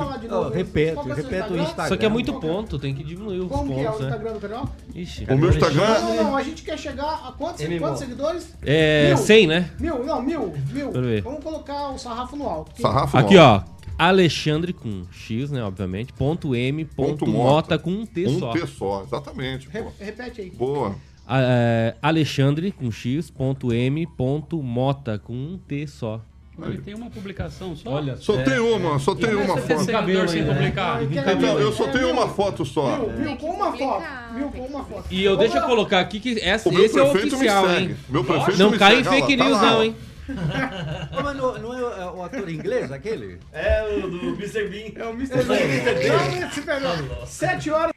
repete, 0.53 0.93
Qual 0.93 1.05
que 1.05 1.11
é 1.11 1.15
repete 1.15 1.53
o 1.53 1.57
Instagram. 1.57 1.87
Só 1.87 1.97
que 1.97 2.05
é 2.05 2.09
muito 2.09 2.33
ponto, 2.39 2.79
tem 2.79 2.93
que 2.93 3.03
diminuir 3.03 3.39
os 3.39 3.47
Como 3.49 3.73
que 3.73 3.79
é 3.79 3.83
o 3.83 3.85
pontos, 3.85 3.99
né? 4.01 4.05
Instagram 4.07 4.33
do 4.33 4.39
Carioca? 4.39 4.71
Ixi. 4.95 5.25
O 5.29 5.37
meu 5.37 5.49
Instagram 5.49 5.87
Não, 5.87 6.15
não, 6.15 6.23
não. 6.23 6.35
A 6.37 6.43
gente 6.43 6.63
quer 6.63 6.77
chegar 6.77 7.13
a 7.27 7.31
quantos, 7.31 7.61
MMO. 7.65 7.79
quantos 7.79 7.99
seguidores? 7.99 8.53
É, 8.63 9.09
Mil. 9.09 9.17
100, 9.17 9.47
né? 9.47 9.71
Mil, 9.79 10.03
não, 10.05 10.21
mil, 10.21 10.53
mil. 10.71 10.91
Vamos 11.23 11.43
colocar 11.43 11.89
o 11.89 11.97
sarrafo 11.97 12.35
no 12.35 12.47
alto. 12.47 12.71
Quem- 12.73 12.81
Sarrafo 12.83 13.17
Aqui, 13.17 13.37
ó. 13.37 13.61
Alexandre 13.97 14.73
com 14.73 15.03
X, 15.11 15.49
né? 15.49 15.63
Obviamente. 15.63 16.13
Ponto 16.13 16.55
M, 16.55 16.85
ponto, 16.85 17.25
Ponto 17.25 17.27
Mota 17.31 17.53
Mota. 17.53 17.79
com 17.79 17.89
um 17.89 18.05
T 18.05 18.27
um 18.27 18.39
só. 18.39 18.51
T 18.51 18.67
só, 18.67 19.03
exatamente, 19.03 19.67
pô. 19.67 19.79
Re- 19.79 19.85
Repete 20.05 20.41
aí. 20.41 20.49
Boa. 20.51 20.95
É, 21.29 21.95
Alexandre 22.01 22.71
com 22.71 22.91
X, 22.91 23.29
ponto 23.29 23.73
M, 23.73 24.07
ponto 24.15 24.61
Mota 24.63 25.19
com 25.19 25.33
um 25.33 25.57
T 25.57 25.87
só. 25.87 26.21
Ele 26.65 26.79
tem 26.79 26.95
uma 26.95 27.09
publicação 27.09 27.75
só. 27.75 27.91
Olha 27.91 28.17
Só 28.17 28.41
tem 28.41 28.57
uma, 28.57 28.97
só 28.97 29.13
tem 29.13 29.35
uma 29.35 29.57
foto. 29.57 29.83
seguidor 29.83 30.27
sem 30.27 30.41
né? 30.41 30.53
publicar. 30.53 31.03
Então, 31.03 31.59
eu 31.59 31.71
só 31.71 31.87
tenho 31.89 32.09
uma 32.09 32.27
foto 32.27 32.65
só. 32.65 32.97
Mil, 32.97 33.11
mil 33.11 33.37
com 33.37 33.51
uma 33.51 33.71
foto. 33.77 34.33
Mil 34.33 34.49
com 34.49 34.65
uma 34.65 34.83
foto. 34.83 35.05
E 35.11 35.23
eu 35.23 35.37
deixa 35.37 35.57
eu 35.59 35.63
colocar 35.63 35.99
aqui 35.99 36.19
que 36.19 36.39
essa, 36.41 36.69
esse 36.73 36.97
é 36.97 37.03
o 37.03 37.11
oficial, 37.11 37.69
hein? 37.69 37.95
Meu 38.09 38.23
prefeito 38.23 38.57
Não 38.57 38.71
me 38.71 38.79
cai 38.79 38.99
em 38.99 39.03
fake 39.03 39.37
tá 39.37 39.43
news, 39.43 39.61
lá, 39.61 39.71
não, 39.71 39.83
hein? 39.83 39.95
Ah, 40.29 41.21
mas 41.23 41.37
não, 41.37 41.57
não 41.57 41.73
é 41.73 42.11
o 42.11 42.23
ator 42.23 42.49
inglês 42.49 42.91
aquele? 42.91 43.39
É 43.53 44.01
o 44.03 44.09
do 44.09 44.17
Mr. 44.35 44.67
Bean. 44.67 44.91
É 44.95 45.05
o 45.05 45.11
Mr. 45.11 45.43
Bean. 45.43 46.41
Não, 46.41 46.51
se 46.51 46.61
pegou. 46.61 47.25
7 47.25 47.69
horas. 47.69 47.91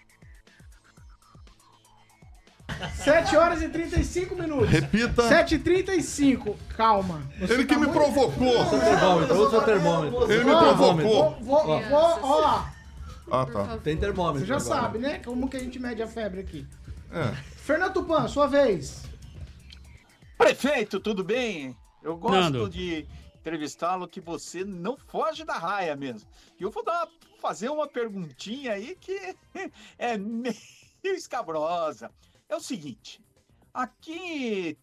7 2.96 3.37
horas 3.37 3.62
e 3.62 3.68
35 3.68 4.35
minutos. 4.35 4.68
Repita. 4.68 5.22
7 5.28 5.54
e 5.54 5.59
35. 5.59 6.56
Calma. 6.76 7.22
Você 7.38 7.54
Ele 7.54 7.64
que 7.64 7.74
tá 7.74 7.80
me 7.80 7.87
muito- 7.87 7.98
provocou. 7.98 8.64
Termômetro, 8.80 9.46
usa 9.46 9.59
o 9.59 9.62
termômetro. 9.64 10.33
Ele 10.33 10.44
me 10.44 10.50
provocou. 10.56 11.30
Vou, 11.40 11.64
vou, 11.64 11.80
vou, 11.83 12.20
ó. 12.22 12.64
Ah, 13.33 13.46
tá. 13.46 13.78
Tem 13.78 13.96
termômetro. 13.96 14.40
Você 14.40 14.46
já 14.46 14.56
agora. 14.56 14.80
sabe, 14.83 14.98
né? 14.98 15.18
Como 15.24 15.48
que 15.48 15.56
a 15.56 15.61
gente 15.61 15.78
mede 15.78 16.02
a 16.02 16.06
febre 16.06 16.40
aqui. 16.40 16.66
É. 17.12 17.35
Fernando 17.56 17.92
Tupan, 17.94 18.26
sua 18.28 18.46
vez. 18.46 19.04
Prefeito, 20.37 20.98
tudo 21.00 21.22
bem? 21.22 21.76
Eu 22.02 22.16
gosto 22.16 22.35
Nando. 22.35 22.68
de 22.68 23.06
entrevistá-lo 23.40 24.09
que 24.09 24.20
você 24.20 24.64
não 24.64 24.96
foge 24.96 25.44
da 25.44 25.54
raia 25.54 25.94
mesmo. 25.94 26.28
E 26.59 26.62
eu 26.62 26.70
vou 26.70 26.85
dar, 26.85 27.06
fazer 27.40 27.68
uma 27.68 27.87
perguntinha 27.87 28.72
aí 28.72 28.96
que 29.00 29.35
é 29.98 30.16
meio 30.16 30.54
escabrosa. 31.04 32.11
É 32.50 32.56
o 32.56 32.60
seguinte, 32.60 33.22
aqui, 33.72 34.76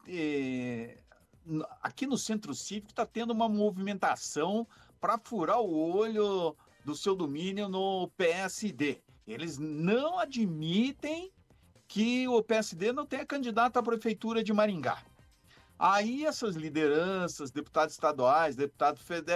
n- 1.46 1.66
aqui 1.84 2.08
no 2.08 2.18
Centro 2.18 2.54
Cívico 2.56 2.92
está 2.92 3.06
tendo 3.06 3.32
uma 3.32 3.50
movimentação 3.50 4.66
para 5.02 5.18
furar 5.20 5.60
o 5.60 5.76
olho 5.94 6.56
do 6.86 6.96
seu 6.96 7.14
domínio 7.14 7.68
no 7.68 8.08
PSD. 8.16 9.02
Eles 9.28 9.58
não 9.58 10.18
admitem 10.18 11.30
que 11.90 12.26
o 12.30 12.42
PSD 12.42 12.94
não 12.94 13.06
tenha 13.06 13.26
candidato 13.26 13.76
à 13.76 13.84
prefeitura 13.84 14.42
de 14.42 14.54
Maringá. 14.54 15.04
Aí 15.78 16.26
essas 16.26 16.56
lideranças, 16.56 17.52
deputados 17.52 17.94
estaduais, 17.96 18.56
deputados 18.56 19.02
fede- 19.02 19.34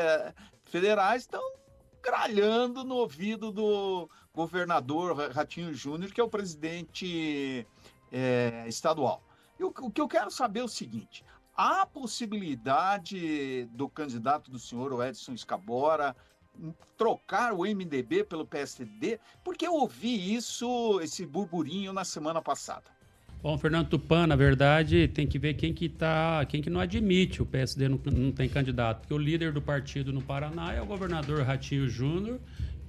federais, 0.64 1.24
estão 1.24 1.44
gralhando 2.02 2.86
no 2.86 2.96
ouvido 2.96 3.52
do 3.52 4.10
governador 4.34 5.16
Ra- 5.16 5.28
Ratinho 5.28 5.74
Júnior, 5.74 6.12
que 6.14 6.20
é 6.20 6.24
o 6.24 6.30
presidente 6.30 7.68
é, 8.12 8.66
estadual. 8.68 9.24
E 9.60 9.64
o, 9.64 9.74
o 9.82 9.92
que 9.92 10.02
eu 10.02 10.08
quero 10.08 10.30
saber 10.30 10.60
é 10.60 10.64
o 10.64 10.68
seguinte: 10.68 11.24
há 11.56 11.86
possibilidade 11.86 13.66
do 13.72 13.88
candidato 13.88 14.50
do 14.50 14.60
senhor, 14.60 15.06
Edson 15.06 15.34
Escabora, 15.34 16.16
trocar 16.98 17.54
o 17.54 17.62
MDB 17.62 18.24
pelo 18.24 18.46
PSD? 18.46 19.20
Porque 19.44 19.66
eu 19.66 19.74
ouvi 19.74 20.34
isso, 20.34 21.00
esse 21.02 21.26
burburinho 21.26 21.94
na 21.94 22.04
semana 22.04 22.42
passada. 22.42 22.86
Bom, 23.42 23.58
Fernando 23.58 23.90
Tupan, 23.90 24.28
na 24.28 24.36
verdade, 24.36 25.08
tem 25.08 25.26
que 25.26 25.40
ver 25.40 25.56
quem 25.56 25.74
que 25.74 25.90
tá, 25.90 26.46
quem 26.46 26.62
que 26.62 26.70
não 26.70 26.80
admite 26.80 27.42
o 27.42 27.46
PSD 27.46 27.90
não, 27.90 28.00
não 28.06 28.32
tem 28.32 28.48
candidato, 28.48 29.00
porque 29.00 29.14
o 29.16 29.18
líder 29.18 29.52
do 29.52 29.60
partido 29.60 30.14
no 30.14 30.22
Paraná 30.22 30.74
é 30.74 30.80
o 30.80 30.86
governador 30.86 31.42
Ratinho 31.42 31.90
Júnior, 31.90 32.40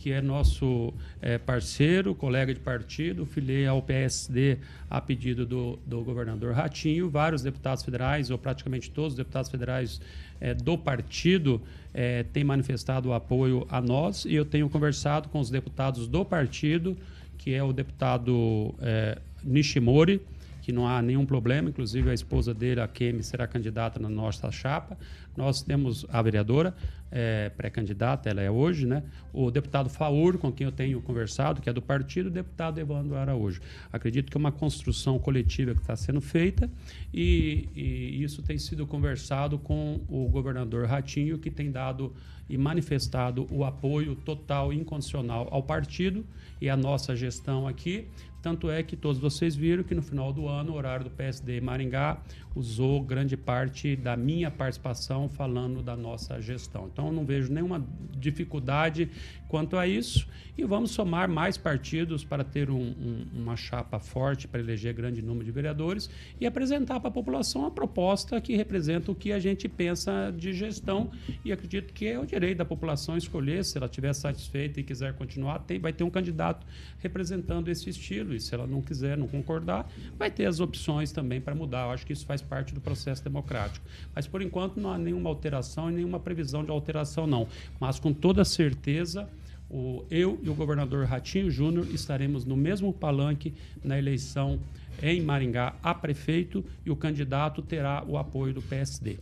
que 0.03 0.11
é 0.11 0.21
nosso 0.21 0.93
é, 1.21 1.39
parceiro, 1.39 2.13
colega 2.13 2.53
de 2.53 2.59
partido, 2.59 3.25
filiei 3.25 3.69
ao 3.69 3.81
PSD 3.81 4.59
a 4.91 5.01
pedido 5.01 5.47
do, 5.47 5.79
do 5.87 6.03
governador 6.03 6.53
Ratinho. 6.55 7.09
Vários 7.09 7.41
deputados 7.41 7.85
federais, 7.85 8.29
ou 8.29 8.37
praticamente 8.37 8.91
todos 8.91 9.13
os 9.13 9.17
deputados 9.17 9.49
federais 9.49 10.01
é, 10.41 10.55
do 10.55 10.77
partido, 10.77 11.63
é, 11.95 12.25
têm 12.25 12.43
manifestado 12.43 13.11
o 13.11 13.13
apoio 13.13 13.65
a 13.71 13.81
nós 13.81 14.25
e 14.25 14.35
eu 14.35 14.45
tenho 14.45 14.69
conversado 14.69 15.29
com 15.29 15.39
os 15.39 15.51
deputados 15.51 16.09
do 16.09 16.25
partido, 16.25 16.99
que 17.39 17.55
é 17.55 17.63
o 17.63 17.73
deputado 17.73 18.75
é, 18.81 19.21
Nishimori, 19.45 20.21
que 20.63 20.73
não 20.73 20.89
há 20.89 21.01
nenhum 21.01 21.25
problema, 21.25 21.69
inclusive 21.69 22.11
a 22.11 22.15
esposa 22.15 22.53
dele, 22.53 22.81
a 22.81 22.89
Kemi, 22.89 23.23
será 23.23 23.47
candidata 23.47 24.01
na 24.01 24.09
nossa 24.09 24.51
chapa. 24.51 24.99
Nós 25.37 25.63
temos 25.63 26.05
a 26.09 26.21
vereadora, 26.21 26.75
é, 27.13 27.51
pré-candidata, 27.51 28.31
ela 28.31 28.41
é 28.41 28.51
hoje, 28.51 28.87
né? 28.87 29.03
O 29.33 29.51
deputado 29.51 29.91
Faur, 29.91 30.39
com 30.39 30.51
quem 30.51 30.65
eu 30.65 30.73
tenho 30.73 31.01
conversado, 31.03 31.61
que 31.61 31.69
é 31.69 31.73
do 31.73 31.83
partido, 31.83 32.27
o 32.27 32.31
deputado 32.31 32.81
Evandro 32.81 33.15
Araújo. 33.17 33.61
Acredito 33.93 34.31
que 34.31 34.37
é 34.37 34.41
uma 34.41 34.51
construção 34.51 35.19
coletiva 35.19 35.75
que 35.75 35.81
está 35.81 35.95
sendo 35.95 36.23
feita 36.23 36.71
e, 37.13 37.69
e 37.77 38.23
isso 38.23 38.43
tem 38.43 38.57
sido 38.57 38.87
conversado 38.87 39.59
com 39.59 40.01
o 40.09 40.27
governador 40.29 40.87
Ratinho, 40.87 41.39
que 41.39 41.51
tem 41.51 41.71
dado 41.71 42.15
e 42.49 42.57
manifestado 42.57 43.47
o 43.51 43.65
apoio 43.65 44.15
total 44.15 44.73
e 44.73 44.77
incondicional 44.77 45.49
ao 45.51 45.63
partido 45.63 46.25
e 46.61 46.69
à 46.69 46.77
nossa 46.77 47.15
gestão 47.15 47.69
aqui. 47.69 48.09
Tanto 48.43 48.69
é 48.69 48.83
que 48.83 48.97
todos 48.97 49.21
vocês 49.21 49.55
viram 49.55 49.85
que 49.85 49.95
no 49.95 50.03
final 50.03 50.33
do 50.33 50.49
ano 50.49 50.73
o 50.73 50.75
horário 50.75 51.05
do 51.05 51.11
PSD 51.11 51.61
Maringá 51.61 52.21
usou 52.55 53.03
grande 53.03 53.37
parte 53.37 53.97
da 53.97 54.17
minha 54.17 54.51
participação 54.51 55.29
falando 55.29 55.83
da 55.83 55.97
nossa 55.97 56.41
gestão. 56.41 56.89
Então 56.93 57.07
eu 57.07 57.13
não 57.13 57.25
vejo 57.25 57.53
nenhuma 57.53 57.85
dificuldade 58.17 59.11
quanto 59.49 59.77
a 59.77 59.87
isso 59.87 60.27
e 60.57 60.65
vamos 60.65 60.91
somar 60.91 61.29
mais 61.29 61.57
partidos 61.57 62.25
para 62.25 62.45
ter 62.45 62.71
um, 62.71 62.81
um, 62.81 63.27
uma 63.35 63.57
chapa 63.57 63.99
forte 63.99 64.47
para 64.47 64.61
eleger 64.61 64.93
grande 64.93 65.23
número 65.23 65.45
de 65.45 65.51
vereadores 65.51 66.11
e 66.41 66.47
apresentar 66.47 67.01
para 67.01 67.09
a 67.09 67.13
população 67.13 67.67
a 67.67 67.71
proposta 67.71 68.41
que 68.41 68.55
representa 68.55 69.11
o 69.11 69.15
que 69.15 69.33
a 69.33 69.39
gente 69.39 69.69
pensa 69.69 70.33
de 70.37 70.53
gestão 70.53 71.11
e 71.45 71.53
acredito 71.53 71.93
que 71.93 72.07
é 72.07 72.19
o 72.19 72.27
direito 72.27 72.59
da 72.59 72.65
população 72.65 73.17
escolher 73.17 73.65
se 73.65 73.79
ela 73.79 73.87
estiver 73.87 74.13
satisfeita 74.13 74.81
e 74.81 74.83
quiser 74.83 75.15
continuar, 75.15 75.61
tem, 75.61 75.79
vai 75.79 75.93
ter 75.93 76.05
um 76.05 76.11
candidato 76.11 76.67
representando 76.99 77.69
esse 77.69 77.89
estilo 77.89 78.35
e 78.35 78.41
se 78.41 78.55
ela 78.55 78.67
não 78.67 78.83
quiser, 78.83 79.17
não 79.17 79.27
concordar, 79.27 79.91
vai 80.19 80.31
ter 80.31 80.47
as 80.47 80.61
opções 80.61 81.13
também 81.13 81.41
para 81.41 81.55
mudar. 81.55 81.87
Eu 81.87 81.91
acho 81.93 82.07
que 82.07 82.13
isso 82.13 82.27
faz 82.27 82.42
parte 82.43 82.75
do 82.75 82.81
processo 82.81 83.23
democrático. 83.23 83.85
Mas 84.15 84.27
por 84.27 84.43
enquanto 84.43 84.79
não 84.79 84.93
há 84.93 84.99
nenhuma 84.99 85.31
alteração 85.31 85.91
e 85.91 85.95
nenhuma 85.95 86.21
previsão 86.21 86.65
de 86.65 86.71
alteração 86.71 87.27
não. 87.27 87.47
Mas 87.81 87.99
com 87.99 88.13
toda 88.13 88.45
certeza 88.45 89.29
o, 89.71 90.05
eu 90.11 90.39
e 90.43 90.51
o 90.51 90.55
governador 90.55 91.07
Ratinho 91.07 91.51
Júnior 91.51 91.87
estaremos 91.87 92.45
no 92.45 92.57
mesmo 92.57 92.93
palanque 92.93 93.55
na 93.83 93.99
eleição 93.99 94.61
em 95.01 95.23
Maringá 95.23 95.75
a 95.83 95.95
prefeito 95.95 96.65
e 96.85 96.91
o 96.91 96.97
candidato 96.97 97.63
terá 97.63 98.05
o 98.07 98.19
apoio 98.19 98.53
do 98.53 98.61
PSD. 98.61 99.19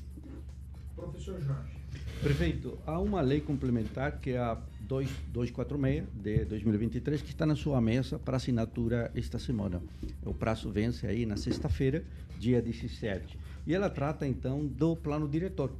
Professor 0.96 1.40
Jorge. 1.40 1.80
Prefeito, 2.20 2.76
há 2.86 2.98
uma 2.98 3.20
lei 3.20 3.40
complementar 3.40 4.18
que 4.18 4.30
é 4.30 4.38
a 4.38 4.58
2246 4.90 6.04
de 6.20 6.44
2023 6.46 7.22
que 7.22 7.28
está 7.28 7.46
na 7.46 7.54
sua 7.54 7.80
mesa 7.80 8.18
para 8.18 8.36
assinatura 8.36 9.12
esta 9.14 9.38
semana. 9.38 9.80
O 10.26 10.34
prazo 10.34 10.68
vence 10.68 11.06
aí 11.06 11.24
na 11.24 11.36
sexta-feira, 11.36 12.02
dia 12.40 12.60
17. 12.60 13.38
E 13.68 13.72
ela 13.72 13.88
trata 13.88 14.26
então 14.26 14.66
do 14.66 14.96
plano 14.96 15.28
diretor. 15.28 15.70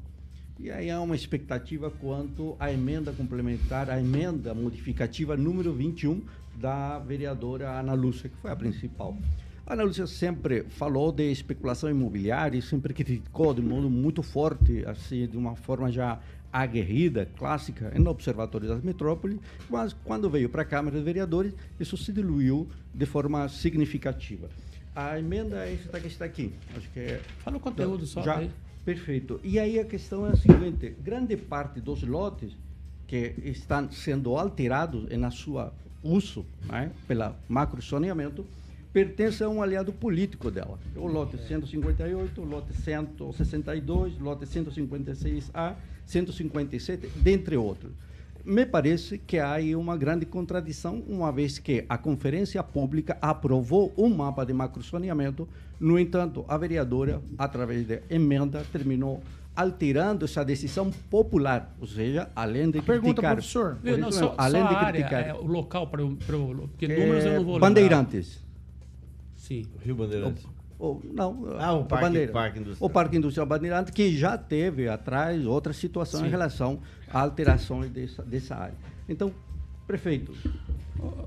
E 0.61 0.71
aí 0.71 0.91
há 0.91 1.01
uma 1.01 1.17
expectativa 1.17 1.91
quanto 1.91 2.55
à 2.61 2.73
emenda 2.73 3.13
complementar, 3.13 3.91
a 3.91 3.99
emenda 3.99 4.55
modificativa 4.55 5.37
número 5.37 5.73
21 5.73 6.23
da 6.55 6.99
vereadora 7.01 7.71
Ana 7.71 7.95
Lúcia, 7.95 8.29
que 8.29 8.37
foi 8.37 8.51
a 8.51 8.57
principal. 8.57 9.17
A 9.67 9.73
Ana 9.73 9.85
Lúcia 9.85 10.07
sempre 10.07 10.65
falou 10.65 11.11
de 11.11 11.31
especulação 11.33 11.91
imobiliária 11.91 12.59
e 12.59 12.63
sempre 12.63 12.93
criticou 12.93 13.55
de 13.55 13.63
modo 13.63 13.89
muito 13.89 14.23
forte, 14.23 14.85
assim, 14.85 15.27
de 15.27 15.37
uma 15.37 15.57
forma 15.57 15.91
já 15.91 16.21
aguerrida, 16.53 17.29
clássica, 17.39 17.93
no 17.99 18.11
Observatório 18.11 18.69
das 18.69 18.83
Metrópoles, 18.83 19.39
mas 19.69 19.93
quando 20.05 20.29
veio 20.29 20.49
para 20.49 20.63
a 20.63 20.65
Câmara 20.65 20.97
de 20.97 21.03
Vereadores, 21.03 21.53
isso 21.79 21.97
se 21.97 22.13
diluiu 22.13 22.69
de 22.93 23.07
forma 23.07 23.49
significativa. 23.49 24.49
A 24.95 25.19
emenda 25.19 25.65
é 25.65 25.75
esta 25.75 26.01
que 26.01 26.09
está 26.09 26.25
aqui. 26.25 26.53
Acho 26.77 26.91
que 26.91 27.01
é... 27.01 27.21
Fala 27.39 27.57
o 27.57 27.61
conteúdo 27.61 28.05
só. 28.07 28.23
Já, 28.23 28.39
aí. 28.39 28.51
Perfeito. 28.85 29.41
E 29.45 29.59
aí 29.59 29.79
a 29.79 29.85
questão 29.85 30.27
é 30.27 30.31
a 30.31 30.37
seguinte: 30.37 30.97
grande 31.03 31.37
parte 31.37 31.81
dos 31.81 32.03
lotes 32.03 32.57
que 33.07 33.35
estão 33.45 33.91
sendo 33.91 34.37
alterados 34.37 35.09
na 35.17 35.31
sua 35.31 35.73
uso 36.03 36.47
né, 36.67 36.91
pela 37.07 37.37
macro 37.49 37.83
saneamento 37.83 38.47
pertence 38.93 39.43
a 39.45 39.49
um 39.49 39.63
aliado 39.63 39.93
político 39.93 40.51
dela. 40.51 40.79
O 40.97 41.07
lote 41.07 41.39
158, 41.39 42.41
o 42.41 42.45
lote 42.45 42.73
162, 42.73 44.17
o 44.17 44.25
lote 44.25 44.45
156A, 44.47 45.77
157, 46.11 47.09
dentre 47.17 47.57
outros. 47.57 47.93
Me 48.45 48.65
parece 48.65 49.19
que 49.19 49.39
há 49.39 49.53
aí 49.53 49.77
uma 49.77 49.97
grande 49.97 50.25
contradição, 50.27 51.03
uma 51.07 51.31
vez 51.31 51.59
que 51.59 51.85
a 51.89 51.99
Conferência 51.99 52.63
Pública 52.63 53.19
aprovou 53.21 53.93
um 53.97 54.09
mapa 54.09 54.45
de 54.45 54.53
macrosaneamento, 54.53 55.49
no 55.79 55.99
entanto, 55.99 56.45
a 56.49 56.57
vereadora, 56.57 57.23
através 57.39 57.87
de 57.87 58.03
emenda, 58.09 58.65
terminou 58.73 59.23
alterando 59.55 60.25
essa 60.25 60.45
decisão 60.45 60.91
popular, 61.11 61.77
ou 61.79 61.87
seja, 61.87 62.31
além 62.35 62.71
de 62.71 62.79
a 62.79 62.83
criticar... 62.83 63.03
Pergunta, 63.03 63.23
professor. 63.23 63.79
Viu, 63.83 63.99
não, 63.99 64.11
só, 64.11 64.35
além 64.39 64.63
só 64.63 64.69
de 64.69 64.75
área, 64.75 64.93
criticar... 64.93 65.29
É, 65.29 65.35
o 65.35 65.47
local 65.47 65.87
para 65.89 66.05
o... 66.05 66.17
Porque 66.17 66.89
números 66.89 67.25
eu 67.25 67.35
não 67.35 67.45
vou 67.45 67.59
Bandeirantes. 67.59 68.37
Lembrar. 68.37 68.51
Sim. 69.37 69.67
Rio 69.85 69.95
Bandeirantes. 69.95 70.47
O, 70.81 70.99
não, 71.13 71.45
ah, 71.59 71.75
o 71.75 71.85
parque, 71.85 72.07
Bandeira, 72.07 72.33
parque 72.33 72.59
Industrial. 72.59 72.89
O 72.89 72.91
Parque 72.91 73.17
Industrial 73.19 73.47
Bandeirante, 73.47 73.93
que 73.93 74.17
já 74.17 74.39
teve 74.39 74.89
atrás 74.89 75.45
outra 75.45 75.75
situação 75.75 76.21
Sim. 76.21 76.27
em 76.27 76.31
relação 76.31 76.81
a 77.13 77.21
alterações 77.21 77.91
dessa, 77.91 78.23
dessa 78.23 78.57
área. 78.57 78.77
Então, 79.07 79.31
prefeito, 79.87 80.33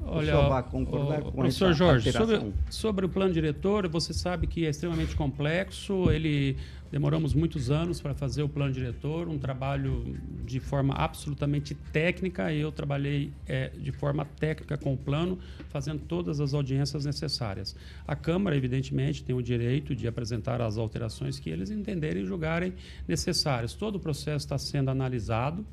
Olha, 0.06 0.22
o 0.22 0.26
senhor 0.26 0.50
vai 0.50 0.64
concordar 0.64 1.20
o, 1.22 1.24
com 1.24 1.32
professor 1.32 1.72
essa 1.72 1.74
Jorge, 1.74 2.12
sobre, 2.12 2.54
sobre 2.70 3.06
o 3.06 3.10
plano 3.10 3.34
diretor, 3.34 3.88
você 3.88 4.14
sabe 4.14 4.46
que 4.46 4.66
é 4.66 4.70
extremamente 4.70 5.16
complexo. 5.16 6.12
Ele 6.12 6.56
demoramos 6.92 7.34
muitos 7.34 7.72
anos 7.72 8.00
para 8.00 8.14
fazer 8.14 8.44
o 8.44 8.50
plano 8.50 8.72
diretor, 8.72 9.28
um 9.28 9.40
trabalho 9.40 10.16
de 10.46 10.60
forma 10.60 10.94
absolutamente 10.94 11.74
técnica. 11.74 12.54
Eu 12.54 12.72
trabalhei 12.72 13.32
é, 13.48 13.70
de 13.70 13.92
forma 13.92 14.24
técnica 14.24 14.78
com 14.78 14.94
o 14.94 14.98
plano, 14.98 15.40
fazendo 15.70 16.02
todas 16.02 16.40
as 16.40 16.54
audiências 16.54 17.04
necessárias. 17.04 17.76
A 18.08 18.16
Câmara, 18.16 18.56
evidentemente, 18.56 19.24
tem 19.24 19.36
o 19.36 19.42
direito 19.42 19.96
de 19.96 20.08
apresentar 20.08 20.62
as 20.62 20.78
alterações 20.78 21.40
que 21.40 21.50
eles 21.50 21.72
entenderem 21.72 22.22
e 22.22 22.26
julgarem 22.28 22.74
necessárias. 23.08 23.74
Todo 23.74 23.96
o 23.96 24.00
processo 24.00 24.46
está 24.46 24.60
sendo 24.60 24.92
analisado 24.92 25.66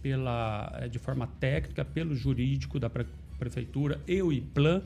pela, 0.00 0.72
é, 0.80 0.88
de 0.88 0.98
forma 0.98 1.26
técnica 1.26 1.84
pelo 1.84 2.14
jurídico 2.14 2.78
da 2.78 2.88
prefeitura 3.40 4.00
e 4.06 4.22
o 4.22 4.32
IPLAN, 4.32 4.82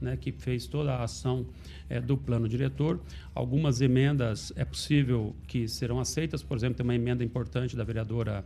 né, 0.00 0.16
que 0.16 0.32
fez 0.32 0.66
toda 0.66 0.94
a 0.94 1.04
ação 1.04 1.44
é, 1.90 2.00
do 2.00 2.16
plano 2.16 2.48
diretor. 2.48 3.00
Algumas 3.34 3.80
emendas 3.80 4.52
é 4.56 4.64
possível 4.64 5.34
que 5.46 5.68
serão 5.68 5.98
aceitas, 6.00 6.42
por 6.42 6.56
exemplo, 6.56 6.76
tem 6.76 6.84
uma 6.84 6.94
emenda 6.94 7.24
importante 7.24 7.76
da 7.76 7.84
vereadora 7.84 8.44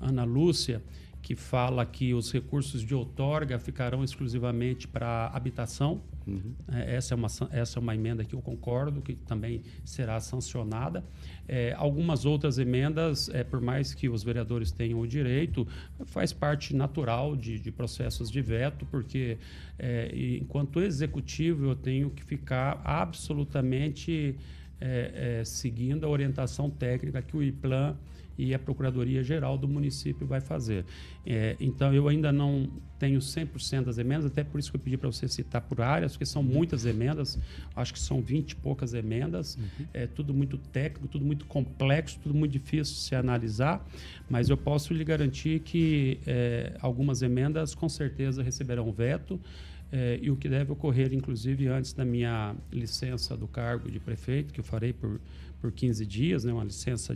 Ana 0.00 0.24
Lúcia, 0.24 0.82
que 1.26 1.34
fala 1.34 1.84
que 1.84 2.14
os 2.14 2.32
recursos 2.32 2.82
de 2.82 2.94
outorga 2.94 3.58
ficarão 3.58 4.04
exclusivamente 4.04 4.86
para 4.86 5.26
habitação. 5.34 6.00
Uhum. 6.24 6.54
É, 6.72 6.94
essa, 6.94 7.14
é 7.14 7.16
uma, 7.16 7.26
essa 7.50 7.80
é 7.80 7.82
uma 7.82 7.96
emenda 7.96 8.24
que 8.24 8.32
eu 8.32 8.40
concordo, 8.40 9.02
que 9.02 9.16
também 9.16 9.60
será 9.84 10.20
sancionada. 10.20 11.02
É, 11.48 11.74
algumas 11.76 12.24
outras 12.24 12.58
emendas, 12.58 13.28
é, 13.30 13.42
por 13.42 13.60
mais 13.60 13.92
que 13.92 14.08
os 14.08 14.22
vereadores 14.22 14.70
tenham 14.70 15.00
o 15.00 15.06
direito, 15.06 15.66
faz 16.04 16.32
parte 16.32 16.76
natural 16.76 17.34
de, 17.34 17.58
de 17.58 17.72
processos 17.72 18.30
de 18.30 18.40
veto, 18.40 18.86
porque 18.86 19.36
é, 19.80 20.38
enquanto 20.40 20.80
executivo 20.80 21.64
eu 21.64 21.74
tenho 21.74 22.08
que 22.08 22.22
ficar 22.22 22.80
absolutamente 22.84 24.36
é, 24.80 25.42
seguindo 25.44 26.06
a 26.06 26.08
orientação 26.08 26.70
técnica 26.70 27.20
que 27.20 27.36
o 27.36 27.42
IPLAN 27.42 27.96
e 28.38 28.54
a 28.54 28.58
Procuradoria-Geral 28.58 29.56
do 29.56 29.68
município 29.68 30.26
vai 30.26 30.40
fazer. 30.40 30.84
É, 31.24 31.56
então, 31.60 31.92
eu 31.92 32.08
ainda 32.08 32.30
não 32.30 32.68
tenho 32.98 33.18
100% 33.18 33.84
das 33.84 33.98
emendas, 33.98 34.26
até 34.26 34.42
por 34.42 34.58
isso 34.58 34.70
que 34.70 34.76
eu 34.76 34.80
pedi 34.80 34.96
para 34.96 35.10
você 35.10 35.28
citar 35.28 35.60
por 35.60 35.80
áreas, 35.80 36.12
porque 36.12 36.26
são 36.26 36.42
muitas 36.42 36.86
emendas, 36.86 37.38
acho 37.74 37.92
que 37.92 38.00
são 38.00 38.20
20 38.20 38.52
e 38.52 38.56
poucas 38.56 38.94
emendas, 38.94 39.58
é 39.92 40.06
tudo 40.06 40.32
muito 40.32 40.56
técnico, 40.56 41.08
tudo 41.08 41.24
muito 41.24 41.44
complexo, 41.46 42.18
tudo 42.22 42.34
muito 42.34 42.52
difícil 42.52 42.94
de 42.94 43.00
se 43.00 43.14
analisar, 43.14 43.86
mas 44.30 44.48
eu 44.48 44.56
posso 44.56 44.94
lhe 44.94 45.04
garantir 45.04 45.60
que 45.60 46.18
é, 46.26 46.76
algumas 46.80 47.22
emendas 47.22 47.74
com 47.74 47.88
certeza 47.88 48.42
receberão 48.42 48.90
veto, 48.92 49.38
é, 49.92 50.18
e 50.20 50.30
o 50.30 50.36
que 50.36 50.48
deve 50.48 50.72
ocorrer, 50.72 51.12
inclusive, 51.12 51.68
antes 51.68 51.92
da 51.92 52.04
minha 52.04 52.56
licença 52.72 53.36
do 53.36 53.46
cargo 53.46 53.90
de 53.90 54.00
prefeito, 54.00 54.52
que 54.52 54.58
eu 54.58 54.64
farei 54.64 54.92
por, 54.92 55.20
por 55.60 55.72
15 55.72 56.04
dias, 56.06 56.44
né, 56.44 56.52
uma 56.52 56.64
licença 56.64 57.14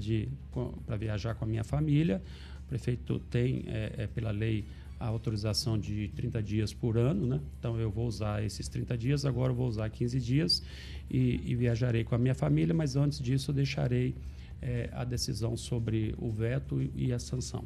para 0.87 0.97
viajar 0.97 1.35
com 1.35 1.45
a 1.45 1.49
minha 1.49 1.65
família. 1.65 2.23
O 2.65 2.69
prefeito 2.69 3.19
tem, 3.31 3.65
é, 3.67 3.95
é, 3.99 4.07
pela 4.07 4.31
lei, 4.31 4.65
a 4.99 5.07
autorização 5.07 5.79
de 5.79 6.09
30 6.15 6.43
dias 6.43 6.75
por 6.75 6.99
ano, 6.99 7.27
né? 7.27 7.41
então 7.59 7.81
eu 7.81 7.91
vou 7.91 8.07
usar 8.07 8.45
esses 8.45 8.69
30 8.69 8.99
dias, 8.99 9.25
agora 9.25 9.51
eu 9.51 9.57
vou 9.57 9.67
usar 9.67 9.89
15 9.89 10.21
dias 10.21 10.63
e, 11.11 11.41
e 11.43 11.55
viajarei 11.55 12.05
com 12.05 12.15
a 12.15 12.19
minha 12.19 12.35
família, 12.35 12.75
mas 12.75 12.97
antes 12.97 13.19
disso 13.19 13.51
eu 13.51 13.55
deixarei 13.55 14.15
é, 14.61 14.91
a 14.93 15.03
decisão 15.03 15.57
sobre 15.57 16.15
o 16.19 16.31
veto 16.31 16.83
e, 16.83 17.07
e 17.07 17.13
a 17.15 17.19
sanção. 17.19 17.65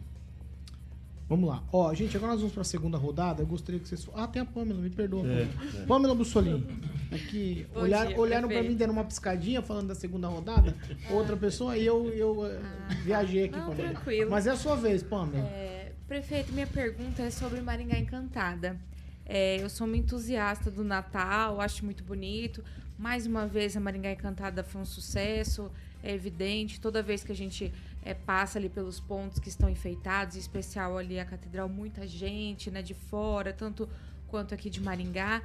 Vamos 1.29 1.49
lá. 1.49 1.63
Ó, 1.73 1.93
gente, 1.95 2.17
agora 2.17 2.33
nós 2.33 2.41
vamos 2.41 2.53
para 2.53 2.61
a 2.63 2.67
segunda 2.67 2.99
rodada. 2.99 3.43
Eu 3.43 3.47
gostaria 3.47 3.81
que 3.81 3.89
vocês. 3.89 4.07
Ah, 4.15 4.27
tem 4.27 4.43
a 4.43 4.45
Pâmela, 4.45 4.81
me 4.81 4.91
perdoa. 4.91 5.27
É, 5.27 5.49
Pâmela, 5.87 6.13
é. 6.13 6.17
Bussolini. 6.17 6.67
Aqui, 7.11 7.67
Bom 7.73 7.81
olhar, 7.81 8.07
dia, 8.07 8.19
olharam 8.19 8.49
para 8.49 8.63
mim, 8.63 8.75
deram 8.75 8.93
uma 8.93 9.05
piscadinha 9.05 9.63
falando 9.63 9.89
da 9.89 9.95
segunda 9.95 10.29
rodada. 10.29 10.77
Outra 11.11 11.37
pessoa 11.37 11.79
e 11.79 11.87
eu, 11.87 12.11
eu 12.11 12.47
eh, 12.47 12.61
viajei 13.05 13.45
aqui, 13.45 13.57
Não, 13.57 13.71
Pâmela. 13.71 13.91
tranquilo. 13.91 14.31
Mas 14.31 14.47
é 14.47 14.51
a 14.51 14.57
sua 14.57 14.77
vez, 14.77 15.03
Pâmela. 15.03 15.47
É, 15.49 15.93
prefeito, 16.07 16.53
minha 16.53 16.67
pergunta 16.67 17.23
é 17.23 17.31
sobre 17.31 17.61
Maringá 17.61 17.99
Encantada. 17.99 18.79
É, 19.25 19.63
eu 19.63 19.71
sou 19.71 19.87
uma 19.87 19.97
entusiasta 19.97 20.71
do 20.71 20.85
Natal, 20.85 21.59
acho 21.61 21.85
muito 21.85 22.05
bonito. 22.05 22.63
Mais 22.99 23.27
uma 23.27 23.47
vez, 23.47 23.77
a 23.77 23.81
Maringá 23.81 24.13
Encantada 24.13 24.63
foi 24.63 24.83
um 24.83 24.85
sucesso, 24.85 25.71
é 26.03 26.13
evidente. 26.13 26.81
Toda 26.81 27.03
vez 27.03 27.25
que 27.25 27.33
a 27.33 27.35
gente 27.35 27.73
é, 28.05 28.13
passa 28.13 28.59
ali 28.59 28.69
pelos 28.69 29.01
pontos 29.01 29.39
que 29.39 29.49
estão 29.49 29.69
enfeitados, 29.69 30.37
em 30.37 30.39
especial 30.39 30.99
ali 30.99 31.19
a 31.19 31.25
catedral, 31.25 31.69
muita 31.69 32.07
gente 32.07 32.71
né, 32.71 32.83
de 32.83 32.95
fora, 32.95 33.53
tanto 33.53 33.89
quanto 34.29 34.55
aqui 34.55 34.69
de 34.69 34.81
Maringá. 34.81 35.43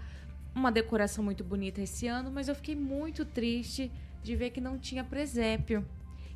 Uma 0.53 0.71
decoração 0.71 1.23
muito 1.23 1.43
bonita 1.43 1.81
esse 1.81 2.07
ano, 2.07 2.29
mas 2.29 2.47
eu 2.47 2.55
fiquei 2.55 2.75
muito 2.75 3.23
triste 3.23 3.91
de 4.21 4.35
ver 4.35 4.49
que 4.49 4.59
não 4.59 4.77
tinha 4.77 5.03
presépio. 5.03 5.85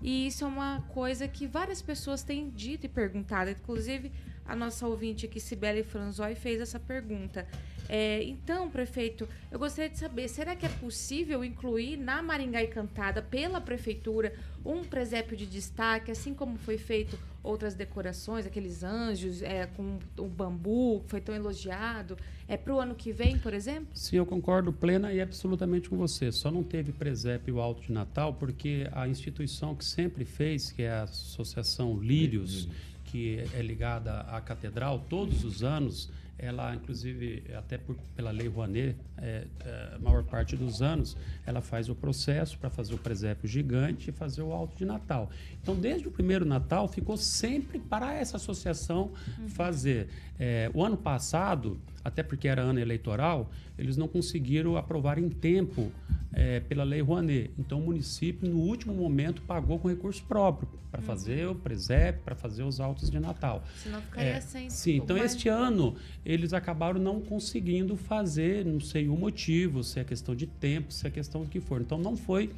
E 0.02 0.28
isso 0.28 0.44
é 0.44 0.48
uma 0.48 0.82
coisa 0.94 1.28
que 1.28 1.48
várias 1.48 1.82
pessoas 1.82 2.24
têm 2.24 2.50
dito 2.50 2.86
e 2.86 2.90
perguntado. 2.90 3.50
Inclusive, 3.50 4.12
a 4.46 4.56
nossa 4.56 4.88
ouvinte 4.88 5.26
aqui, 5.26 5.40
Sibeli 5.40 5.84
Franzói, 5.84 6.36
fez 6.36 6.62
essa 6.62 6.80
pergunta. 6.80 7.48
É, 7.90 8.24
então, 8.24 8.70
prefeito, 8.70 9.28
eu 9.52 9.60
gostaria 9.60 9.90
de 9.90 9.98
saber, 9.98 10.28
será 10.28 10.56
que 10.56 10.66
é 10.66 10.70
possível 10.70 11.44
incluir 11.44 11.98
na 11.98 12.22
Maringá 12.22 12.64
Encantada, 12.64 13.22
pela 13.22 13.60
prefeitura, 13.60 14.34
um 14.66 14.84
presépio 14.84 15.36
de 15.36 15.46
destaque, 15.46 16.10
assim 16.10 16.34
como 16.34 16.58
foi 16.58 16.78
feito 16.78 17.20
outras 17.44 17.74
decorações, 17.74 18.46
aqueles 18.46 18.84
anjos 18.84 19.42
é, 19.42 19.68
com 19.68 20.00
o 20.18 20.28
bambu, 20.28 21.02
que 21.02 21.10
foi 21.10 21.20
tão 21.20 21.36
elogiado, 21.36 22.18
é 22.48 22.56
para 22.56 22.74
o 22.74 22.80
ano 22.80 22.96
que 22.96 23.12
vem, 23.12 23.38
por 23.38 23.54
exemplo? 23.54 23.88
Sim, 23.94 24.18
eu 24.18 24.26
concordo 24.26 24.72
plena 24.72 25.12
e 25.12 25.20
absolutamente 25.20 25.90
com 25.90 25.98
você. 25.98 26.32
Só 26.32 26.50
não 26.50 26.64
teve 26.64 26.94
presépio 26.94 27.60
alto 27.60 27.82
de 27.82 27.92
Natal 27.92 28.34
porque 28.34 28.88
a 28.94 29.08
instituição 29.08 29.76
que 29.76 29.84
sempre 29.84 30.24
fez, 30.24 30.72
que 30.72 30.84
é 30.84 30.92
a 30.92 31.04
Associação 31.04 32.00
Lírios, 32.00 32.70
que 33.14 33.48
é 33.54 33.62
ligada 33.62 34.22
à 34.22 34.42
catedral, 34.42 35.06
todos 35.08 35.44
os 35.44 35.62
anos, 35.62 36.10
ela, 36.36 36.74
inclusive, 36.74 37.44
até 37.56 37.78
por, 37.78 37.96
pela 38.16 38.32
lei 38.32 38.48
Rouanet, 38.48 38.98
é, 39.20 39.46
é, 39.60 39.94
a 39.94 40.00
maior 40.00 40.24
parte 40.24 40.58
dos 40.58 40.82
anos, 40.82 41.16
ela 41.46 41.62
faz 41.62 41.90
o 41.90 41.94
processo 41.94 42.58
para 42.58 42.72
fazer 42.72 42.96
o 42.96 42.98
presépio 42.98 43.48
gigante 43.48 44.10
e 44.10 44.12
fazer 44.12 44.42
o 44.42 44.52
alto 44.52 44.76
de 44.76 44.84
Natal. 44.84 45.30
Então, 45.62 45.76
desde 45.76 46.08
o 46.08 46.12
primeiro 46.12 46.44
Natal, 46.44 46.88
ficou 46.88 47.16
sempre 47.16 47.78
para 47.78 48.16
essa 48.16 48.38
associação 48.38 49.12
fazer. 49.50 50.10
É, 50.40 50.72
o 50.74 50.84
ano 50.84 50.98
passado, 50.98 51.80
até 52.04 52.22
porque 52.24 52.48
era 52.48 52.62
ano 52.62 52.80
eleitoral, 52.80 53.50
eles 53.78 53.96
não 53.98 54.08
conseguiram 54.08 54.76
aprovar 54.78 55.18
em 55.18 55.30
tempo 55.30 55.92
é, 56.34 56.60
pela 56.60 56.84
lei 56.84 57.02
Rouanet. 57.02 57.52
Então, 57.60 57.80
o 57.80 57.84
município, 57.86 58.50
no 58.50 58.58
último 58.58 58.94
momento, 58.94 59.42
pagou 59.44 59.78
com 59.80 59.88
recurso 59.88 60.24
próprio 60.26 60.68
para 60.92 61.02
fazer 61.02 61.48
o 61.48 61.56
presépio, 61.56 62.22
para 62.24 62.36
fazer 62.36 62.64
os 62.64 62.80
altos 62.80 63.10
de 63.10 63.20
Natal. 63.20 63.64
Senão 63.82 64.02
ficaria 64.02 64.32
É, 64.34 64.42
sem. 64.42 64.70
Sim, 64.70 64.98
então 64.98 65.18
mais- 65.18 65.34
este 65.34 65.48
ano 65.50 65.96
eles 66.26 66.54
acabaram 66.54 67.00
não 67.00 67.20
conseguindo 67.22 67.96
fazer, 67.96 68.66
não 68.66 68.80
sei 68.80 69.08
o 69.08 69.16
motivo, 69.16 69.84
se 69.84 70.00
é 70.00 70.04
questão 70.04 70.36
de 70.36 70.46
tempo, 70.48 70.92
se 70.94 71.06
é 71.08 71.10
questão 71.10 71.42
do 71.42 71.48
que 71.50 71.60
for. 71.60 71.82
Então 71.82 71.98
não 71.98 72.16
foi 72.16 72.52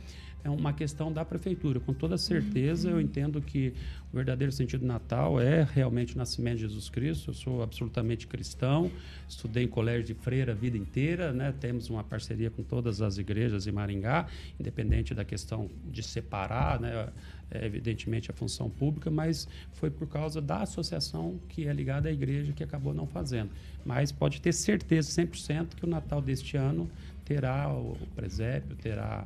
é 0.46 0.50
uma 0.50 0.72
questão 0.72 1.12
da 1.12 1.26
prefeitura. 1.26 1.80
Com 1.80 1.92
toda 1.92 2.20
certeza, 2.20 2.92
eu 2.92 3.02
entendo 3.02 3.42
que 3.42 3.74
o 4.14 4.16
verdadeiro 4.16 4.52
sentido 4.52 4.82
do 4.82 4.86
Natal 4.86 5.42
é 5.42 5.64
realmente 5.64 6.14
o 6.14 6.18
nascimento 6.20 6.58
de 6.58 6.62
Jesus 6.62 6.88
Cristo. 6.88 7.32
Eu 7.32 7.34
sou 7.34 7.64
absolutamente 7.64 8.28
cristão, 8.28 8.92
estudei 9.28 9.64
em 9.64 9.68
colégio 9.68 10.06
de 10.06 10.14
freira 10.14 10.52
a 10.52 10.56
vida 10.56 10.78
inteira, 10.78 11.34
né? 11.34 11.52
Temos 11.60 11.90
uma 11.90 12.04
parceria 12.04 12.52
com 12.52 12.62
todas 12.62 13.02
as 13.02 13.18
igrejas 13.18 13.66
em 13.66 13.72
Maringá, 13.72 14.28
independente 14.60 15.16
da 15.16 15.26
questão 15.26 15.68
de 15.92 16.04
separar, 16.04 16.80
né? 16.80 17.10
É, 17.50 17.66
evidentemente 17.66 18.30
a 18.30 18.34
função 18.34 18.70
pública, 18.70 19.10
mas 19.10 19.48
foi 19.74 19.90
por 19.90 20.08
causa 20.08 20.42
da 20.42 20.62
associação 20.62 21.40
que 21.50 21.68
é 21.68 21.74
ligada 21.74 22.10
à 22.10 22.12
igreja 22.12 22.54
que 22.54 22.64
acabou 22.64 22.94
não 22.94 23.08
fazendo. 23.08 23.50
Mas 23.84 24.12
pode 24.12 24.42
ter 24.42 24.52
certeza, 24.52 25.10
100%, 25.22 25.76
que 25.76 25.86
o 25.86 25.88
Natal 25.88 26.22
deste 26.22 26.58
ano 26.58 26.90
terá 27.24 27.72
o, 27.72 27.94
o 27.94 28.08
presépio, 28.16 28.76
terá 28.76 29.26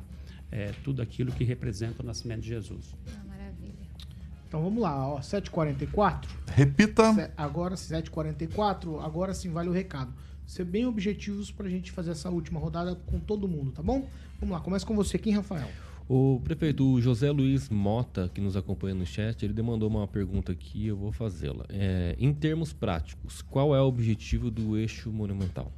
é, 0.50 0.72
tudo 0.84 1.00
aquilo 1.02 1.32
que 1.32 1.44
representa 1.44 2.02
o 2.02 2.06
nascimento 2.06 2.40
de 2.40 2.48
Jesus. 2.48 2.94
Ah, 3.08 3.22
maravilha. 3.28 3.74
Então 4.48 4.62
vamos 4.62 4.82
lá, 4.82 5.06
ó, 5.08 5.20
7h44. 5.20 6.26
Repita. 6.48 7.12
Se- 7.14 7.30
Agora, 7.36 7.76
7h44, 7.76 9.00
agora 9.04 9.32
sim 9.34 9.50
vale 9.50 9.68
o 9.68 9.72
recado. 9.72 10.12
Ser 10.46 10.64
bem 10.64 10.84
objetivos 10.86 11.50
pra 11.52 11.68
gente 11.68 11.92
fazer 11.92 12.10
essa 12.10 12.28
última 12.30 12.58
rodada 12.58 12.96
com 13.06 13.20
todo 13.20 13.46
mundo, 13.46 13.70
tá 13.70 13.82
bom? 13.82 14.08
Vamos 14.40 14.52
lá, 14.54 14.60
começa 14.60 14.84
com 14.84 14.96
você 14.96 15.16
aqui, 15.16 15.30
Rafael. 15.30 15.68
O 16.08 16.40
prefeito 16.42 16.84
o 16.84 17.00
José 17.00 17.30
Luiz 17.30 17.68
Mota, 17.68 18.28
que 18.34 18.40
nos 18.40 18.56
acompanha 18.56 18.96
no 18.96 19.06
chat, 19.06 19.44
ele 19.44 19.52
demandou 19.54 19.88
uma 19.88 20.08
pergunta 20.08 20.50
aqui, 20.50 20.88
eu 20.88 20.96
vou 20.96 21.12
fazê-la. 21.12 21.64
É, 21.68 22.16
em 22.18 22.34
termos 22.34 22.72
práticos, 22.72 23.42
qual 23.42 23.76
é 23.76 23.80
o 23.80 23.84
objetivo 23.86 24.50
do 24.50 24.76
eixo 24.76 25.12
monumental? 25.12 25.70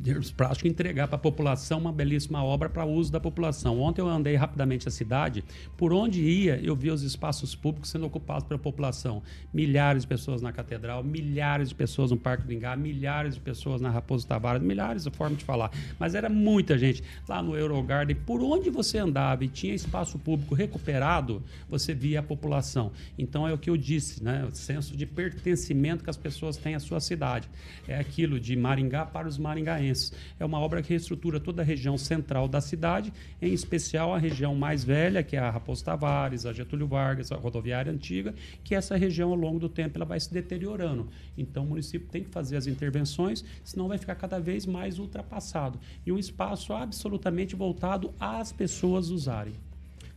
Em 0.00 0.02
termos 0.02 0.30
práticos, 0.30 0.70
entregar 0.70 1.08
para 1.08 1.16
a 1.16 1.18
população 1.18 1.78
uma 1.78 1.92
belíssima 1.92 2.42
obra 2.42 2.70
para 2.70 2.86
uso 2.86 3.12
da 3.12 3.20
população. 3.20 3.78
Ontem 3.80 4.00
eu 4.00 4.08
andei 4.08 4.34
rapidamente 4.34 4.88
a 4.88 4.90
cidade, 4.90 5.44
por 5.76 5.92
onde 5.92 6.22
ia, 6.22 6.58
eu 6.62 6.74
via 6.74 6.92
os 6.94 7.02
espaços 7.02 7.54
públicos 7.54 7.90
sendo 7.90 8.06
ocupados 8.06 8.44
pela 8.44 8.58
população. 8.58 9.22
Milhares 9.52 10.02
de 10.02 10.08
pessoas 10.08 10.40
na 10.40 10.52
Catedral, 10.52 11.04
milhares 11.04 11.68
de 11.68 11.74
pessoas 11.74 12.10
no 12.10 12.16
Parque 12.16 12.46
do 12.46 12.52
Ingá, 12.52 12.74
milhares 12.76 13.34
de 13.34 13.40
pessoas 13.40 13.80
na 13.80 13.90
Raposo 13.90 14.26
Tavares, 14.26 14.62
milhares 14.62 15.04
de 15.04 15.10
forma 15.10 15.36
de 15.36 15.44
falar. 15.44 15.70
Mas 15.98 16.14
era 16.14 16.28
muita 16.28 16.78
gente. 16.78 17.02
Lá 17.28 17.42
no 17.42 17.54
Eurogarden, 17.54 18.16
por 18.16 18.42
onde 18.42 18.70
você 18.70 18.98
andava 18.98 19.44
e 19.44 19.48
tinha 19.48 19.74
espaço 19.74 20.18
público 20.18 20.54
recuperado, 20.54 21.42
você 21.68 21.92
via 21.92 22.20
a 22.20 22.22
população. 22.22 22.90
Então 23.18 23.46
é 23.46 23.52
o 23.52 23.58
que 23.58 23.68
eu 23.68 23.76
disse, 23.76 24.24
né? 24.24 24.46
O 24.50 24.54
senso 24.54 24.96
de 24.96 25.04
pertencimento 25.04 26.02
que 26.02 26.10
as 26.10 26.16
pessoas 26.16 26.56
têm 26.56 26.74
à 26.74 26.80
sua 26.80 27.00
cidade. 27.00 27.48
É 27.86 27.98
aquilo 27.98 28.40
de 28.40 28.56
Maringá 28.56 29.04
para 29.04 29.28
os 29.34 29.38
maringaenses. 29.38 30.12
É 30.38 30.44
uma 30.44 30.58
obra 30.58 30.82
que 30.82 30.90
reestrutura 30.90 31.40
toda 31.40 31.62
a 31.62 31.64
região 31.64 31.96
central 31.96 32.48
da 32.48 32.60
cidade, 32.60 33.12
em 33.40 33.52
especial 33.52 34.14
a 34.14 34.18
região 34.18 34.54
mais 34.54 34.84
velha, 34.84 35.22
que 35.22 35.36
é 35.36 35.38
a 35.38 35.50
Raposo 35.50 35.84
Tavares, 35.84 36.46
a 36.46 36.52
Getúlio 36.52 36.86
Vargas, 36.86 37.32
a 37.32 37.36
rodoviária 37.36 37.92
antiga, 37.92 38.34
que 38.62 38.74
essa 38.74 38.96
região 38.96 39.30
ao 39.30 39.36
longo 39.36 39.58
do 39.58 39.68
tempo 39.68 39.96
ela 39.96 40.04
vai 40.04 40.20
se 40.20 40.32
deteriorando. 40.32 41.08
Então 41.36 41.64
o 41.64 41.68
município 41.68 42.08
tem 42.08 42.24
que 42.24 42.30
fazer 42.30 42.56
as 42.56 42.66
intervenções, 42.66 43.44
senão 43.64 43.88
vai 43.88 43.98
ficar 43.98 44.14
cada 44.14 44.38
vez 44.38 44.66
mais 44.66 44.98
ultrapassado. 44.98 45.78
E 46.04 46.12
um 46.12 46.18
espaço 46.18 46.72
absolutamente 46.72 47.56
voltado 47.56 48.12
às 48.18 48.52
pessoas 48.52 49.10
usarem. 49.10 49.54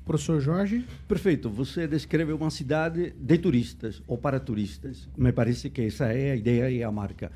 Professor 0.05 0.41
Jorge. 0.41 0.85
Perfeito. 1.07 1.49
Você 1.49 1.87
descreve 1.87 2.33
uma 2.33 2.49
cidade 2.49 3.13
de 3.17 3.37
turistas 3.37 4.01
ou 4.05 4.17
para 4.17 4.39
turistas. 4.39 5.07
Me 5.17 5.31
parece 5.31 5.69
que 5.69 5.81
essa 5.81 6.05
é 6.05 6.31
a 6.31 6.35
ideia 6.35 6.69
e 6.69 6.83
a 6.83 6.91
marca. 6.91 7.31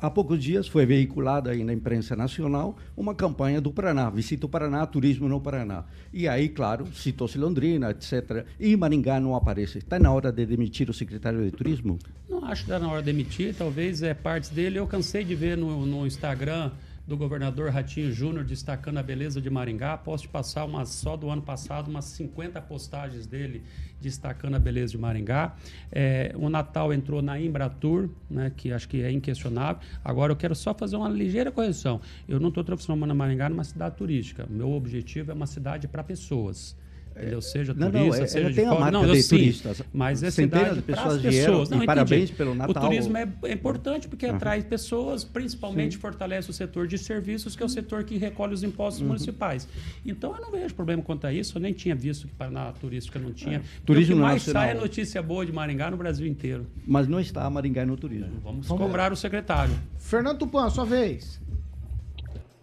Há 0.00 0.08
poucos 0.08 0.40
dias 0.40 0.68
foi 0.68 0.86
veiculada 0.86 1.50
aí 1.50 1.64
na 1.64 1.72
imprensa 1.72 2.14
nacional 2.14 2.76
uma 2.96 3.16
campanha 3.16 3.60
do 3.60 3.72
Paraná, 3.72 4.08
Visita 4.08 4.46
o 4.46 4.48
Paraná, 4.48 4.86
Turismo 4.86 5.28
no 5.28 5.40
Paraná. 5.40 5.84
E 6.12 6.28
aí, 6.28 6.48
claro, 6.48 6.86
citou-se 6.94 7.36
Londrina, 7.36 7.90
etc. 7.90 8.46
E 8.60 8.76
Maringá 8.76 9.18
não 9.18 9.34
aparece. 9.34 9.78
Está 9.78 9.98
na 9.98 10.12
hora 10.12 10.30
de 10.30 10.46
demitir 10.46 10.88
o 10.88 10.94
secretário 10.94 11.44
de 11.44 11.50
Turismo? 11.50 11.98
Não 12.28 12.44
acho 12.44 12.64
que 12.64 12.70
está 12.70 12.78
na 12.78 12.92
hora 12.92 13.02
de 13.02 13.10
emitir, 13.10 13.52
talvez 13.56 14.00
é 14.00 14.14
partes 14.14 14.50
dele. 14.50 14.78
Eu 14.78 14.86
cansei 14.86 15.24
de 15.24 15.34
ver 15.34 15.56
no, 15.56 15.84
no 15.84 16.06
Instagram 16.06 16.70
do 17.08 17.16
governador 17.16 17.70
Ratinho 17.70 18.12
Júnior 18.12 18.44
destacando 18.44 18.98
a 18.98 19.02
beleza 19.02 19.40
de 19.40 19.48
Maringá. 19.48 19.96
Posso 19.96 20.24
te 20.24 20.28
passar 20.28 20.66
uma, 20.66 20.84
só 20.84 21.16
do 21.16 21.30
ano 21.30 21.40
passado 21.40 21.88
umas 21.88 22.04
50 22.04 22.60
postagens 22.60 23.26
dele 23.26 23.62
destacando 23.98 24.56
a 24.56 24.58
beleza 24.58 24.92
de 24.92 24.98
Maringá. 24.98 25.56
É, 25.90 26.34
o 26.36 26.50
Natal 26.50 26.92
entrou 26.92 27.22
na 27.22 27.40
Embratur, 27.40 28.10
né, 28.28 28.52
que 28.54 28.70
acho 28.70 28.86
que 28.86 29.00
é 29.00 29.10
inquestionável. 29.10 29.80
Agora 30.04 30.32
eu 30.32 30.36
quero 30.36 30.54
só 30.54 30.74
fazer 30.74 30.96
uma 30.96 31.08
ligeira 31.08 31.50
correção. 31.50 31.98
Eu 32.28 32.38
não 32.38 32.50
estou 32.50 32.62
transformando 32.62 33.14
Maringá 33.14 33.48
numa 33.48 33.64
cidade 33.64 33.96
turística. 33.96 34.46
Meu 34.46 34.70
objetivo 34.72 35.30
é 35.30 35.34
uma 35.34 35.46
cidade 35.46 35.88
para 35.88 36.04
pessoas. 36.04 36.76
Entendeu? 37.18 37.42
Seja 37.42 37.74
Não, 37.74 37.90
não, 37.90 38.00
turista, 38.00 38.22
é- 38.22 38.26
seja 38.28 38.50
de 38.52 38.64
fora. 38.64 38.90
Não, 38.90 39.04
eu 39.04 39.12
de 39.14 39.22
sim, 39.22 39.36
turistas. 39.36 39.82
mas 39.92 40.22
é 40.22 40.30
Centenas 40.30 40.68
cidade 40.68 40.80
de 40.80 40.82
para 40.86 40.96
pessoas 40.96 41.14
as 41.16 41.22
vieram, 41.22 41.50
pessoas. 41.52 41.68
e 41.68 41.74
Não, 41.74 41.84
parabéns 41.86 42.30
pelo 42.30 42.50
O 42.52 42.54
Natal. 42.54 42.82
turismo 42.84 43.16
é, 43.16 43.28
é 43.44 43.52
importante 43.52 44.08
porque 44.08 44.26
Aham. 44.26 44.36
atrai 44.36 44.62
pessoas, 44.62 45.24
principalmente 45.24 45.94
Sim. 45.94 46.00
fortalece 46.00 46.50
o 46.50 46.52
setor 46.52 46.86
de 46.86 46.96
serviços, 46.96 47.56
que 47.56 47.62
é 47.62 47.66
o 47.66 47.68
setor 47.68 48.04
que 48.04 48.16
recolhe 48.16 48.54
os 48.54 48.62
impostos 48.62 49.00
Uhum. 49.02 49.08
municipais. 49.08 49.66
Então 50.06 50.34
eu 50.34 50.40
não 50.40 50.50
vejo 50.50 50.74
problema 50.74 51.02
quanto 51.02 51.26
a 51.26 51.32
isso. 51.32 51.56
Eu 51.58 51.60
nem 51.62 51.72
tinha 51.72 51.94
visto 51.94 52.26
que 52.28 52.34
para 52.34 52.50
na 52.50 52.72
turística 52.72 53.18
não 53.18 53.32
tinha. 53.32 53.58
É. 53.58 53.62
Turismo 53.84 54.14
o 54.14 54.18
que 54.18 54.22
mais 54.22 54.34
nacional. 54.42 54.62
sai 54.62 54.70
é 54.70 54.74
notícia 54.80 55.20
boa 55.22 55.44
de 55.44 55.52
Maringá 55.52 55.90
no 55.90 55.96
Brasil 55.96 56.26
inteiro. 56.26 56.66
Mas 56.86 57.08
não 57.08 57.18
está 57.18 57.48
Maringá 57.50 57.84
no 57.84 57.96
turismo. 57.96 58.38
Vamos 58.42 58.66
cobrar 58.68 59.12
o 59.12 59.16
secretário. 59.16 59.74
Fernando 59.98 60.38
Tupan, 60.38 60.70
sua 60.70 60.84
vez. 60.84 61.40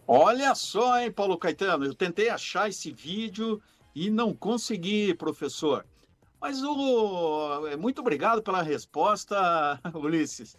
Olha 0.07 0.53
só, 0.53 0.99
hein, 1.01 1.11
Paulo 1.11 1.35
Caetano, 1.37 1.85
eu 1.85 1.93
tentei 1.93 2.29
achar 2.29 2.69
esse 2.69 2.91
vídeo 2.91 3.59
e 3.95 4.09
não 4.09 4.33
consegui, 4.33 5.13
professor. 5.13 5.85
Mas 6.39 6.61
o 6.61 7.65
é, 7.67 7.77
muito 7.77 8.01
obrigado 8.01 8.43
pela 8.43 8.61
resposta, 8.61 9.79
Ulisses. 9.95 10.57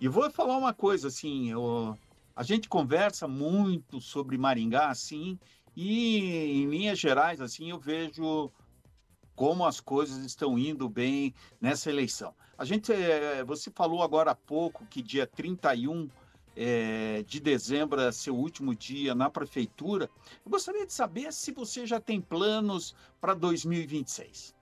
E 0.00 0.06
vou 0.08 0.30
falar 0.30 0.56
uma 0.56 0.72
coisa 0.72 1.08
assim, 1.08 1.52
o- 1.54 1.96
a 2.34 2.42
gente 2.42 2.68
conversa 2.68 3.26
muito 3.26 4.00
sobre 4.00 4.38
Maringá, 4.38 4.88
assim, 4.88 5.38
e 5.74 6.18
em 6.62 6.66
linhas 6.70 6.98
gerais, 6.98 7.40
assim, 7.40 7.70
eu 7.70 7.78
vejo 7.78 8.50
como 9.34 9.66
as 9.66 9.80
coisas 9.80 10.24
estão 10.24 10.58
indo 10.58 10.88
bem 10.88 11.34
nessa 11.60 11.90
eleição. 11.90 12.34
A 12.56 12.64
gente, 12.64 12.90
eh, 12.92 13.44
você 13.44 13.70
falou 13.70 14.02
agora 14.02 14.30
há 14.30 14.34
pouco 14.34 14.86
que 14.86 15.02
dia 15.02 15.26
31 15.26 16.08
eh, 16.56 17.24
de 17.26 17.38
dezembro 17.38 18.00
é 18.00 18.10
seu 18.10 18.34
último 18.34 18.74
dia 18.74 19.14
na 19.14 19.28
prefeitura. 19.28 20.08
Eu 20.44 20.50
gostaria 20.50 20.86
de 20.86 20.92
saber 20.92 21.32
se 21.32 21.52
você 21.52 21.86
já 21.86 22.00
tem 22.00 22.20
planos 22.20 22.94
para 23.20 23.34
2026. 23.34 24.54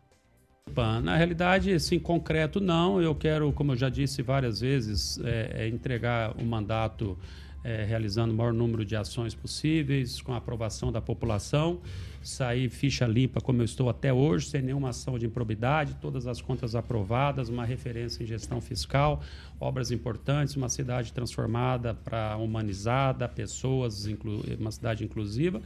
Pan. 0.74 1.00
Na 1.00 1.16
realidade, 1.16 1.72
assim, 1.72 1.98
concreto 1.98 2.60
não. 2.60 3.00
Eu 3.00 3.14
quero, 3.14 3.52
como 3.52 3.72
eu 3.72 3.76
já 3.76 3.88
disse 3.88 4.22
várias 4.22 4.60
vezes, 4.60 5.18
é, 5.20 5.64
é 5.64 5.68
entregar 5.68 6.34
o 6.36 6.44
mandato 6.44 7.18
é, 7.64 7.82
realizando 7.82 8.32
o 8.32 8.36
maior 8.36 8.52
número 8.52 8.84
de 8.84 8.94
ações 8.94 9.34
possíveis, 9.34 10.20
com 10.20 10.34
a 10.34 10.36
aprovação 10.36 10.92
da 10.92 11.00
população, 11.00 11.80
sair 12.22 12.68
ficha 12.68 13.06
limpa 13.06 13.40
como 13.40 13.62
eu 13.62 13.64
estou 13.64 13.88
até 13.88 14.12
hoje, 14.12 14.46
sem 14.46 14.62
nenhuma 14.62 14.90
ação 14.90 15.18
de 15.18 15.26
improbidade, 15.26 15.96
todas 16.00 16.26
as 16.26 16.40
contas 16.40 16.74
aprovadas, 16.74 17.48
uma 17.48 17.64
referência 17.64 18.22
em 18.22 18.26
gestão 18.26 18.60
fiscal, 18.60 19.22
obras 19.58 19.90
importantes, 19.90 20.54
uma 20.56 20.68
cidade 20.68 21.12
transformada 21.12 21.94
para 21.94 22.36
humanizada, 22.36 23.26
pessoas, 23.26 24.06
uma 24.58 24.70
cidade 24.70 25.02
inclusiva. 25.02 25.62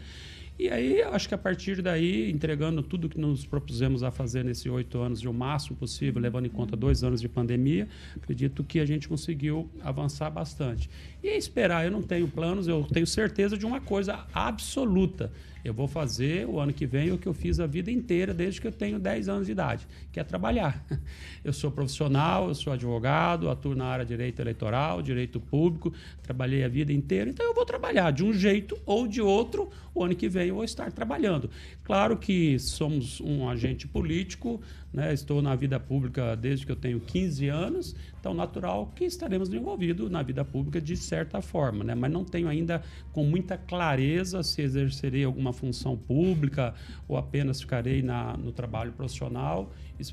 E 0.59 0.69
aí, 0.69 1.01
acho 1.03 1.29
que 1.29 1.35
a 1.35 1.39
partir 1.39 1.81
daí, 1.81 2.29
entregando 2.33 2.83
tudo 2.83 3.09
que 3.09 3.21
nos 3.21 3.47
propusemos 3.47 4.03
a 4.03 4.11
fazer 4.11 4.45
nesses 4.45 4.67
oito 4.67 4.99
anos 4.99 5.21
e 5.21 5.29
o 5.29 5.33
máximo 5.33 5.77
possível, 5.77 6.21
levando 6.21 6.47
em 6.47 6.51
conta 6.51 6.77
dois 6.77 7.05
anos 7.05 7.21
de 7.21 7.29
pandemia, 7.29 7.89
acredito 8.17 8.65
que 8.65 8.81
a 8.81 8.85
gente 8.85 9.09
conseguiu 9.09 9.71
avançar 9.85 10.29
bastante. 10.31 10.91
E 11.23 11.29
esperar, 11.29 11.85
eu 11.85 11.93
não 11.93 12.03
tenho 12.03 12.27
planos, 12.27 12.67
eu 12.67 12.83
tenho 12.93 13.07
certeza 13.07 13.57
de 13.57 13.65
uma 13.65 13.81
coisa 13.81 14.27
absoluta. 14.35 15.31
Eu 15.69 15.75
vou 15.75 15.87
fazer 15.87 16.47
o 16.49 16.59
ano 16.59 16.73
que 16.73 16.87
vem 16.87 17.13
o 17.13 17.19
que 17.19 17.27
eu 17.27 17.35
fiz 17.35 17.61
a 17.61 17.67
vida 17.67 17.91
inteira, 17.91 18.33
desde 18.33 18.59
que 18.59 18.67
eu 18.67 18.73
tenho 18.73 18.99
10 18.99 19.29
anos 19.29 19.47
de 19.47 19.53
idade, 19.53 19.87
que 20.11 20.19
é 20.19 20.25
trabalhar. 20.25 20.83
Eu 21.45 21.53
sou 21.53 21.71
profissional, 21.71 22.49
eu 22.49 22.55
sou 22.55 22.73
advogado, 22.73 23.49
atuo 23.49 23.75
na 23.75 23.87
área 23.87 24.05
de 24.05 24.13
direito 24.13 24.43
eleitoral, 24.43 25.01
direito 25.01 25.41
público, 25.41 25.95
trabalhei 26.23 26.65
a 26.65 26.69
vida 26.69 26.93
inteira, 26.93 27.31
então 27.31 27.47
eu 27.47 27.55
vou 27.55 27.65
trabalhar 27.65 28.11
de 28.11 28.25
um 28.25 28.33
jeito 28.33 28.77
ou 28.85 29.07
de 29.07 29.23
outro, 29.23 29.71
o 29.95 30.05
ano 30.05 30.15
que 30.15 30.29
vem 30.29 30.49
eu 30.49 30.57
vou 30.57 30.65
estar 30.65 30.91
trabalhando. 30.93 31.49
Claro 31.85 32.17
que 32.19 32.59
somos 32.59 33.21
um 33.21 33.49
agente 33.49 33.87
político, 33.87 34.61
né? 34.93 35.15
estou 35.15 35.41
na 35.41 35.55
vida 35.55 35.79
pública 35.79 36.37
desde 36.37 36.67
que 36.67 36.73
eu 36.73 36.77
tenho 36.77 37.01
15 37.01 37.49
anos, 37.49 37.97
então 38.19 38.35
natural 38.35 38.93
que 38.95 39.05
estaremos 39.05 39.53
envolvidos 39.53 40.11
na 40.11 40.23
vida 40.23 40.45
pública 40.45 40.81
de 40.81 40.97
certa 40.97 41.41
forma, 41.41 41.85
né? 41.85 41.95
mas 41.95 42.11
não 42.11 42.25
tenho 42.25 42.49
ainda 42.49 42.83
com 43.13 43.25
muita 43.25 43.57
clareza 43.57 44.43
se 44.43 44.63
exercerei 44.63 45.25
alguma 45.25 45.53
função 45.53 45.97
pública 45.97 46.75
ou 47.07 47.17
apenas 47.17 47.61
ficarei 47.61 48.03
na, 48.03 48.37
no 48.37 48.53
trabalho 48.53 48.93
profissional 48.93 49.71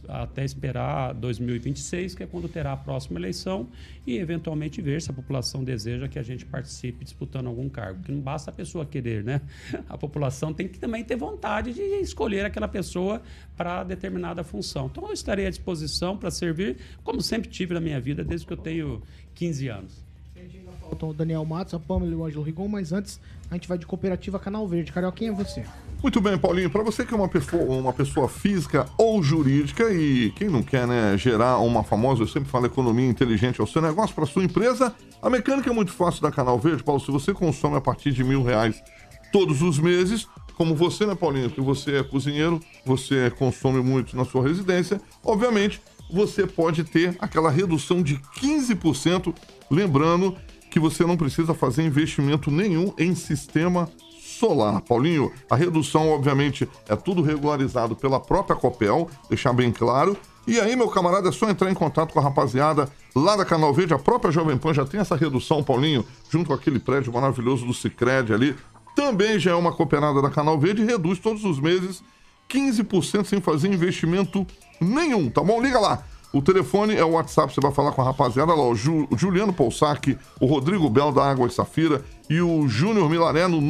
até 0.07 0.43
esperar 0.43 1.13
2026, 1.13 2.15
que 2.15 2.23
é 2.23 2.27
quando 2.27 2.47
terá 2.47 2.73
a 2.73 2.77
próxima 2.77 3.19
eleição, 3.19 3.67
e 4.05 4.17
eventualmente 4.17 4.81
ver 4.81 5.01
se 5.01 5.11
a 5.11 5.13
população 5.13 5.63
deseja 5.63 6.07
que 6.07 6.19
a 6.19 6.23
gente 6.23 6.45
participe 6.45 7.03
disputando 7.03 7.47
algum 7.47 7.69
cargo. 7.69 7.99
Porque 7.99 8.11
não 8.11 8.21
basta 8.21 8.51
a 8.51 8.53
pessoa 8.53 8.85
querer, 8.85 9.23
né? 9.23 9.41
A 9.89 9.97
população 9.97 10.53
tem 10.53 10.67
que 10.67 10.79
também 10.79 11.03
ter 11.03 11.15
vontade 11.15 11.73
de 11.73 11.81
escolher 11.81 12.45
aquela 12.45 12.67
pessoa 12.67 13.21
para 13.55 13.83
determinada 13.83 14.43
função. 14.43 14.87
Então 14.87 15.05
eu 15.07 15.13
estarei 15.13 15.47
à 15.47 15.49
disposição 15.49 16.17
para 16.17 16.31
servir, 16.31 16.77
como 17.03 17.21
sempre 17.21 17.49
tive 17.49 17.73
na 17.73 17.79
minha 17.79 17.99
vida, 17.99 18.23
desde 18.23 18.45
que 18.45 18.53
eu 18.53 18.57
tenho 18.57 19.01
15 19.35 19.67
anos. 19.67 20.05
Faltam 20.79 21.13
Daniel 21.13 21.43
Matos, 21.45 21.73
a 21.73 21.79
Pamela 21.79 22.11
e 22.11 22.15
o 22.15 22.23
Ângelo 22.23 22.43
Rigon, 22.43 22.67
mas 22.67 22.91
antes 22.91 23.19
a 23.49 23.55
gente 23.55 23.67
vai 23.67 23.77
de 23.77 23.85
cooperativa 23.85 24.39
Canal 24.39 24.67
Verde. 24.67 24.91
Carioca, 24.91 25.17
quem 25.17 25.27
é 25.29 25.31
você? 25.31 25.63
Muito 26.01 26.21
bem, 26.21 26.37
Paulinho. 26.37 26.69
Para 26.69 26.83
você 26.83 27.05
que 27.05 27.13
é 27.13 27.17
uma 27.17 27.27
pessoa, 27.27 27.63
uma 27.63 27.93
pessoa 27.93 28.27
física 28.27 28.85
ou 28.97 29.23
jurídica 29.23 29.91
e 29.91 30.31
quem 30.31 30.49
não 30.49 30.61
quer, 30.61 30.85
né, 30.87 31.17
gerar 31.17 31.57
uma 31.59 31.83
famosa, 31.83 32.23
eu 32.23 32.27
sempre 32.27 32.49
falo, 32.49 32.65
economia 32.65 33.07
inteligente 33.07 33.59
ao 33.59 33.67
seu 33.67 33.81
negócio, 33.81 34.13
para 34.13 34.25
sua 34.25 34.43
empresa, 34.43 34.93
a 35.21 35.29
mecânica 35.29 35.69
é 35.69 35.73
muito 35.73 35.91
fácil 35.91 36.21
da 36.21 36.31
Canal 36.31 36.59
Verde, 36.59 36.83
Paulo. 36.83 37.01
Se 37.01 37.11
você 37.11 37.33
consome 37.33 37.75
a 37.77 37.81
partir 37.81 38.11
de 38.11 38.23
mil 38.23 38.43
reais 38.43 38.81
todos 39.31 39.61
os 39.61 39.79
meses, 39.79 40.27
como 40.55 40.75
você, 40.75 41.05
né, 41.05 41.15
Paulinho, 41.15 41.49
que 41.49 41.61
você 41.61 41.97
é 41.97 42.03
cozinheiro, 42.03 42.59
você 42.85 43.31
consome 43.31 43.81
muito 43.81 44.15
na 44.15 44.25
sua 44.25 44.43
residência, 44.43 45.01
obviamente 45.23 45.81
você 46.09 46.45
pode 46.45 46.83
ter 46.83 47.15
aquela 47.19 47.49
redução 47.49 48.01
de 48.01 48.17
15%, 48.39 49.33
lembrando 49.69 50.37
que 50.75 50.79
você 50.79 51.05
não 51.05 51.15
precisa 51.15 51.53
fazer 51.53 51.85
investimento 51.85 52.51
nenhum 52.51 52.93
em 52.99 53.15
sistema 53.15 53.89
solar. 54.19 54.81
Paulinho, 54.81 55.31
a 55.49 55.55
redução, 55.55 56.09
obviamente, 56.09 56.67
é 56.89 56.97
tudo 56.97 57.21
regularizado 57.21 57.95
pela 57.95 58.19
própria 58.19 58.57
Copel, 58.57 59.09
deixar 59.29 59.53
bem 59.53 59.71
claro. 59.71 60.17
E 60.45 60.59
aí, 60.59 60.75
meu 60.75 60.89
camarada, 60.89 61.29
é 61.29 61.31
só 61.31 61.49
entrar 61.49 61.71
em 61.71 61.73
contato 61.73 62.11
com 62.11 62.19
a 62.19 62.23
rapaziada 62.23 62.89
lá 63.15 63.37
da 63.37 63.45
Canal 63.45 63.73
Verde. 63.73 63.93
A 63.93 63.97
própria 63.97 64.33
Jovem 64.33 64.57
Pan 64.57 64.73
já 64.73 64.83
tem 64.83 64.99
essa 64.99 65.15
redução, 65.15 65.63
Paulinho, 65.63 66.05
junto 66.29 66.47
com 66.47 66.53
aquele 66.53 66.77
prédio 66.77 67.13
maravilhoso 67.13 67.65
do 67.65 67.73
Cicred 67.73 68.33
ali. 68.33 68.53
Também 68.97 69.39
já 69.39 69.51
é 69.51 69.55
uma 69.55 69.71
cooperada 69.71 70.21
da 70.21 70.29
Canal 70.29 70.59
Verde 70.59 70.81
e 70.81 70.85
reduz 70.85 71.19
todos 71.19 71.45
os 71.45 71.57
meses 71.57 72.03
15% 72.49 73.23
sem 73.23 73.39
fazer 73.39 73.73
investimento 73.73 74.45
nenhum, 74.81 75.29
tá 75.29 75.41
bom? 75.41 75.61
Liga 75.61 75.79
lá. 75.79 76.03
O 76.35 76.41
telefone 76.41 76.95
é 76.95 77.05
o 77.05 77.11
WhatsApp, 77.11 77.53
você 77.53 77.61
vai 77.61 77.71
falar 77.71 77.93
com 77.93 78.01
a 78.01 78.05
rapaziada 78.05 78.53
lá, 78.53 78.67
o, 78.67 78.75
Ju- 78.75 79.07
Juliano 79.15 79.53
Poussac, 79.53 80.17
o 80.41 80.45
Rodrigo 80.45 80.89
Bel 80.89 81.13
da 81.13 81.23
Água 81.23 81.47
e 81.47 81.51
Safira 81.51 82.01
e 82.29 82.41
o 82.41 82.67
Júnior 82.67 83.09
Milaré 83.09 83.47
no 83.47 83.61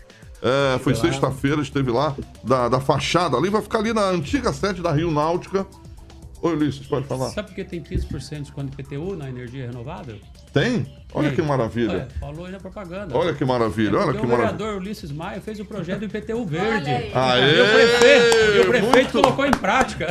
É, 0.43 0.79
foi 0.79 0.95
sexta-feira, 0.95 1.61
esteve 1.63 1.91
lá, 1.91 2.15
da, 2.43 2.69
da 2.69 2.79
fachada 2.79 3.35
ali, 3.37 3.49
vai 3.49 3.63
ficar 3.63 3.79
ali 3.79 3.95
na 3.95 4.03
antiga 4.11 4.53
sede 4.53 4.83
da 4.83 4.93
Rio 4.93 5.11
Náutica. 5.11 5.67
Oi, 6.45 6.53
Ulisses, 6.53 6.87
pode 6.87 7.07
falar. 7.07 7.31
Sabe 7.31 7.49
por 7.49 7.55
que 7.55 7.65
tem 7.65 7.81
15% 7.83 8.29
de 8.29 8.41
desconto 8.43 8.67
de 8.67 8.83
IPTU 8.83 9.17
na 9.17 9.31
energia 9.31 9.67
renovável? 9.67 10.17
Tem? 10.53 10.87
Olha 11.15 11.29
Tem. 11.29 11.37
que 11.37 11.41
maravilha. 11.43 11.91
Olha, 11.91 12.09
falou 12.21 12.45
aí 12.45 12.53
na 12.53 12.61
propaganda. 12.61 13.17
Olha 13.17 13.33
que 13.33 13.43
maravilha, 13.47 13.97
olha 13.97 14.05
Porque 14.13 14.19
que 14.19 14.27
o 14.27 14.29
maravilha. 14.29 14.53
vereador 14.59 14.79
Ulisses 14.83 15.11
Maia 15.11 15.41
fez 15.41 15.59
o 15.59 15.65
projeto 15.65 16.01
do 16.01 16.05
IPTU 16.05 16.45
verde. 16.45 16.91
Aê! 17.15 17.57
E 17.57 17.61
o 17.63 17.73
prefeito, 17.73 18.37
e 18.37 18.61
o 18.61 18.67
prefeito 18.67 18.93
Muito- 18.93 19.13
colocou 19.23 19.47
em 19.47 19.53
prática. 19.53 20.07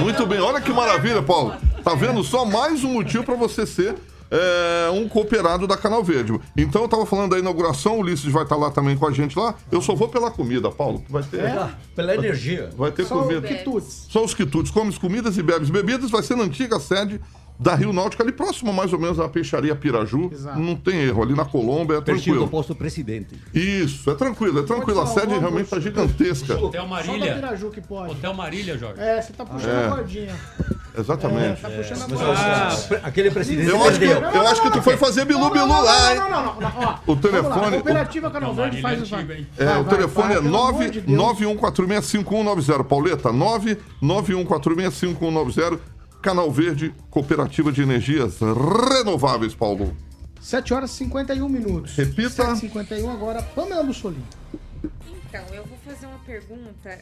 Muito 0.00 0.26
bem, 0.26 0.40
olha 0.40 0.58
que 0.62 0.72
maravilha, 0.72 1.22
Paulo. 1.22 1.54
Tá 1.84 1.94
vendo? 1.94 2.24
Só 2.24 2.46
mais 2.46 2.82
um 2.82 2.94
motivo 2.94 3.22
para 3.24 3.34
você 3.34 3.66
ser 3.66 3.94
é, 4.30 4.90
um 4.90 5.08
cooperado 5.08 5.66
da 5.66 5.76
Canal 5.76 6.02
Verde. 6.04 6.38
Então 6.56 6.82
eu 6.82 6.88
tava 6.88 7.06
falando 7.06 7.30
da 7.30 7.38
inauguração, 7.38 7.96
o 7.96 8.00
Ulisses 8.00 8.30
vai 8.32 8.42
estar 8.42 8.56
lá 8.56 8.70
também 8.70 8.96
com 8.96 9.06
a 9.06 9.12
gente 9.12 9.38
lá. 9.38 9.54
Eu 9.70 9.80
só 9.80 9.94
vou 9.94 10.08
pela 10.08 10.30
comida, 10.30 10.70
Paulo. 10.70 11.02
Vai 11.08 11.22
ter. 11.22 11.40
É, 11.40 11.68
pela 11.94 12.14
energia. 12.14 12.70
Vai 12.76 12.90
ter 12.92 13.04
Só 13.06 13.22
comida. 13.22 13.46
quitutes. 13.48 14.06
Só 14.10 14.24
os 14.24 14.34
quitutes. 14.34 14.70
Comes 14.70 14.98
comidas 14.98 15.36
e 15.38 15.42
bebes 15.42 15.70
bebidas. 15.70 16.10
Vai 16.10 16.22
ser 16.22 16.36
na 16.36 16.44
antiga 16.44 16.78
sede 16.78 17.20
da 17.60 17.74
Rio 17.74 17.92
Náutica, 17.92 18.22
ali 18.22 18.30
próximo 18.30 18.72
mais 18.72 18.92
ou 18.92 19.00
menos 19.00 19.18
à 19.18 19.28
peixaria 19.28 19.74
Piraju. 19.74 20.30
Exato. 20.32 20.60
Não 20.60 20.76
tem 20.76 21.00
erro, 21.00 21.24
ali 21.24 21.34
na 21.34 21.44
Colômbia 21.44 21.96
é 21.96 22.00
Pertinho 22.00 22.36
do 22.36 22.40
tranquilo. 22.42 22.48
posto 22.48 22.72
presidente. 22.72 23.34
Isso, 23.52 24.08
é 24.08 24.14
tranquilo, 24.14 24.60
é 24.60 24.62
tranquilo. 24.62 25.00
A 25.00 25.06
sede 25.06 25.36
realmente 25.36 25.64
está 25.64 25.80
gigantesca. 25.80 26.54
Hotel 26.54 26.70
Só 26.70 26.78
da 26.82 26.86
Marília. 26.86 27.34
Piraju 27.34 27.70
que 27.70 27.80
pode. 27.80 28.12
Hotel 28.12 28.32
Marília, 28.32 28.78
Jorge. 28.78 29.00
É, 29.00 29.20
você 29.20 29.32
tá 29.32 29.44
puxando 29.44 29.70
É. 29.72 29.86
a 29.86 29.90
cordinha. 29.90 30.36
Exatamente. 30.98 31.60
Tá 31.62 31.70
puxando 31.70 32.02
a 32.02 32.08
Mas, 32.08 32.20
cordinha. 32.20 33.00
ó, 33.02 33.06
aquele 33.06 33.30
presidente 33.30 33.68
Eu 33.68 33.82
acho 33.84 33.98
que, 34.00 34.06
perdeu. 34.08 34.30
eu 34.30 34.46
acho 34.48 34.62
que 34.62 34.70
tu 34.70 34.82
foi 34.82 34.96
fazer 34.96 35.24
bilu 35.24 35.48
bilu 35.50 35.66
não, 35.66 35.82
lá, 35.82 36.00
não, 36.02 36.10
hein? 36.10 36.16
não, 36.18 36.30
não, 36.30 36.44
não, 36.44 36.60
não, 36.60 36.72
ó, 36.76 36.98
O 37.06 37.16
telefone- 37.16 37.66
a 37.66 37.70
Cooperativa 37.70 38.30
Canal 38.30 38.54
Verde 38.54 38.82
faz 38.82 38.98
é 38.98 39.00
o 39.00 39.04
antigo, 39.18 39.32
hein? 39.32 39.46
É, 39.56 39.64
Vai, 39.64 39.80
o 39.80 39.84
telefone 39.84 40.28
vai, 40.28 40.36
é 40.38 40.42
pelo 40.42 40.56
amor 40.66 40.88
de 40.90 41.00
Deus. 41.00 41.18
991465190. 41.38 42.84
Pauleta, 42.84 43.32
991465190. 43.32 45.78
Canal 46.20 46.50
Verde, 46.50 46.92
Cooperativa 47.10 47.70
de 47.70 47.80
Energias 47.82 48.38
Renováveis, 48.40 49.54
Paulo. 49.54 49.96
7 50.40 50.74
horas 50.74 50.90
e 50.90 50.94
51 50.94 51.48
minutos. 51.48 51.94
Repita. 51.96 52.30
7 52.30 52.48
h 52.50 52.56
51 52.56 53.08
agora, 53.10 53.40
Pamela 53.42 53.82
Mussolini. 53.84 54.24
Então, 55.28 55.42
eu 55.52 55.64
vou 55.64 55.78
fazer 55.86 56.06
uma 56.06 56.18
pergunta. 56.26 56.98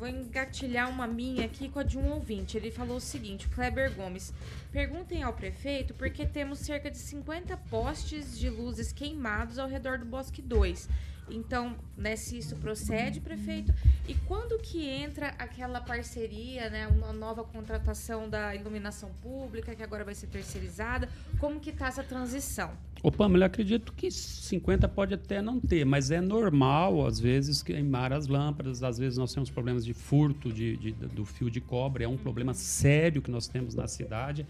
Vou 0.00 0.08
engatilhar 0.08 0.88
uma 0.88 1.06
minha 1.06 1.44
aqui 1.44 1.68
com 1.68 1.78
a 1.78 1.82
de 1.82 1.98
um 1.98 2.10
ouvinte. 2.12 2.56
Ele 2.56 2.70
falou 2.70 2.96
o 2.96 3.00
seguinte: 3.00 3.46
Kleber 3.48 3.94
Gomes, 3.94 4.32
perguntem 4.72 5.22
ao 5.22 5.32
prefeito 5.32 5.94
porque 5.94 6.26
temos 6.26 6.58
cerca 6.60 6.90
de 6.90 6.98
50 6.98 7.56
postes 7.68 8.38
de 8.38 8.48
luzes 8.48 8.92
queimados 8.92 9.58
ao 9.58 9.68
redor 9.68 9.98
do 9.98 10.04
Bosque 10.06 10.40
2. 10.42 10.88
Então, 11.32 11.76
né, 11.96 12.16
se 12.16 12.38
isso 12.38 12.56
procede, 12.56 13.20
prefeito, 13.20 13.72
e 14.08 14.14
quando 14.26 14.58
que 14.58 14.84
entra 14.88 15.28
aquela 15.38 15.80
parceria, 15.80 16.68
né, 16.68 16.88
uma 16.88 17.12
nova 17.12 17.44
contratação 17.44 18.28
da 18.28 18.52
iluminação 18.52 19.10
pública, 19.22 19.72
que 19.76 19.82
agora 19.82 20.04
vai 20.04 20.14
ser 20.14 20.26
terceirizada, 20.26 21.08
como 21.38 21.60
que 21.60 21.70
tá 21.70 21.86
essa 21.86 22.02
transição? 22.02 22.72
Ô, 23.00 23.12
Pamela, 23.12 23.46
acredito 23.46 23.92
que 23.94 24.10
50 24.10 24.86
pode 24.88 25.14
até 25.14 25.40
não 25.40 25.58
ter, 25.60 25.86
mas 25.86 26.10
é 26.10 26.20
normal, 26.20 27.06
às 27.06 27.18
vezes, 27.20 27.62
queimar 27.62 28.12
as 28.12 28.26
lâmpadas. 28.26 28.82
Às 28.82 28.98
vezes 28.98 29.16
nós 29.16 29.32
temos 29.32 29.48
problemas 29.48 29.84
de 29.86 29.94
furto 29.94 30.52
de, 30.52 30.76
de- 30.76 30.92
do 30.92 31.24
fio 31.24 31.48
de 31.50 31.60
cobre, 31.62 32.02
é 32.04 32.08
um 32.08 32.18
problema 32.18 32.52
sério 32.52 33.22
que 33.22 33.30
nós 33.30 33.46
temos 33.46 33.74
na 33.74 33.86
cidade. 33.86 34.44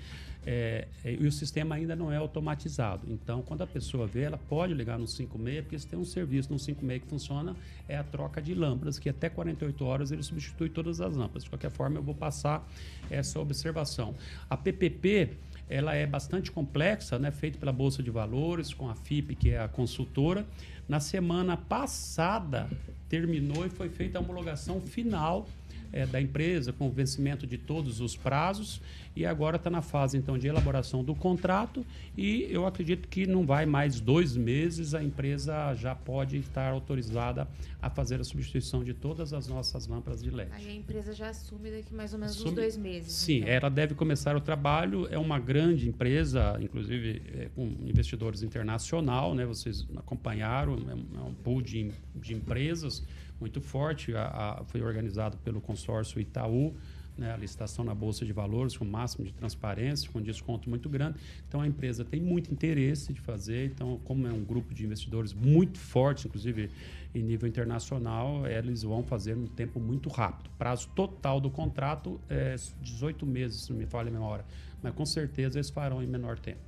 É, 0.46 0.88
é, 1.04 1.12
e 1.12 1.26
o 1.26 1.32
sistema 1.32 1.74
ainda 1.74 1.94
não 1.94 2.10
é 2.10 2.16
automatizado. 2.16 3.06
Então, 3.08 3.42
quando 3.42 3.62
a 3.62 3.66
pessoa 3.66 4.06
vê, 4.06 4.22
ela 4.22 4.38
pode 4.38 4.72
ligar 4.72 4.98
no 4.98 5.06
56, 5.06 5.62
porque 5.62 5.78
se 5.78 5.86
tem 5.86 5.98
um 5.98 6.04
serviço 6.04 6.52
no 6.52 6.58
56 6.58 7.02
que 7.02 7.08
funciona, 7.08 7.54
é 7.88 7.96
a 7.96 8.02
troca 8.04 8.40
de 8.40 8.54
lâmpadas, 8.54 8.98
que 8.98 9.08
até 9.08 9.28
48 9.28 9.84
horas 9.84 10.10
ele 10.10 10.22
substitui 10.22 10.70
todas 10.70 11.00
as 11.00 11.14
lâmpadas. 11.14 11.44
De 11.44 11.50
qualquer 11.50 11.70
forma, 11.70 11.98
eu 11.98 12.02
vou 12.02 12.14
passar 12.14 12.66
essa 13.10 13.38
observação. 13.38 14.14
A 14.48 14.56
PPP 14.56 15.30
ela 15.68 15.94
é 15.94 16.04
bastante 16.04 16.50
complexa, 16.50 17.16
né, 17.16 17.30
feita 17.30 17.56
pela 17.56 17.72
Bolsa 17.72 18.02
de 18.02 18.10
Valores, 18.10 18.74
com 18.74 18.88
a 18.88 18.94
FIP, 18.96 19.36
que 19.36 19.50
é 19.50 19.60
a 19.60 19.68
consultora. 19.68 20.44
Na 20.88 20.98
semana 20.98 21.56
passada, 21.56 22.68
terminou 23.08 23.64
e 23.64 23.70
foi 23.70 23.88
feita 23.88 24.18
a 24.18 24.20
homologação 24.20 24.80
final 24.80 25.46
eh, 25.92 26.06
da 26.06 26.20
empresa, 26.20 26.72
com 26.72 26.86
o 26.88 26.90
vencimento 26.90 27.46
de 27.46 27.58
todos 27.58 28.00
os 28.00 28.16
prazos, 28.16 28.80
e 29.16 29.26
agora 29.26 29.56
está 29.56 29.68
na 29.68 29.82
fase, 29.82 30.16
então, 30.16 30.38
de 30.38 30.46
elaboração 30.46 31.02
do 31.02 31.14
contrato, 31.14 31.84
e 32.16 32.46
eu 32.50 32.66
acredito 32.66 33.08
que 33.08 33.26
não 33.26 33.44
vai 33.44 33.66
mais 33.66 34.00
dois 34.00 34.36
meses, 34.36 34.94
a 34.94 35.02
empresa 35.02 35.74
já 35.74 35.94
pode 35.94 36.36
estar 36.36 36.70
autorizada 36.70 37.48
a 37.82 37.90
fazer 37.90 38.20
a 38.20 38.24
substituição 38.24 38.84
de 38.84 38.94
todas 38.94 39.32
as 39.32 39.48
nossas 39.48 39.86
lâmpadas 39.86 40.22
de 40.22 40.30
LED. 40.30 40.50
Aí 40.52 40.68
a 40.68 40.74
empresa 40.74 41.12
já 41.12 41.28
assume 41.30 41.70
daqui 41.70 41.92
mais 41.94 42.12
ou 42.12 42.18
menos 42.18 42.34
uns 42.36 42.40
Assume- 42.42 42.54
dois 42.54 42.76
meses. 42.76 43.12
Sim, 43.12 43.38
então. 43.38 43.48
ela 43.48 43.68
deve 43.70 43.94
começar 43.94 44.36
o 44.36 44.40
trabalho. 44.40 45.08
É 45.10 45.18
uma 45.18 45.38
grande 45.38 45.88
empresa, 45.88 46.56
inclusive 46.60 47.22
é, 47.34 47.48
com 47.54 47.62
investidores 47.84 48.42
internacional, 48.42 49.34
né? 49.34 49.44
Vocês 49.46 49.86
acompanharam, 49.96 50.74
é 50.88 50.94
um, 50.94 51.20
é 51.20 51.28
um 51.28 51.34
pool 51.34 51.62
de, 51.62 51.90
de 52.14 52.34
empresas 52.34 53.02
muito 53.40 53.60
forte. 53.60 54.14
A, 54.14 54.58
a- 54.60 54.64
foi 54.66 54.82
organizado 54.82 55.36
pelo 55.38 55.60
consórcio 55.60 56.20
Itaú. 56.20 56.74
Né, 57.18 57.30
a 57.34 57.36
licitação 57.36 57.84
na 57.84 57.94
Bolsa 57.94 58.24
de 58.24 58.32
Valores 58.32 58.74
com 58.78 58.84
o 58.84 58.88
máximo 58.88 59.26
de 59.26 59.32
transparência, 59.34 60.08
com 60.10 60.22
desconto 60.22 60.70
muito 60.70 60.88
grande. 60.88 61.18
Então, 61.46 61.60
a 61.60 61.66
empresa 61.66 62.02
tem 62.02 62.18
muito 62.18 62.50
interesse 62.50 63.12
de 63.12 63.20
fazer. 63.20 63.66
Então, 63.66 64.00
como 64.04 64.26
é 64.26 64.32
um 64.32 64.42
grupo 64.42 64.72
de 64.72 64.84
investidores 64.86 65.34
muito 65.34 65.78
forte, 65.78 66.26
inclusive 66.28 66.70
em 67.14 67.20
nível 67.22 67.46
internacional, 67.46 68.46
eles 68.46 68.84
vão 68.84 69.02
fazer 69.02 69.36
num 69.36 69.48
tempo 69.48 69.78
muito 69.78 70.08
rápido. 70.08 70.48
Prazo 70.56 70.88
total 70.94 71.40
do 71.42 71.50
contrato 71.50 72.18
é 72.30 72.54
18 72.80 73.26
meses, 73.26 73.62
se 73.64 73.72
não 73.72 73.78
me 73.78 73.84
falha 73.86 74.08
a 74.08 74.12
memória. 74.12 74.44
Mas, 74.82 74.94
com 74.94 75.04
certeza, 75.04 75.58
eles 75.58 75.68
farão 75.68 76.02
em 76.02 76.06
menor 76.06 76.38
tempo. 76.38 76.60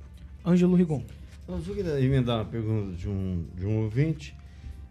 Ângelo 0.45 0.75
Rigon. 0.75 1.03
Eu 1.47 1.59
só 1.61 1.73
queria 1.73 1.99
emendar 1.99 2.37
uma 2.39 2.45
pergunta 2.45 2.95
de 2.95 3.09
um, 3.09 3.43
de 3.55 3.65
um 3.65 3.79
ouvinte, 3.79 4.35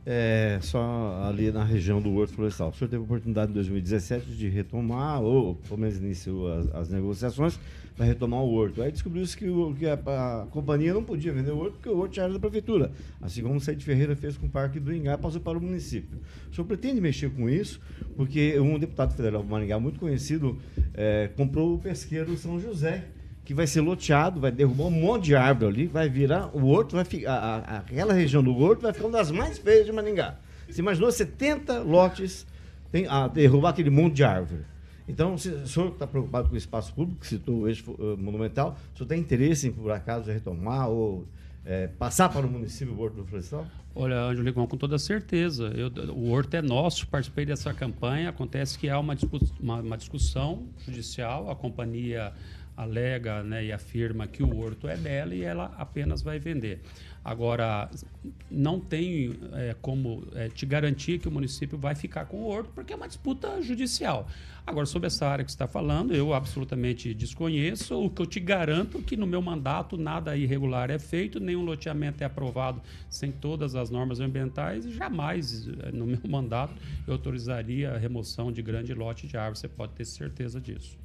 é, 0.05 0.59
só 0.63 1.23
ali 1.29 1.51
na 1.53 1.65
região 1.65 2.01
do 2.03 2.13
Horto 2.15 2.35
Florestal. 2.35 2.71
O 2.71 2.75
senhor 2.75 2.89
teve 2.91 3.03
a 3.03 3.05
oportunidade 3.05 3.51
em 3.51 3.55
2017 3.55 4.27
de 4.37 4.49
retomar, 4.49 5.21
ou 5.23 5.55
pelo 5.55 5.79
menos 5.81 5.97
iniciou 5.99 6.53
as, 6.53 6.75
as 6.75 6.89
negociações 6.89 7.59
para 7.97 8.07
retomar 8.07 8.41
o 8.41 8.53
Horto. 8.53 8.83
Aí 8.83 8.91
descobriu-se 8.91 9.37
que, 9.37 9.49
o- 9.49 9.75
que 9.75 9.87
a, 9.87 9.95
a 9.95 10.47
companhia 10.51 10.93
não 10.95 11.05
podia 11.05 11.33
vender 11.33 11.53
o 11.53 11.59
Horto 11.59 11.73
porque 11.75 11.89
o 11.89 11.99
Horto 11.99 12.21
era 12.21 12.33
da 12.33 12.39
prefeitura. 12.41 12.91
Assim 13.21 13.43
como 13.43 13.57
o 13.57 13.61
Sede 13.61 13.85
Ferreira 13.85 14.17
fez 14.17 14.37
com 14.37 14.47
o 14.47 14.51
Parque 14.51 14.81
do 14.81 14.93
Ingá, 14.95 15.17
passou 15.17 15.41
para 15.41 15.57
o 15.59 15.61
município. 15.61 16.19
O 16.51 16.55
senhor 16.55 16.67
pretende 16.67 17.01
mexer 17.01 17.31
com 17.31 17.49
isso? 17.49 17.81
Porque 18.17 18.59
um 18.59 18.79
deputado 18.79 19.15
federal 19.15 19.43
do 19.43 19.49
Maringá 19.49 19.79
muito 19.79 20.01
conhecido 20.01 20.59
é, 20.95 21.31
comprou 21.37 21.75
o 21.75 21.79
pesqueiro 21.79 22.37
São 22.37 22.59
José 22.59 23.05
que 23.45 23.53
vai 23.55 23.67
ser 23.67 23.81
loteado, 23.81 24.41
vai 24.41 24.53
derrubar 24.53 24.85
um 24.85 24.91
monte 24.91 25.25
de 25.25 25.35
árvore 25.37 25.67
ali, 25.75 25.87
vai 25.87 26.09
virar 26.09 26.49
o 26.57 26.67
horto, 26.69 26.95
vai 26.97 27.05
ficar, 27.05 27.33
a- 27.33 27.57
a- 27.57 27.77
aquela 27.79 28.13
região 28.13 28.43
do 28.43 28.57
horto 28.57 28.83
vai 28.83 28.93
ficar 28.93 29.07
uma 29.07 29.19
das 29.19 29.31
mais 29.31 29.59
feias 29.59 29.85
de 29.87 29.93
Maringá. 29.93 30.37
Você 30.69 30.81
imaginou 30.81 31.11
70 31.11 31.81
lotes 31.81 32.47
tem, 32.91 33.07
a 33.09 33.27
derrubar 33.29 33.71
aquele 33.71 33.91
monte 33.91 34.15
de 34.15 34.25
árvore. 34.25 34.63
Então, 35.09 35.37
se 35.37 35.49
o 35.49 35.67
senhor 35.67 35.89
está 35.93 36.07
preocupado 36.07 36.49
com 36.49 36.55
o 36.55 36.59
espaço 36.59 36.95
público, 36.95 37.21
que 37.21 37.27
citou 37.27 37.63
o 37.63 37.69
eixo 37.69 37.85
eh, 37.99 38.17
monumental, 38.23 38.77
o 38.95 38.97
senhor 38.99 39.09
tem 39.09 39.19
interesse 39.19 39.67
em, 39.69 39.73
por 39.73 39.91
acaso, 39.91 40.31
retomar 40.31 40.89
ou 40.89 41.27
eh, 41.67 41.89
passar 41.99 42.29
para 42.29 42.47
o 42.47 42.51
município 42.51 42.95
o 42.95 43.01
Horto 43.01 43.17
do 43.17 43.25
Florestal? 43.25 43.67
Olha, 43.95 44.17
Ângelo 44.23 44.45
Ligão, 44.47 44.67
com 44.67 44.77
toda 44.77 44.99
certeza. 44.99 45.73
Eu- 45.75 45.91
o 46.15 46.31
Horto 46.31 46.55
é 46.57 46.63
nosso, 46.63 47.07
participei 47.09 47.45
dessa 47.45 47.75
campanha. 47.75 48.31
Acontece 48.31 48.79
que 48.79 48.89
há 48.89 48.99
uma, 48.99 49.17
uma- 49.61 49.81
uma 49.81 49.97
discussão 49.99 50.67
judicial, 50.87 51.51
a 51.51 51.57
companhia 51.57 52.33
alega 52.77 53.43
né, 53.43 53.65
e 53.65 53.73
afirma 53.73 54.27
que 54.27 54.43
o 54.43 54.59
Horto 54.59 54.89
é 54.89 54.97
dela 54.97 55.35
e 55.35 55.43
ela 55.43 55.75
apenas 55.79 56.23
vai 56.23 56.39
vender. 56.39 56.81
Agora, 57.25 57.89
não 58.51 58.81
tem 58.81 59.39
é, 59.53 59.77
como 59.81 60.27
é, 60.35 60.49
te 60.49 60.67
garantir 60.67 61.21
que 61.21 61.29
o 61.29 61.31
município 61.31 61.79
vai 61.79 61.95
ficar 61.95 62.27
com 62.27 62.39
o 62.39 62.49
Horto, 62.49 62.71
porque 62.75 62.93
é 62.93 62.97
uma 62.97 63.07
disputa 63.07 63.63
judicial. 63.63 64.27
Agora, 64.67 64.87
sobre 64.87 65.07
essa 65.07 65.27
área 65.27 65.45
que 65.45 65.51
você 65.51 65.55
está 65.55 65.69
falando, 65.69 66.15
eu 66.15 66.35
absolutamente 66.35 67.15
desconheço. 67.15 67.97
O 67.97 68.11
que 68.11 68.23
eu 68.23 68.27
te 68.27 68.41
garanto 68.41 68.99
é 68.99 69.03
que 69.03 69.17
no 69.17 69.27
meu 69.27 69.41
mandato 69.41 69.97
nada 69.97 70.37
irregular 70.37 70.91
é 70.91 70.99
feito, 70.99 71.39
nenhum 71.39 71.65
loteamento 71.65 72.23
é 72.23 72.27
aprovado 72.27 72.81
sem 73.09 73.31
todas 73.31 73.77
as 73.77 73.91
normas 73.91 74.19
ambientais 74.19 74.85
e 74.85 74.93
jamais, 74.93 75.69
eh, 75.69 75.93
no 75.93 76.07
meu 76.07 76.21
mandato, 76.29 76.75
eu 77.07 77.15
autorizaria 77.15 77.93
a 77.93 77.99
remoção 77.99 78.51
de 78.51 78.63
grande 78.63 78.95
lote 78.95 79.27
de 79.29 79.37
árvore. 79.37 79.59
Você 79.59 79.69
pode 79.69 79.93
ter 79.93 80.05
certeza 80.05 80.61
disso. 80.61 80.97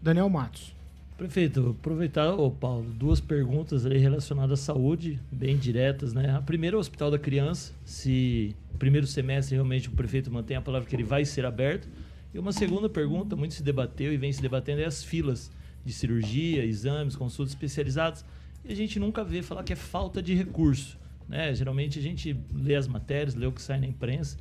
Daniel 0.00 0.28
Matos. 0.28 0.74
Prefeito, 1.16 1.76
aproveitar, 1.78 2.34
ô 2.34 2.50
Paulo, 2.50 2.90
duas 2.90 3.20
perguntas 3.20 3.86
aí 3.86 3.98
relacionadas 3.98 4.58
à 4.58 4.62
saúde, 4.64 5.20
bem 5.30 5.56
diretas, 5.56 6.12
né? 6.12 6.34
A 6.34 6.42
primeira 6.42 6.74
é 6.74 6.78
o 6.78 6.80
Hospital 6.80 7.08
da 7.08 7.18
Criança, 7.20 7.72
se 7.84 8.52
primeiro 8.80 9.06
semestre 9.06 9.54
realmente 9.54 9.88
o 9.88 9.92
prefeito 9.92 10.28
mantém 10.28 10.56
a 10.56 10.60
palavra 10.60 10.88
que 10.88 10.96
ele 10.96 11.04
vai 11.04 11.24
ser 11.24 11.46
aberto. 11.46 11.88
E 12.34 12.38
uma 12.38 12.50
segunda 12.50 12.88
pergunta, 12.88 13.36
muito 13.36 13.54
se 13.54 13.62
debateu 13.62 14.12
e 14.12 14.16
vem 14.16 14.32
se 14.32 14.42
debatendo, 14.42 14.80
é 14.80 14.86
as 14.86 15.04
filas 15.04 15.52
de 15.84 15.92
cirurgia, 15.92 16.64
exames, 16.64 17.14
consultas 17.14 17.52
especializadas. 17.52 18.24
E 18.64 18.72
a 18.72 18.74
gente 18.74 18.98
nunca 18.98 19.22
vê 19.22 19.40
falar 19.40 19.62
que 19.62 19.72
é 19.72 19.76
falta 19.76 20.20
de 20.20 20.34
recurso, 20.34 20.98
né? 21.28 21.54
Geralmente 21.54 21.96
a 21.96 22.02
gente 22.02 22.36
lê 22.52 22.74
as 22.74 22.88
matérias, 22.88 23.36
lê 23.36 23.46
o 23.46 23.52
que 23.52 23.62
sai 23.62 23.78
na 23.78 23.86
imprensa. 23.86 24.36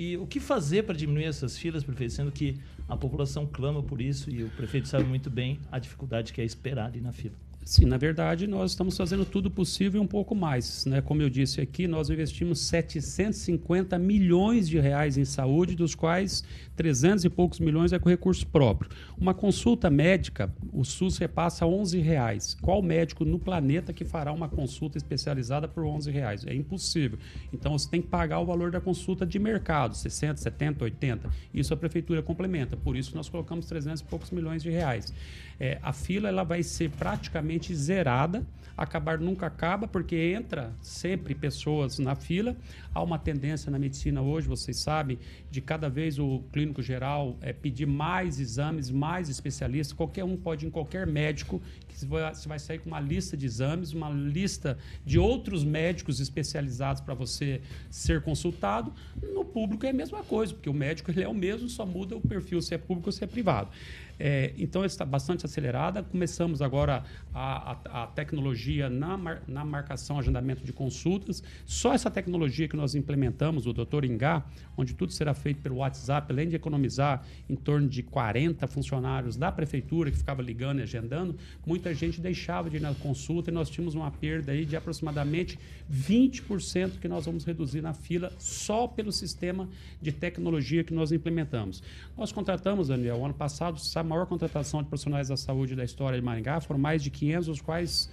E 0.00 0.16
o 0.16 0.28
que 0.28 0.38
fazer 0.38 0.84
para 0.84 0.94
diminuir 0.94 1.24
essas 1.24 1.58
filas, 1.58 1.82
prefeito? 1.82 2.12
Sendo 2.12 2.30
que 2.30 2.56
a 2.88 2.96
população 2.96 3.44
clama 3.44 3.82
por 3.82 4.00
isso 4.00 4.30
e 4.30 4.44
o 4.44 4.50
prefeito 4.50 4.86
sabe 4.86 5.02
muito 5.02 5.28
bem 5.28 5.58
a 5.72 5.78
dificuldade 5.80 6.32
que 6.32 6.40
é 6.40 6.44
esperar 6.44 6.86
ali 6.86 7.00
na 7.00 7.10
fila. 7.10 7.34
Sim, 7.64 7.86
na 7.86 7.96
verdade, 7.96 8.46
nós 8.46 8.70
estamos 8.70 8.96
fazendo 8.96 9.24
tudo 9.24 9.50
possível 9.50 10.00
e 10.00 10.04
um 10.04 10.06
pouco 10.06 10.36
mais. 10.36 10.86
Né? 10.86 11.00
Como 11.00 11.20
eu 11.20 11.28
disse 11.28 11.60
aqui, 11.60 11.88
nós 11.88 12.10
investimos 12.10 12.60
750 12.60 13.98
milhões 13.98 14.68
de 14.68 14.78
reais 14.78 15.18
em 15.18 15.24
saúde, 15.24 15.74
dos 15.74 15.96
quais 15.96 16.44
300 16.78 17.24
e 17.24 17.28
poucos 17.28 17.58
milhões 17.58 17.92
é 17.92 17.98
com 17.98 18.08
recurso 18.08 18.46
próprio. 18.46 18.88
Uma 19.18 19.34
consulta 19.34 19.90
médica, 19.90 20.54
o 20.72 20.84
SUS 20.84 21.18
repassa 21.18 21.66
11 21.66 21.98
reais. 21.98 22.56
Qual 22.62 22.80
médico 22.80 23.24
no 23.24 23.36
planeta 23.36 23.92
que 23.92 24.04
fará 24.04 24.32
uma 24.32 24.48
consulta 24.48 24.96
especializada 24.96 25.66
por 25.66 25.84
11 25.84 26.08
reais? 26.12 26.46
É 26.46 26.54
impossível. 26.54 27.18
Então 27.52 27.76
você 27.76 27.90
tem 27.90 28.00
que 28.00 28.06
pagar 28.06 28.38
o 28.38 28.46
valor 28.46 28.70
da 28.70 28.80
consulta 28.80 29.26
de 29.26 29.40
mercado, 29.40 29.96
60, 29.96 30.36
70, 30.36 30.84
80. 30.84 31.28
Isso 31.52 31.74
a 31.74 31.76
prefeitura 31.76 32.22
complementa. 32.22 32.76
Por 32.76 32.96
isso 32.96 33.16
nós 33.16 33.28
colocamos 33.28 33.66
300 33.66 34.00
e 34.00 34.04
poucos 34.04 34.30
milhões 34.30 34.62
de 34.62 34.70
reais. 34.70 35.12
É, 35.58 35.78
a 35.82 35.92
fila 35.92 36.28
ela 36.28 36.44
vai 36.44 36.62
ser 36.62 36.90
praticamente 36.90 37.74
zerada. 37.74 38.46
Acabar 38.76 39.18
nunca 39.18 39.46
acaba, 39.46 39.88
porque 39.88 40.14
entra 40.14 40.72
sempre 40.80 41.34
pessoas 41.34 41.98
na 41.98 42.14
fila. 42.14 42.56
Há 42.94 43.02
uma 43.02 43.18
tendência 43.18 43.72
na 43.72 43.78
medicina 43.78 44.22
hoje, 44.22 44.46
vocês 44.46 44.76
sabem, 44.76 45.18
de 45.50 45.60
cada 45.60 45.90
vez 45.90 46.16
o 46.20 46.44
clínico 46.52 46.67
geral 46.82 47.36
é, 47.40 47.52
pedir 47.52 47.86
mais 47.86 48.38
exames, 48.40 48.90
mais 48.90 49.28
especialistas. 49.28 49.96
Qualquer 49.96 50.24
um 50.24 50.36
pode 50.36 50.64
ir 50.64 50.68
em 50.68 50.70
qualquer 50.70 51.06
médico, 51.06 51.60
você 52.06 52.48
vai, 52.48 52.58
sair 52.58 52.78
com 52.78 52.88
uma 52.88 53.00
lista 53.00 53.36
de 53.36 53.46
exames, 53.46 53.92
uma 53.92 54.10
lista 54.10 54.78
de 55.04 55.18
outros 55.18 55.64
médicos 55.64 56.20
especializados 56.20 57.00
para 57.00 57.14
você 57.14 57.60
ser 57.90 58.22
consultado. 58.22 58.92
No 59.34 59.44
público 59.44 59.86
é 59.86 59.90
a 59.90 59.92
mesma 59.94 60.22
coisa, 60.22 60.52
porque 60.54 60.68
o 60.68 60.74
médico 60.74 61.10
ele 61.10 61.22
é 61.22 61.28
o 61.28 61.34
mesmo, 61.34 61.68
só 61.68 61.84
muda 61.84 62.16
o 62.16 62.20
perfil 62.20 62.60
se 62.60 62.74
é 62.74 62.78
público 62.78 63.08
ou 63.08 63.12
se 63.12 63.24
é 63.24 63.26
privado. 63.26 63.70
É, 64.18 64.52
então, 64.58 64.84
está 64.84 65.04
bastante 65.04 65.46
acelerada. 65.46 66.02
Começamos 66.02 66.60
agora 66.60 67.04
a, 67.32 67.72
a, 67.72 68.02
a 68.02 68.06
tecnologia 68.08 68.90
na, 68.90 69.16
mar, 69.16 69.42
na 69.46 69.64
marcação, 69.64 70.18
agendamento 70.18 70.64
de 70.64 70.72
consultas. 70.72 71.42
Só 71.64 71.94
essa 71.94 72.10
tecnologia 72.10 72.66
que 72.66 72.76
nós 72.76 72.94
implementamos, 72.94 73.66
o 73.66 73.72
Doutor 73.72 74.04
Ingá, 74.04 74.44
onde 74.76 74.94
tudo 74.94 75.12
será 75.12 75.34
feito 75.34 75.60
pelo 75.62 75.76
WhatsApp, 75.76 76.32
além 76.32 76.48
de 76.48 76.56
economizar 76.56 77.24
em 77.48 77.54
torno 77.54 77.88
de 77.88 78.02
40 78.02 78.66
funcionários 78.66 79.36
da 79.36 79.52
prefeitura 79.52 80.10
que 80.10 80.16
ficava 80.16 80.42
ligando 80.42 80.80
e 80.80 80.82
agendando, 80.82 81.36
muita 81.64 81.87
gente 81.94 82.20
deixava 82.20 82.70
de 82.70 82.76
ir 82.76 82.80
na 82.80 82.94
consulta 82.94 83.50
e 83.50 83.54
nós 83.54 83.68
tínhamos 83.70 83.94
uma 83.94 84.10
perda 84.10 84.52
aí 84.52 84.64
de 84.64 84.76
aproximadamente 84.76 85.58
20% 85.92 86.98
que 87.00 87.08
nós 87.08 87.26
vamos 87.26 87.44
reduzir 87.44 87.80
na 87.80 87.92
fila 87.92 88.32
só 88.38 88.86
pelo 88.86 89.12
sistema 89.12 89.68
de 90.00 90.12
tecnologia 90.12 90.84
que 90.84 90.92
nós 90.92 91.12
implementamos. 91.12 91.82
Nós 92.16 92.32
contratamos, 92.32 92.88
Daniel, 92.88 93.24
ano 93.24 93.34
passado, 93.34 93.80
a 93.94 94.02
maior 94.02 94.26
contratação 94.26 94.82
de 94.82 94.88
profissionais 94.88 95.28
da 95.28 95.36
saúde 95.36 95.74
da 95.74 95.84
história 95.84 96.18
de 96.18 96.24
Maringá, 96.24 96.60
foram 96.60 96.80
mais 96.80 97.02
de 97.02 97.10
500, 97.10 97.48
os 97.48 97.60
quais 97.60 98.10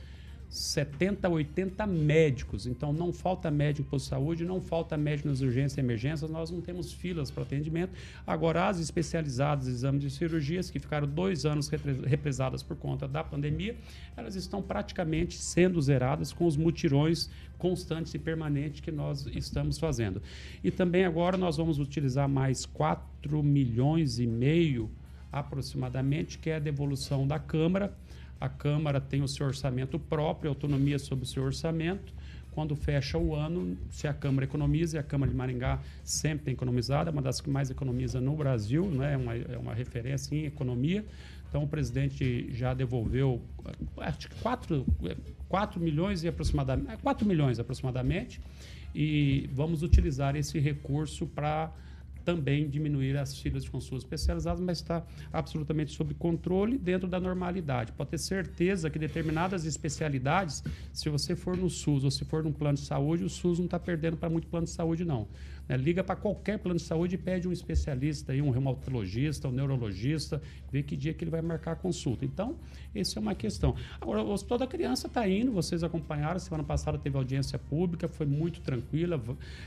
70, 0.50 1.28
80 1.28 1.86
médicos. 1.86 2.66
Então 2.66 2.94
não 2.94 3.12
falta 3.12 3.52
médico 3.52 3.90
por 3.90 4.00
saúde, 4.00 4.46
não 4.46 4.62
falta 4.62 4.96
médico 4.98 5.28
nas 5.28 5.42
urgências 5.42 5.78
e 5.78 5.82
emergências, 5.82 6.30
nós 6.30 6.50
não 6.50 6.62
temos 6.62 6.94
filas 6.94 7.30
para 7.30 7.44
atendimento. 7.44 7.92
Agora, 8.26 8.68
as 8.68 8.80
especializadas, 8.80 9.68
exames 9.68 10.02
de 10.02 10.10
cirurgias, 10.10 10.70
que 10.70 10.80
ficaram 10.80 11.08
dois 11.08 11.46
anos 11.46 11.70
represadas 12.06 12.64
por 12.64 12.78
conta 12.78 13.08
da 13.08 13.24
pandemia, 13.24 13.76
elas 14.16 14.36
estão 14.36 14.62
praticamente 14.62 15.38
sendo 15.38 15.82
zeradas 15.82 16.32
com 16.32 16.46
os 16.46 16.56
mutirões 16.56 17.30
constantes 17.58 18.14
e 18.14 18.20
permanentes 18.20 18.82
que 18.82 18.92
nós 18.92 19.26
estamos 19.28 19.78
fazendo. 19.78 20.22
E 20.64 20.72
também 20.72 21.06
agora 21.06 21.38
nós 21.38 21.58
vamos 21.58 21.80
utilizar 21.80 22.30
mais 22.30 22.66
4 22.66 23.42
milhões 23.44 24.20
e 24.20 24.28
meio 24.28 24.90
aproximadamente, 25.32 26.38
que 26.38 26.50
é 26.50 26.56
a 26.56 26.60
devolução 26.60 27.28
da 27.28 27.38
Câmara. 27.38 27.94
A 28.46 28.50
Câmara 28.50 29.02
tem 29.02 29.24
o 29.24 29.28
seu 29.28 29.48
orçamento 29.48 29.98
próprio, 29.98 30.50
autonomia 30.50 31.00
sobre 31.00 31.26
o 31.26 31.28
seu 31.28 31.44
orçamento. 31.44 32.14
Quando 32.52 32.76
fecha 32.76 33.18
o 33.18 33.36
ano, 33.36 33.76
se 33.90 34.08
a 34.08 34.14
Câmara 34.14 34.46
economiza, 34.46 34.98
e 34.98 35.00
a 35.00 35.04
Câmara 35.04 35.32
de 35.32 35.38
Maringá 35.38 35.80
sempre 36.04 36.46
tem 36.46 36.54
economizado, 36.54 37.10
é 37.10 37.12
uma 37.12 37.22
das 37.22 37.42
que 37.42 37.50
mais 37.50 37.70
economiza 37.70 38.22
no 38.22 38.36
Brasil, 38.36 38.86
né? 38.86 39.14
é, 39.14 39.18
uma, 39.18 39.36
é 39.36 39.58
uma 39.58 39.74
referência 39.74 40.36
em 40.36 40.46
economia. 40.46 41.04
Então, 41.50 41.64
o 41.64 41.68
presidente 41.68 42.54
já 42.54 42.74
devolveu 42.74 43.42
acho 43.98 44.30
que 44.30 44.36
4, 44.42 44.86
4 45.48 45.80
milhões 45.80 46.24
e 46.24 46.28
aproximadamente 46.28 46.98
4 47.02 47.26
milhões 47.26 47.60
aproximadamente 47.60 48.42
e 48.94 49.50
vamos 49.54 49.82
utilizar 49.82 50.36
esse 50.36 50.60
recurso 50.60 51.26
para 51.26 51.72
também 52.26 52.68
diminuir 52.68 53.16
as 53.16 53.38
filas 53.38 53.64
de 53.64 53.70
consultas 53.70 54.04
especializadas, 54.04 54.60
mas 54.60 54.80
está 54.80 55.06
absolutamente 55.32 55.94
sob 55.94 56.14
controle 56.16 56.78
dentro 56.78 57.08
da 57.08 57.20
normalidade. 57.20 57.92
Pode 57.92 58.10
ter 58.10 58.18
certeza 58.18 58.90
que 58.90 58.98
determinadas 58.98 59.64
especialidades, 59.64 60.64
se 60.92 61.08
você 61.08 61.36
for 61.36 61.56
no 61.56 61.70
SUS 61.70 62.04
ou 62.04 62.12
se 62.12 62.26
for 62.26 62.44
num 62.44 62.52
plano 62.52 62.78
de 62.78 62.84
saúde, 62.84 63.24
o 63.24 63.30
SUS 63.30 63.60
não 63.60 63.66
está 63.66 63.80
perdendo 63.80 64.18
para 64.18 64.30
muito 64.30 64.48
plano 64.48 64.66
de 64.66 64.72
saúde, 64.72 65.06
não. 65.06 65.28
Né? 65.68 65.78
Liga 65.78 66.04
para 66.04 66.16
qualquer 66.16 66.60
plano 66.60 66.80
de 66.80 66.86
saúde 66.86 67.16
e 67.16 67.18
pede 67.18 67.48
um 67.48 67.52
especialista, 67.52 68.32
aí, 68.32 68.42
um 68.42 68.50
reumatologista, 68.50 69.48
um 69.48 69.52
neurologista, 69.52 70.42
ver 70.72 70.84
que 70.84 70.96
dia 70.96 71.14
que 71.14 71.24
ele 71.24 71.32
vai 71.32 71.42
marcar 71.42 71.74
a 71.74 71.76
consulta. 71.76 72.26
Então, 72.26 72.56
essa 72.94 73.20
é 73.20 73.22
uma 73.22 73.36
questão. 73.36 73.76
Agora, 74.00 74.24
toda 74.48 74.66
criança 74.68 75.08
está 75.08 75.28
indo, 75.28 75.52
vocês 75.52 75.84
acompanharam, 75.84 76.40
semana 76.40 76.64
passada 76.64 76.98
teve 76.98 77.18
audiência 77.18 77.60
pública, 77.60 78.08
foi 78.08 78.26
muito 78.26 78.62
tranquila, 78.62 79.22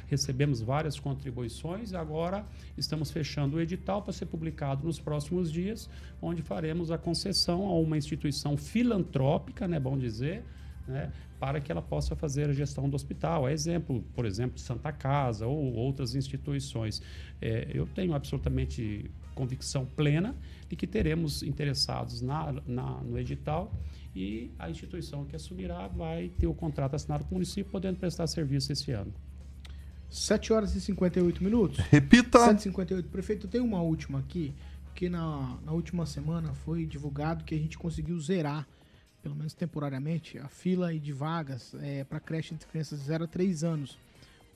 recebemos 0.07 0.61
várias 0.61 0.99
contribuições, 0.99 1.93
agora 1.93 2.45
estamos 2.77 3.11
fechando 3.11 3.57
o 3.57 3.61
edital 3.61 4.03
para 4.03 4.13
ser 4.13 4.27
publicado 4.27 4.87
nos 4.87 5.01
próximos 5.01 5.51
dias, 5.51 5.89
onde 6.21 6.43
faremos 6.43 6.91
a 6.91 6.99
concessão 6.99 7.67
a 7.67 7.79
uma 7.79 7.97
instituição 7.97 8.57
filantrópica, 8.57 9.67
né, 9.67 9.79
bom 9.79 9.97
dizer, 9.97 10.45
né, 10.87 11.13
para 11.39 11.61
que 11.61 11.71
ela 11.71 11.83
possa 11.83 12.17
fazer 12.17 12.49
a 12.51 12.53
gestão 12.53 12.89
do 12.89 12.97
hospital. 12.97 13.49
É 13.49 13.53
exemplo, 13.53 14.05
por 14.15 14.25
exemplo, 14.25 14.59
Santa 14.59 14.93
Casa 14.93 15.47
ou 15.47 15.75
outras 15.75 16.15
instituições. 16.15 17.01
É, 17.41 17.69
eu 17.73 17.87
tenho 17.87 18.15
absolutamente 18.15 19.11
convicção 19.35 19.87
plena 19.87 20.35
de 20.69 20.75
que 20.75 20.87
teremos 20.87 21.45
interessados 21.45 22.21
na, 22.21 22.53
na, 22.67 23.01
no 23.03 23.17
edital 23.19 23.73
e 24.15 24.51
a 24.59 24.69
instituição 24.69 25.25
que 25.25 25.37
assumirá 25.37 25.87
vai 25.87 26.29
ter 26.31 26.49
o 26.49 26.55
contrato 26.55 26.95
assinado 26.97 27.23
com 27.25 27.31
o 27.31 27.35
município, 27.35 27.71
podendo 27.71 27.99
prestar 27.99 28.27
serviço 28.27 28.73
esse 28.73 28.91
ano. 28.91 29.13
7 30.11 30.53
horas 30.53 30.75
e 30.75 30.81
58 30.81 31.43
minutos. 31.43 31.79
Repita. 31.91 32.39
7 32.39 32.59
e 32.59 32.63
58 32.63 33.09
Prefeito, 33.09 33.49
tem 33.49 33.61
uma 33.61 33.83
última 33.83 34.19
aqui, 34.19 34.55
que 34.95 35.09
na, 35.09 35.59
na 35.65 35.73
última 35.73 36.07
semana 36.07 36.55
foi 36.55 36.87
divulgado 36.87 37.45
que 37.45 37.55
a 37.55 37.59
gente 37.59 37.79
conseguiu 37.79 38.19
zerar 38.19 38.67
pelo 39.23 39.35
menos 39.35 39.53
temporariamente, 39.53 40.39
a 40.39 40.49
fila 40.49 40.97
de 40.97 41.13
vagas 41.13 41.75
é, 41.83 42.05
para 42.05 42.21
creche 42.21 42.55
de 42.55 42.67
crianças 42.67 43.01
de 43.01 43.07
0 43.07 43.25
a 43.25 43.27
3 43.27 43.65
anos. 43.65 43.99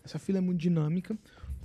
Essa 0.05 0.19
fila 0.19 0.39
é 0.39 0.41
muito 0.41 0.61
dinâmica. 0.61 1.17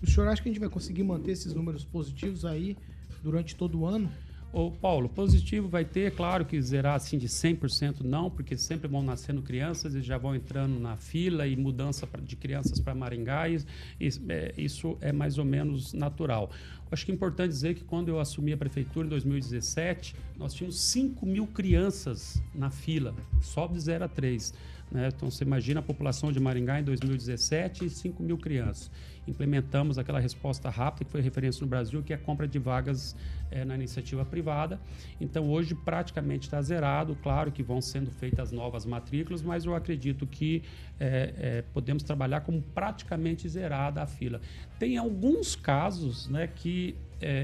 O 0.02 0.08
senhor 0.08 0.28
acha 0.28 0.42
que 0.42 0.50
a 0.50 0.52
gente 0.52 0.60
vai 0.60 0.70
conseguir 0.70 1.04
manter 1.04 1.32
esses 1.32 1.54
números 1.54 1.84
positivos 1.86 2.46
aí 2.46 2.78
durante 3.24 3.56
todo 3.56 3.80
o 3.80 3.86
ano? 3.86 4.12
Ô, 4.54 4.72
Paulo, 4.72 5.10
positivo 5.10 5.68
vai 5.68 5.84
ter, 5.84 6.16
claro 6.16 6.46
que 6.46 6.60
zerar 6.62 6.96
assim 6.96 7.18
de 7.18 7.28
100% 7.28 8.02
não, 8.02 8.30
porque 8.30 8.58
sempre 8.58 8.88
vão 8.88 9.04
nascendo 9.04 9.42
crianças 9.42 9.94
e 9.94 10.02
já 10.02 10.18
vão 10.18 10.34
entrando 10.34 10.80
na 10.80 10.96
fila 10.96 11.46
e 11.46 11.56
mudança 11.56 12.08
de 12.24 12.36
crianças 12.38 12.80
para 12.80 12.96
Maringá, 12.96 13.50
e, 13.50 13.58
e 14.00 14.10
é, 14.30 14.54
isso 14.58 14.98
é 15.02 15.12
mais 15.12 15.38
ou 15.38 15.44
menos 15.44 15.92
natural. 15.94 16.50
Acho 16.90 17.06
que 17.06 17.12
é 17.12 17.16
importante 17.16 17.50
dizer 17.50 17.76
que 17.76 17.84
quando 17.84 18.08
eu 18.08 18.20
assumi 18.20 18.54
a 18.54 18.58
prefeitura 18.58 19.06
em 19.06 19.10
2017, 19.10 20.16
nós 20.38 20.54
tínhamos 20.54 20.80
5 20.80 21.26
mil 21.26 21.46
crianças 21.46 22.42
na 22.56 22.72
fila, 22.72 23.14
só 23.42 23.68
de 23.68 23.78
0 23.78 24.06
a 24.06 24.08
3. 24.08 24.54
Né? 24.90 25.10
Então, 25.14 25.30
você 25.30 25.44
imagina 25.44 25.82
a 25.82 25.84
população 25.84 26.32
de 26.32 26.40
Maringá 26.40 26.80
em 26.80 26.84
2017 26.84 27.86
e 27.86 27.90
5 27.90 28.24
mil 28.24 28.38
crianças. 28.38 28.90
Implementamos 29.28 29.98
aquela 29.98 30.20
resposta 30.20 30.70
rápida, 30.70 31.06
que 31.06 31.12
foi 31.12 31.22
referência 31.22 31.62
no 31.62 31.68
Brasil, 31.68 32.02
que 32.02 32.14
é 32.14 32.16
a 32.16 32.20
compra 32.20 32.48
de 32.48 32.58
vagas 32.58 33.16
é, 33.52 33.66
na 33.66 33.76
iniciativa 33.76 34.24
privada. 34.26 34.80
Então, 35.20 35.50
hoje 35.50 35.76
praticamente 35.76 36.48
está 36.48 36.62
zerado. 36.62 37.16
Claro 37.22 37.52
que 37.52 37.62
vão 37.62 37.82
sendo 37.82 38.12
feitas 38.12 38.52
novas 38.52 38.86
matrículas, 38.86 39.42
mas 39.42 39.66
eu 39.66 39.76
acredito 39.76 40.26
que 40.26 40.64
é, 41.00 41.34
é, 41.38 41.62
podemos 41.74 42.04
trabalhar 42.04 42.42
como 42.42 42.62
praticamente 42.62 43.48
zerada 43.48 44.02
a 44.02 44.08
fila. 44.08 44.42
Tem 44.80 44.98
alguns 44.98 45.56
casos 45.56 46.28
né, 46.28 46.48
que, 46.48 46.96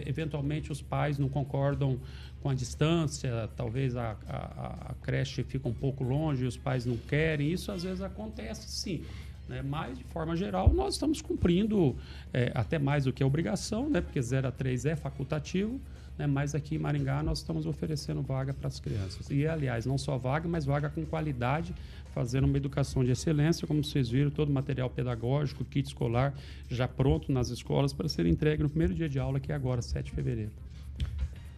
eventualmente, 0.05 0.71
os 0.71 0.81
pais 0.81 1.17
não 1.17 1.27
concordam 1.27 1.99
com 2.43 2.49
a 2.49 2.53
distância, 2.53 3.49
talvez 3.55 3.95
a, 3.95 4.17
a, 4.27 4.91
a, 4.91 4.95
creche 5.01 5.43
fica 5.43 5.69
um 5.69 5.73
pouco 5.73 6.03
longe 6.03 6.45
os 6.45 6.57
pais 6.57 6.85
não 6.85 6.97
querem. 6.97 7.49
Isso 7.49 7.71
às 7.71 7.83
vezes 7.83 8.01
acontece 8.01 8.69
sim. 8.69 9.01
Né? 9.47 9.61
Mas, 9.61 9.97
de 9.97 10.03
forma 10.05 10.35
geral, 10.35 10.73
nós 10.73 10.95
estamos 10.95 11.21
cumprindo 11.21 11.95
é, 12.33 12.51
até 12.55 12.79
mais 12.79 13.05
do 13.05 13.13
que 13.13 13.23
a 13.23 13.27
obrigação, 13.27 13.89
né? 13.89 14.01
porque 14.01 14.21
0 14.21 14.47
a 14.47 14.51
3 14.51 14.85
é 14.85 14.95
facultativo. 14.95 15.79
Né? 16.17 16.27
Mas 16.27 16.53
aqui 16.53 16.75
em 16.75 16.77
Maringá 16.77 17.23
nós 17.23 17.39
estamos 17.39 17.65
oferecendo 17.65 18.21
vaga 18.21 18.53
para 18.53 18.67
as 18.67 18.79
crianças. 18.79 19.29
E, 19.29 19.47
aliás, 19.47 19.85
não 19.85 19.97
só 19.97 20.17
vaga, 20.17 20.47
mas 20.47 20.65
vaga 20.65 20.89
com 20.89 21.05
qualidade, 21.05 21.73
fazendo 22.13 22.45
uma 22.45 22.57
educação 22.57 23.03
de 23.03 23.11
excelência, 23.11 23.67
como 23.67 23.83
vocês 23.83 24.09
viram, 24.09 24.29
todo 24.29 24.49
o 24.49 24.53
material 24.53 24.89
pedagógico, 24.89 25.65
kit 25.65 25.87
escolar 25.87 26.33
já 26.69 26.87
pronto 26.87 27.31
nas 27.31 27.49
escolas 27.49 27.93
para 27.93 28.07
ser 28.07 28.25
entregue 28.25 28.63
no 28.63 28.69
primeiro 28.69 28.93
dia 28.93 29.09
de 29.09 29.19
aula, 29.19 29.39
que 29.39 29.51
é 29.51 29.55
agora, 29.55 29.81
7 29.81 30.05
de 30.05 30.11
fevereiro. 30.11 30.51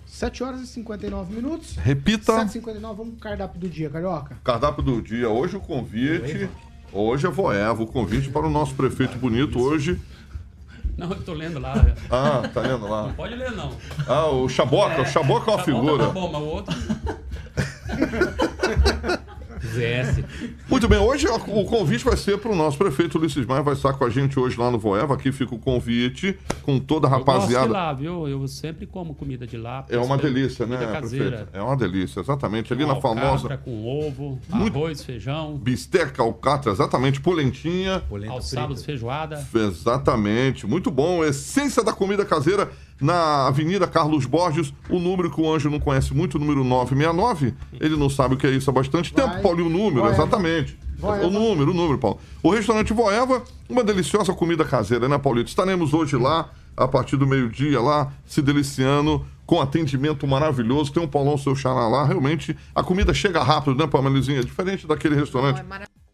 7 0.06 0.44
horas 0.44 0.62
e 0.62 0.68
59 0.68 1.34
minutos. 1.34 1.76
Repita. 1.76 2.38
7 2.38 2.48
e 2.48 2.52
59 2.54 2.98
vamos 2.98 3.14
pro 3.16 3.24
cardápio 3.24 3.60
do 3.60 3.68
dia, 3.68 3.90
Carioca. 3.90 4.38
Cardápio 4.44 4.82
do 4.82 5.02
dia. 5.02 5.30
Hoje 5.30 5.58
o 5.58 5.60
convite. 5.60 6.50
Hoje 6.98 7.28
é 7.28 7.30
Voeva, 7.30 7.84
o 7.84 7.86
convite 7.86 8.30
para 8.30 8.48
o 8.48 8.50
nosso 8.50 8.74
prefeito 8.74 9.18
bonito 9.18 9.62
hoje. 9.62 10.00
Não, 10.98 11.10
eu 11.10 11.22
tô 11.22 11.34
lendo 11.34 11.60
lá. 11.60 11.74
Ah, 12.10 12.48
tá 12.54 12.62
lendo 12.62 12.88
lá. 12.88 13.08
Não 13.08 13.14
pode 13.14 13.36
ler, 13.36 13.52
não. 13.52 13.70
Ah, 14.08 14.28
o 14.28 14.48
Chaboca, 14.48 15.02
o 15.02 15.06
Chaboca 15.06 15.52
é 15.52 15.56
uma 15.56 15.64
Chaboca 15.64 15.64
figura. 15.66 16.06
Tá 16.06 16.12
bom, 16.14 16.32
mas 16.32 16.42
o 16.42 16.46
outro. 16.46 16.74
ZS. 19.66 20.24
Muito 20.70 20.88
bem, 20.88 21.00
hoje 21.00 21.28
o 21.28 21.66
convite 21.66 22.04
vai 22.06 22.16
ser 22.18 22.38
para 22.38 22.52
o 22.52 22.56
nosso 22.56 22.78
prefeito 22.78 23.18
Ulisses 23.18 23.46
Maia, 23.46 23.62
vai 23.62 23.74
estar 23.74 23.94
com 23.94 24.06
a 24.06 24.10
gente 24.10 24.40
hoje 24.40 24.58
lá 24.60 24.70
no 24.72 24.78
Voeva. 24.78 25.14
Aqui 25.14 25.32
fica 25.32 25.54
o 25.56 25.60
convite 25.60 26.38
com 26.64 26.80
toda 26.80 27.08
a 27.08 27.12
Eu 27.12 27.24
gosto 27.24 27.48
de 27.48 27.54
rapaziada. 27.54 27.72
lá, 27.74 27.94
viu? 27.94 28.28
Eu 28.28 28.48
sempre 28.48 28.86
como 28.86 29.14
comida 29.16 29.46
de 29.48 29.58
lá. 29.58 29.86
É 29.90 29.98
uma 29.98 30.18
delícia, 30.18 30.66
né, 30.66 30.78
comida 30.78 30.92
caseira. 30.94 31.30
prefeito? 31.30 31.50
É 31.58 31.62
uma 31.62 31.76
delícia, 31.78 32.20
exatamente. 32.20 32.72
Ali 32.74 32.84
Com 32.84 32.94
na 32.94 33.02
famosa 33.02 33.28
alcatra, 33.30 33.58
com 33.58 33.86
ovo, 33.86 34.40
Muito- 34.50 34.78
arroz, 34.78 35.04
feijão, 35.04 35.58
bisteca, 35.58 36.22
alcatra, 36.22 36.72
exatamente, 36.72 37.20
polentinha. 37.22 38.02
aos 38.30 38.50
sábados 38.50 38.84
feijoada. 38.84 39.46
Exatamente, 39.54 40.66
muito 40.68 40.90
bom. 40.92 41.24
Essência 41.24 41.84
da 41.84 41.94
comida 41.94 42.26
caseira 42.26 42.70
na 43.00 43.48
Avenida 43.48 43.88
Carlos 43.88 44.26
Borges, 44.26 44.74
o 44.90 45.00
número 45.00 45.30
que 45.30 45.40
o 45.40 45.54
Anjo 45.54 45.70
não 45.70 45.80
conhece 45.80 46.14
muito, 46.14 46.36
o 46.36 46.40
número 46.40 46.64
969. 46.64 47.54
Ele 47.80 47.96
não 47.96 48.10
sabe 48.10 48.36
o 48.36 48.38
que 48.38 48.48
é 48.48 48.52
isso 48.52 48.70
há 48.70 48.74
bastante 48.74 49.14
tempo, 49.14 49.42
Paulinho, 49.42 49.68
o 49.68 49.70
número, 49.70 50.02
Voeva. 50.02 50.16
exatamente. 50.16 50.78
Voeva. 50.98 51.28
O 51.28 51.30
número, 51.30 51.72
o 51.72 51.74
número, 51.74 51.98
Paulo. 51.98 52.20
O 52.42 52.50
restaurante 52.50 52.94
Voeva, 52.94 53.44
uma 53.70 53.84
deliciosa 53.84 54.34
comida 54.34 54.64
caseira, 54.64 55.10
né, 55.10 55.18
Paulito? 55.18 55.50
Estaremos 55.50 55.94
hoje 55.94 56.16
lá, 56.16 56.50
a 56.76 56.88
partir 56.88 57.18
do 57.18 57.28
meio-dia, 57.28 57.82
lá, 57.82 58.12
se 58.26 58.42
deliciando, 58.42 59.26
com 59.46 59.62
atendimento 59.62 60.26
maravilhoso. 60.26 60.92
Tem 60.92 61.04
um 61.04 61.08
Paulão 61.08 61.38
Seu 61.38 61.56
Xará 61.56 61.88
lá, 61.88 62.06
realmente 62.06 62.56
a 62.74 62.82
comida 62.82 63.14
chega 63.14 63.44
rápido, 63.44 63.76
né, 63.76 63.88
Pamelizinha? 63.88 64.44
Diferente 64.44 64.88
daquele 64.88 65.16
restaurante. 65.16 65.60
É 65.60 66.05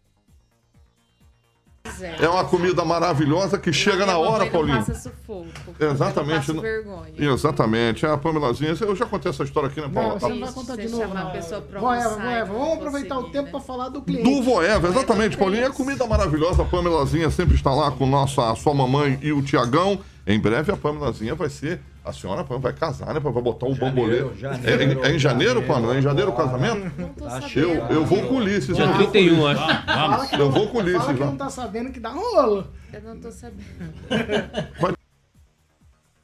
uma 2.29 2.43
comida 2.45 2.83
maravilhosa 2.85 3.57
que 3.57 3.71
chega 3.73 4.05
na 4.05 4.17
hora, 4.17 4.45
Paulinho. 4.49 4.77
Passa 4.77 4.93
sufoco. 4.95 5.47
Exatamente. 5.79 6.49
Eu 6.49 6.55
não- 6.55 6.63
não 6.63 6.71
passo 6.71 6.83
vergonha. 6.83 7.33
Exatamente. 7.33 8.05
É 8.05 8.09
a 8.11 8.17
Pamelazinha. 8.17 8.75
Eu 8.81 8.95
já 8.95 9.05
contei 9.05 9.29
essa 9.29 9.43
história 9.43 9.69
aqui, 9.69 9.79
né, 9.81 9.87
Não, 9.87 9.93
Paula? 9.93 10.19
você 10.19 10.27
não 10.29 10.39
vai 10.39 10.51
contar 10.53 10.75
de 10.77 10.89
novo. 10.89 11.13
não. 11.13 11.31
Voeva, 11.79 12.09
Voeva. 12.09 12.45
não 12.53 12.59
Vamos 12.59 12.73
aproveitar 12.77 13.19
o 13.19 13.23
tempo 13.29 13.51
para 13.51 13.59
falar 13.59 13.89
do 13.89 14.01
cliente. 14.01 14.23
Do 14.29 14.41
Voeva, 14.43 14.87
exatamente, 14.87 15.37
Paulinho. 15.37 15.65
É 15.65 15.69
comida 15.69 16.05
maravilhosa. 16.07 16.61
A 16.63 16.65
Pamelazinha 16.65 17.29
sempre 17.29 17.55
está 17.55 17.73
lá 17.73 17.91
com 17.91 18.05
nossa, 18.05 18.51
a 18.51 18.55
sua 18.55 18.73
mamãe 18.73 19.19
e 19.21 19.31
o 19.31 19.41
Tiagão. 19.41 19.99
Em 20.25 20.39
breve 20.39 20.71
a 20.71 20.77
Pamelazinha 20.77 21.33
vai 21.35 21.49
ser. 21.49 21.81
A 22.03 22.11
senhora 22.11 22.41
vai 22.43 22.73
casar, 22.73 23.13
né? 23.13 23.19
Vai 23.19 23.31
botar 23.31 23.67
o 23.67 23.75
bambolê. 23.75 24.25
janeiro, 24.35 24.81
é, 24.81 24.85
em- 24.85 25.01
é 25.11 25.15
em 25.15 25.19
janeiro, 25.19 25.61
Pamela? 25.61 25.93
É 25.95 25.99
em 25.99 26.01
janeiro 26.01 26.31
o 26.31 26.35
casamento? 26.35 26.91
Eu, 27.55 27.69
eu 27.89 28.05
vou 28.05 28.23
com 28.27 28.33
o 28.33 28.37
Ulisses. 28.37 28.75
Dia 28.75 28.85
eu 28.85 28.87
vou 28.93 28.97
com 28.97 29.03
o 29.03 29.11
31, 29.11 29.43
Ulisses. 29.43 29.61
acho. 29.69 29.85
Fala 29.85 30.27
que 30.27 30.35
Eu 30.35 30.39
não- 30.39 30.51
vou 30.51 30.67
com 30.67 30.77
o 30.77 30.81
Ulisses 30.81 31.01
Fala 31.01 31.13
que 31.13 31.23
não 31.23 31.37
tá 31.37 31.49
sabendo 31.51 31.91
que 31.91 31.99
dá 31.99 32.09
rolo. 32.09 32.67
Eu 32.91 33.01
não 33.03 33.19
tô 33.19 33.31
sabendo. 33.31 33.61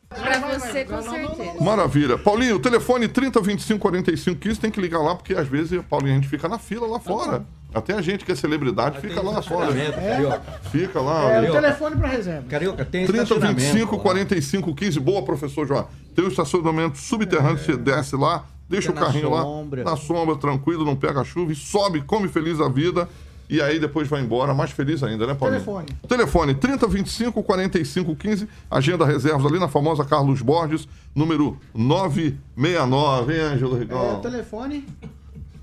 Pra 0.10 0.40
você, 0.60 0.86
com 0.86 1.02
certeza. 1.02 1.62
Maravilha. 1.64 2.18
Paulinho, 2.18 2.56
o 2.56 2.60
telefone 2.60 3.08
3025 3.08 3.80
45 3.80 4.40
15 4.40 4.60
tem 4.60 4.72
que 4.72 4.80
ligar 4.82 5.00
lá, 5.00 5.16
porque 5.16 5.34
às 5.36 5.48
vezes, 5.48 5.80
Paulinho, 5.90 6.14
a 6.14 6.16
gente 6.16 6.28
fica 6.30 6.48
na 6.48 6.58
fila 6.58 6.88
lá 6.88 7.00
fora. 7.00 7.46
Até 7.74 7.94
a 7.94 8.02
gente 8.02 8.24
que 8.26 8.32
é 8.32 8.36
celebridade 8.36 9.00
fica 9.00 9.22
lá 9.22 9.42
fora. 9.42 9.72
Carioca. 9.74 10.42
Fica 10.72 11.02
lá. 11.02 11.24
É, 11.24 11.26
o 11.26 11.30
Carioca. 11.34 11.62
telefone 11.62 11.96
para 11.98 12.08
reserva. 12.08 12.46
Carioca, 12.50 12.86
tem 12.86 13.06
3025 13.06 13.56
estacionamento 13.68 13.96
lá. 13.98 14.02
45 14.04 14.76
15. 14.76 15.00
Boa, 15.00 15.22
professor 15.24 15.68
João. 15.68 15.88
Tem 16.16 16.26
o 16.26 16.30
estacionamento 16.30 16.98
subterrâneo, 16.98 17.58
você 17.60 17.78
desce 17.78 18.16
lá, 18.16 18.46
deixa 18.68 18.90
o 18.90 18.94
Fica 18.94 19.06
na 19.06 19.12
carrinho 19.12 19.30
lá 19.30 19.42
sombra. 19.44 19.84
na 19.84 19.96
sombra, 19.96 20.36
tranquilo, 20.38 20.84
não 20.86 20.96
pega 20.96 21.24
chuva 21.24 21.52
e 21.52 21.56
sobe, 21.56 22.02
come 22.02 22.28
feliz 22.28 22.60
a 22.60 22.68
vida. 22.70 23.08
E 23.50 23.62
aí 23.62 23.80
depois 23.80 24.10
vai 24.10 24.22
embora, 24.22 24.54
mais 24.54 24.72
feliz 24.72 25.02
ainda, 25.04 25.26
né, 25.26 25.34
Paulinho? 25.34 25.62
Telefone. 25.62 25.86
Telefone 26.08 26.56
3025 26.56 27.42
45 27.44 28.14
15. 28.16 28.48
Agenda 28.70 29.06
reservas 29.06 29.46
ali 29.46 29.58
na 29.60 29.70
famosa 29.70 30.04
Carlos 30.04 30.42
Borges, 30.42 30.86
número 31.16 31.58
969, 31.74 33.34
hein, 33.34 33.40
Ângelo 33.42 33.72
É, 33.72 33.76
o 33.76 33.80
Rigon? 33.80 34.20
telefone, 34.20 34.86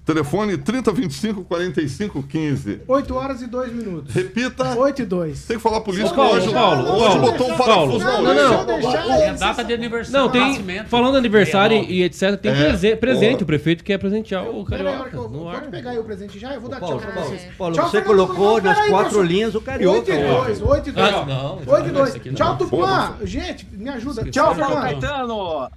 Telefone 0.04 0.58
3025 0.58 1.44
45 1.44 2.22
15. 2.24 2.80
8 2.86 3.14
horas 3.14 3.40
e 3.40 3.46
2 3.46 3.72
minutos. 3.72 4.14
Repita. 4.14 4.76
8 4.78 5.00
e 5.00 5.04
2. 5.06 5.44
Tem 5.46 5.56
que 5.56 5.62
falar 5.62 5.80
por 5.80 5.94
isso 5.94 6.10
que 6.10 6.14
Paulo, 6.16 6.34
Ângelo, 6.36 6.52
Paulo, 6.52 6.84
Paulo, 6.84 7.20
botou 7.20 7.46
um 7.50 7.56
Paulo. 7.56 7.64
parafuso 7.64 7.98
Não, 8.04 8.22
na 8.22 8.30
orelha. 8.30 8.48
não. 8.48 8.66
Deixa 8.66 8.88
eu 9.06 9.12
É 9.12 9.32
data 9.32 9.64
de 9.64 9.72
aniversário. 9.72 10.20
Não, 10.20 10.28
tem. 10.30 10.84
Falando 10.84 11.16
aniversário 11.16 11.78
69. 11.78 11.94
e 11.94 12.02
etc, 12.02 12.40
tem 12.40 12.52
É. 12.52 12.54
prese- 12.68 12.96
presente. 12.96 13.42
O 13.44 13.46
prefeito 13.46 13.82
quer 13.82 13.96
presentear 13.96 14.44
o 14.46 14.62
Carioca. 14.64 15.16
eu- 15.16 15.28
no 15.30 15.48
ar. 15.48 15.60
pode 15.60 15.70
pegar 15.70 15.90
aí 15.92 15.98
o 15.98 16.04
presente 16.04 16.38
já? 16.38 16.52
Eu 16.52 16.60
vou 16.60 16.68
dar 16.68 16.80
Paulo, 16.80 16.96
tchau 16.98 17.06
pra 17.06 17.12
Paulo, 17.22 17.28
vocês. 17.38 17.54
Paulo, 17.56 17.74
Tchau, 17.74 17.84
você 17.86 18.02
Fernando 18.02 18.26
colocou 18.26 18.60
nas 18.62 18.74
Peraí, 18.76 18.90
quatro 18.90 19.08
professor. 19.10 19.26
linhas 19.32 19.54
o 19.54 19.60
Carioca. 19.62 19.98
8 19.98 20.10
e 20.10 20.24
ó. 20.24 20.44
2, 20.44 20.60
8 20.62 20.88
e 20.90 20.92
2. 20.92 21.14
Ah, 21.14 21.24
não, 21.26 21.58
8 21.66 21.88
e 21.88 21.92
2. 21.92 22.08
esse 22.10 22.16
aqui 22.18 22.28
não. 22.28 22.34
Tchau, 22.36 22.56
Tupã. 22.58 22.76
Porra. 22.76 23.16
Gente, 23.22 23.66
me 23.72 23.88
ajuda. 23.88 24.22
Tchau, 24.24 24.54
Tchau, 24.54 24.54
Paulo 24.54 24.74
Tupã. 24.74 24.82
Caetano. 24.82 25.68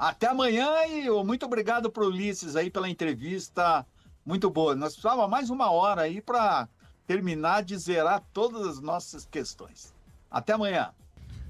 Até 0.00 0.28
amanhã 0.28 0.66
e 0.88 1.10
muito 1.22 1.44
obrigado 1.44 1.90
pro 1.90 2.06
Ulisses 2.06 2.56
aí 2.56 2.70
pela 2.70 2.88
entrevista. 2.88 3.84
Muito 4.24 4.48
boa. 4.48 4.74
Nós 4.74 4.94
precisávamos 4.94 5.30
mais 5.30 5.50
uma 5.50 5.70
hora 5.70 6.00
aí 6.00 6.22
para 6.22 6.66
terminar 7.06 7.62
de 7.62 7.76
zerar 7.76 8.22
todas 8.32 8.66
as 8.66 8.80
nossas 8.80 9.26
questões. 9.26 9.92
Até 10.30 10.54
amanhã. 10.54 10.88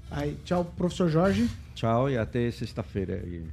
Aí, 0.09 0.37
tchau, 0.43 0.65
professor 0.65 1.07
Jorge. 1.07 1.49
Tchau 1.75 2.09
e 2.09 2.17
até 2.17 2.51
sexta-feira. 2.51 3.21
aí. 3.23 3.47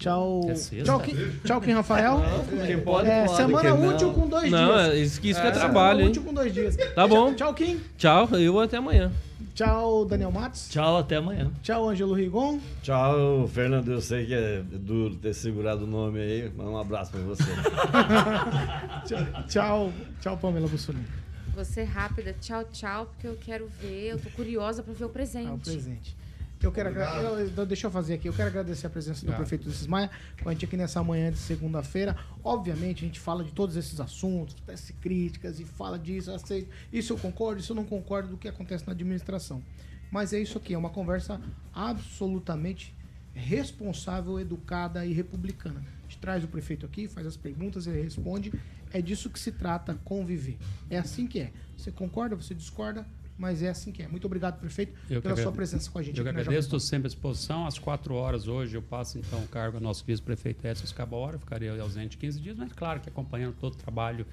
Tchau. 0.00 0.40
É 0.48 0.54
sexta? 0.56 0.84
Tchau, 0.84 1.00
Kim, 1.00 1.14
tchau, 1.44 1.60
Kim 1.60 1.72
Rafael. 1.72 2.20
Quem 2.66 2.80
pode, 2.80 3.08
É, 3.08 3.26
pode, 3.26 3.36
semana 3.36 3.70
quem 3.70 3.80
não. 3.80 3.94
útil 3.94 4.12
com 4.14 4.26
dois 4.26 4.50
Não, 4.50 4.66
dias. 4.66 4.88
é 4.88 4.96
isso 4.96 5.20
que, 5.20 5.28
isso 5.30 5.40
que 5.40 5.46
é, 5.46 5.52
Semana 5.54 5.70
trabalho, 5.72 6.00
hein? 6.00 6.08
útil 6.08 6.22
com 6.24 6.34
dois 6.34 6.52
dias. 6.52 6.76
Tá 6.94 7.06
bom. 7.06 7.32
Tchau, 7.34 7.54
Kim. 7.54 7.80
Tchau, 7.96 8.28
eu 8.30 8.58
até 8.58 8.78
amanhã. 8.78 9.12
Tchau, 9.54 10.04
Daniel 10.04 10.30
Matos. 10.30 10.68
Tchau, 10.68 10.98
até 10.98 11.16
amanhã. 11.16 11.50
Tchau, 11.62 11.88
Ângelo 11.88 12.14
Rigon. 12.14 12.60
Tchau, 12.82 13.48
Fernando. 13.48 13.90
Eu 13.90 14.00
sei 14.00 14.26
que 14.26 14.34
é 14.34 14.62
duro 14.62 15.16
ter 15.16 15.34
segurado 15.34 15.84
o 15.84 15.86
nome 15.86 16.20
aí, 16.20 16.52
mas 16.56 16.66
um 16.66 16.78
abraço 16.78 17.10
pra 17.10 17.20
você. 17.20 17.44
Tchau, 19.48 19.92
tchau, 20.20 20.36
Pamela 20.36 20.68
Bussolini. 20.68 21.06
Você 21.54 21.82
rápida, 21.82 22.34
tchau, 22.40 22.64
tchau, 22.64 23.06
porque 23.06 23.26
eu 23.26 23.36
quero 23.36 23.68
ver, 23.80 24.12
eu 24.12 24.18
tô 24.18 24.30
curiosa 24.30 24.82
pra 24.82 24.94
ver 24.94 25.04
o 25.04 25.08
presente. 25.08 25.48
Ah, 25.48 25.54
o 25.54 25.58
presente. 25.58 26.16
Eu 26.62 26.70
quero 26.70 26.90
eu- 26.90 27.66
deixa 27.66 27.86
eu 27.86 27.90
fazer 27.90 28.14
aqui. 28.14 28.28
Eu 28.28 28.32
quero 28.34 28.48
agradecer 28.48 28.86
a 28.86 28.90
presença 28.90 29.24
do 29.24 29.32
prefeito 29.32 29.64
Ulisses 29.66 29.86
Maia 29.86 30.10
com 30.42 30.48
a 30.48 30.52
gente 30.52 30.64
aqui 30.66 30.76
nessa 30.76 31.02
manhã 31.02 31.30
de 31.32 31.38
segunda-feira. 31.38 32.16
Obviamente, 32.44 33.02
a 33.04 33.06
gente 33.06 33.18
fala 33.18 33.42
de 33.42 33.50
todos 33.52 33.76
esses 33.76 33.98
assuntos, 33.98 34.54
tece 34.66 34.92
críticas 34.94 35.58
e 35.58 35.64
fala 35.64 35.98
disso, 35.98 36.30
aceito. 36.30 36.68
Isso 36.92 37.12
eu 37.14 37.18
concordo, 37.18 37.60
isso 37.60 37.72
eu 37.72 37.76
não 37.76 37.84
concordo 37.84 38.28
do 38.28 38.36
que 38.36 38.46
acontece 38.46 38.86
na 38.86 38.92
administração. 38.92 39.62
Mas 40.10 40.32
é 40.32 40.40
isso 40.40 40.58
aqui, 40.58 40.74
é 40.74 40.78
uma 40.78 40.90
conversa 40.90 41.40
absolutamente 41.72 42.94
responsável, 43.32 44.38
educada 44.38 45.06
e 45.06 45.12
republicana. 45.12 45.80
A 45.80 46.02
gente 46.02 46.18
traz 46.18 46.42
o 46.44 46.48
prefeito 46.48 46.84
aqui, 46.84 47.08
faz 47.08 47.26
as 47.26 47.36
perguntas, 47.36 47.86
ele 47.86 48.02
responde. 48.02 48.52
É 48.92 49.00
disso 49.00 49.30
que 49.30 49.38
se 49.38 49.52
trata, 49.52 49.94
conviver. 50.04 50.58
É 50.90 50.98
assim 50.98 51.26
que 51.26 51.38
é. 51.40 51.52
Você 51.76 51.90
concorda, 51.92 52.34
você 52.34 52.54
discorda, 52.54 53.06
mas 53.40 53.62
é 53.62 53.70
assim 53.70 53.90
que 53.90 54.02
é. 54.02 54.06
Muito 54.08 54.26
obrigado, 54.26 54.60
prefeito, 54.60 54.92
Eu 55.08 55.22
pela 55.22 55.34
sua 55.34 55.44
agrade- 55.44 55.56
presença 55.56 55.90
com 55.90 55.98
a 55.98 56.02
gente. 56.02 56.18
Eu 56.18 56.22
que 56.24 56.28
agradeço, 56.28 56.66
estou 56.66 56.78
sempre 56.78 57.06
à 57.06 57.08
disposição. 57.08 57.66
Às 57.66 57.78
quatro 57.78 58.14
horas 58.14 58.46
hoje 58.46 58.76
eu 58.76 58.82
passo 58.82 59.18
então 59.18 59.38
o 59.42 59.48
cargo 59.48 59.78
ao 59.78 59.82
nosso 59.82 60.04
vice-prefeito 60.04 60.66
Edson 60.66 60.84
Escabora. 60.84 61.38
Ficarei 61.38 61.70
ausente 61.80 62.18
15 62.18 62.38
dias, 62.38 62.56
mas 62.58 62.70
claro 62.72 63.00
que 63.00 63.08
acompanhando 63.08 63.54
todo 63.58 63.72
o 63.72 63.76
trabalho 63.76 64.26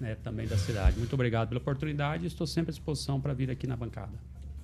né, 0.00 0.16
também 0.24 0.46
da 0.48 0.56
cidade. 0.56 0.98
Muito 0.98 1.12
obrigado 1.12 1.48
pela 1.48 1.60
oportunidade 1.60 2.24
e 2.24 2.26
estou 2.26 2.46
sempre 2.46 2.70
à 2.70 2.72
disposição 2.72 3.20
para 3.20 3.34
vir 3.34 3.50
aqui 3.50 3.66
na 3.66 3.76
bancada. 3.76 4.12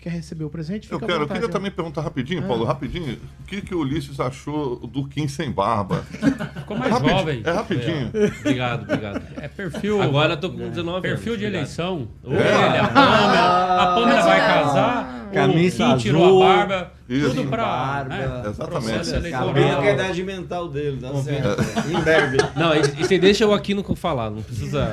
Quer 0.00 0.10
receber 0.10 0.44
o 0.44 0.50
presente? 0.50 0.90
Eu 0.90 0.98
quero, 0.98 1.12
eu 1.12 1.18
vontade, 1.20 1.40
queria 1.40 1.48
ó. 1.48 1.52
também 1.52 1.70
perguntar 1.70 2.00
rapidinho, 2.00 2.42
Ah. 2.42 2.46
Paulo, 2.46 2.64
rapidinho. 2.64 3.18
O 3.40 3.44
que, 3.46 3.60
que 3.60 3.74
o 3.74 3.80
Ulisses 3.80 4.18
achou 4.18 4.76
do 4.86 5.06
Kim 5.06 5.28
sem 5.28 5.50
barba? 5.52 6.02
Ficou 6.58 6.76
mais 6.78 6.90
Rapidinho, 6.90 7.18
jovem. 7.18 7.42
É 7.44 7.50
rapidinho. 7.52 8.10
Obrigado, 8.40 8.82
obrigado. 8.84 9.22
É 9.36 9.46
perfil. 9.48 10.00
Agora 10.00 10.32
eu 10.32 10.40
tô 10.40 10.48
com 10.50 10.56
19 10.70 11.02
Perfil 11.02 11.32
anos. 11.34 11.38
de 11.38 11.46
obrigado. 11.46 11.54
eleição. 11.54 12.08
É. 12.24 12.28
Ele, 12.30 12.78
a 12.78 12.88
Pâmela. 12.88 13.82
A 13.82 13.94
Pâmela 13.94 14.22
vai 14.22 14.38
casar. 14.40 15.19
Camisa 15.32 15.86
o 15.88 15.92
Kim 15.92 15.96
tirou 15.98 16.24
azul. 16.24 16.42
a 16.42 16.46
barba. 16.56 16.92
Isso. 17.08 17.30
Tudo 17.34 17.48
pra. 17.50 17.64
Barba. 17.64 18.08
Né, 18.16 18.42
Exatamente. 18.50 19.30
Cabelo 19.30 19.80
que 19.82 19.86
é 19.88 19.90
a 19.90 19.94
idade 19.94 20.22
mental 20.22 20.68
dele, 20.68 20.96
dá 21.00 21.12
certo. 21.16 21.60
Em 21.90 22.00
breve. 22.00 22.36
Não, 22.54 22.72
e, 22.74 22.80
e 22.80 23.04
você 23.04 23.18
deixa 23.18 23.46
o 23.46 23.52
Aquino 23.52 23.82
falar, 23.96 24.30
não 24.30 24.42
precisa. 24.42 24.92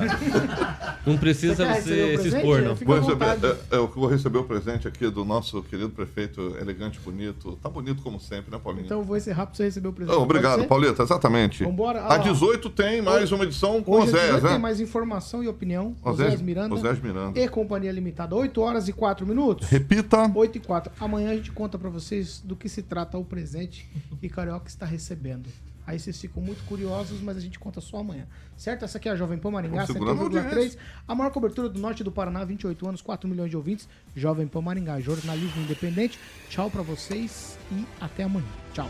Não 1.06 1.18
precisa 1.18 1.64
Você 1.66 2.16
o 2.16 2.18
você 2.18 2.30
se 2.32 2.36
expor, 2.36 2.62
não. 2.62 2.76
Vou 2.76 3.00
receber, 3.00 3.26
é, 3.26 3.76
é, 3.76 3.78
eu 3.78 3.88
vou 3.88 4.08
receber 4.08 4.38
o 4.40 4.44
presente 4.44 4.88
aqui 4.88 5.08
do 5.10 5.24
nosso 5.24 5.62
querido 5.64 5.90
prefeito, 5.90 6.58
elegante, 6.60 7.00
bonito. 7.00 7.58
Tá 7.62 7.70
bonito 7.70 8.02
como 8.02 8.20
sempre, 8.20 8.52
né, 8.52 8.60
Paulinho? 8.62 8.86
Então 8.86 8.98
eu 9.00 9.04
vou 9.06 9.16
encerrar 9.16 9.46
para 9.46 9.56
você 9.56 9.64
receber 9.66 9.88
o 9.88 9.94
presente. 9.94 10.16
Oh, 10.18 10.22
obrigado, 10.24 10.62
ser? 10.62 10.68
Pauleta, 10.68 11.04
exatamente. 11.04 11.64
Vambora. 11.64 12.02
Às 12.02 12.12
Ah, 12.14 12.18
18 12.18 12.70
tem 12.72 13.02
mais 13.02 13.32
uma 13.32 13.44
edição 13.46 13.82
com 13.84 13.92
Hoje 13.94 14.08
Oséias, 14.10 14.26
18 14.26 14.42
tem 14.44 14.52
né? 14.54 14.58
mais 14.58 14.82
informação 14.82 15.44
e 15.44 15.48
opinião. 15.48 15.96
Oséias- 16.04 16.34
Oséias 16.34 16.42
Miranda. 16.42 16.76
Oséias 16.76 17.00
Miranda. 17.00 17.40
E 17.40 17.48
Companhia 17.48 17.92
Limitada. 17.92 18.36
8 18.36 18.60
horas 18.60 18.88
e 18.90 18.94
4 18.94 19.26
minutos. 19.26 19.70
Repita. 19.70 20.27
8 20.34 20.58
e 20.58 20.62
4. 20.62 20.92
Amanhã 21.00 21.32
a 21.32 21.36
gente 21.36 21.52
conta 21.52 21.78
para 21.78 21.90
vocês 21.90 22.40
do 22.40 22.56
que 22.56 22.68
se 22.70 22.82
trata 22.82 23.18
o 23.18 23.26
presente 23.26 23.90
que 24.20 24.30
Carioca 24.30 24.68
está 24.68 24.86
recebendo. 24.86 25.50
Aí 25.86 25.98
vocês 25.98 26.20
ficam 26.20 26.44
muito 26.44 26.62
curiosos, 26.66 27.22
mas 27.22 27.38
a 27.38 27.40
gente 27.40 27.58
conta 27.58 27.80
só 27.80 28.00
amanhã. 28.00 28.28
Certo? 28.58 28.84
Essa 28.84 28.98
aqui 28.98 29.08
é 29.08 29.12
a 29.14 29.16
Jovem 29.16 29.38
Pan 29.38 29.52
Maringá, 29.52 29.86
Vamos 29.86 29.92
segurar 29.94 30.12
a 30.12 30.16
101,3. 30.16 30.48
audiência. 30.54 30.80
A 31.08 31.16
maior 31.16 31.32
cobertura 31.32 31.70
do 31.70 31.80
norte 31.80 32.04
do 32.04 32.12
Paraná, 32.12 32.44
28 32.44 32.90
anos, 32.90 33.02
4 33.02 33.30
milhões 33.30 33.50
de 33.50 33.56
ouvintes. 33.56 33.88
Jovem 34.14 34.48
Pan 34.48 34.62
Maringá, 34.62 35.00
jornalismo 35.00 35.62
independente. 35.62 36.20
Tchau 36.50 36.70
pra 36.70 36.82
vocês 36.82 37.58
e 37.72 37.86
até 38.02 38.24
amanhã. 38.24 38.46
Tchau. 38.74 38.90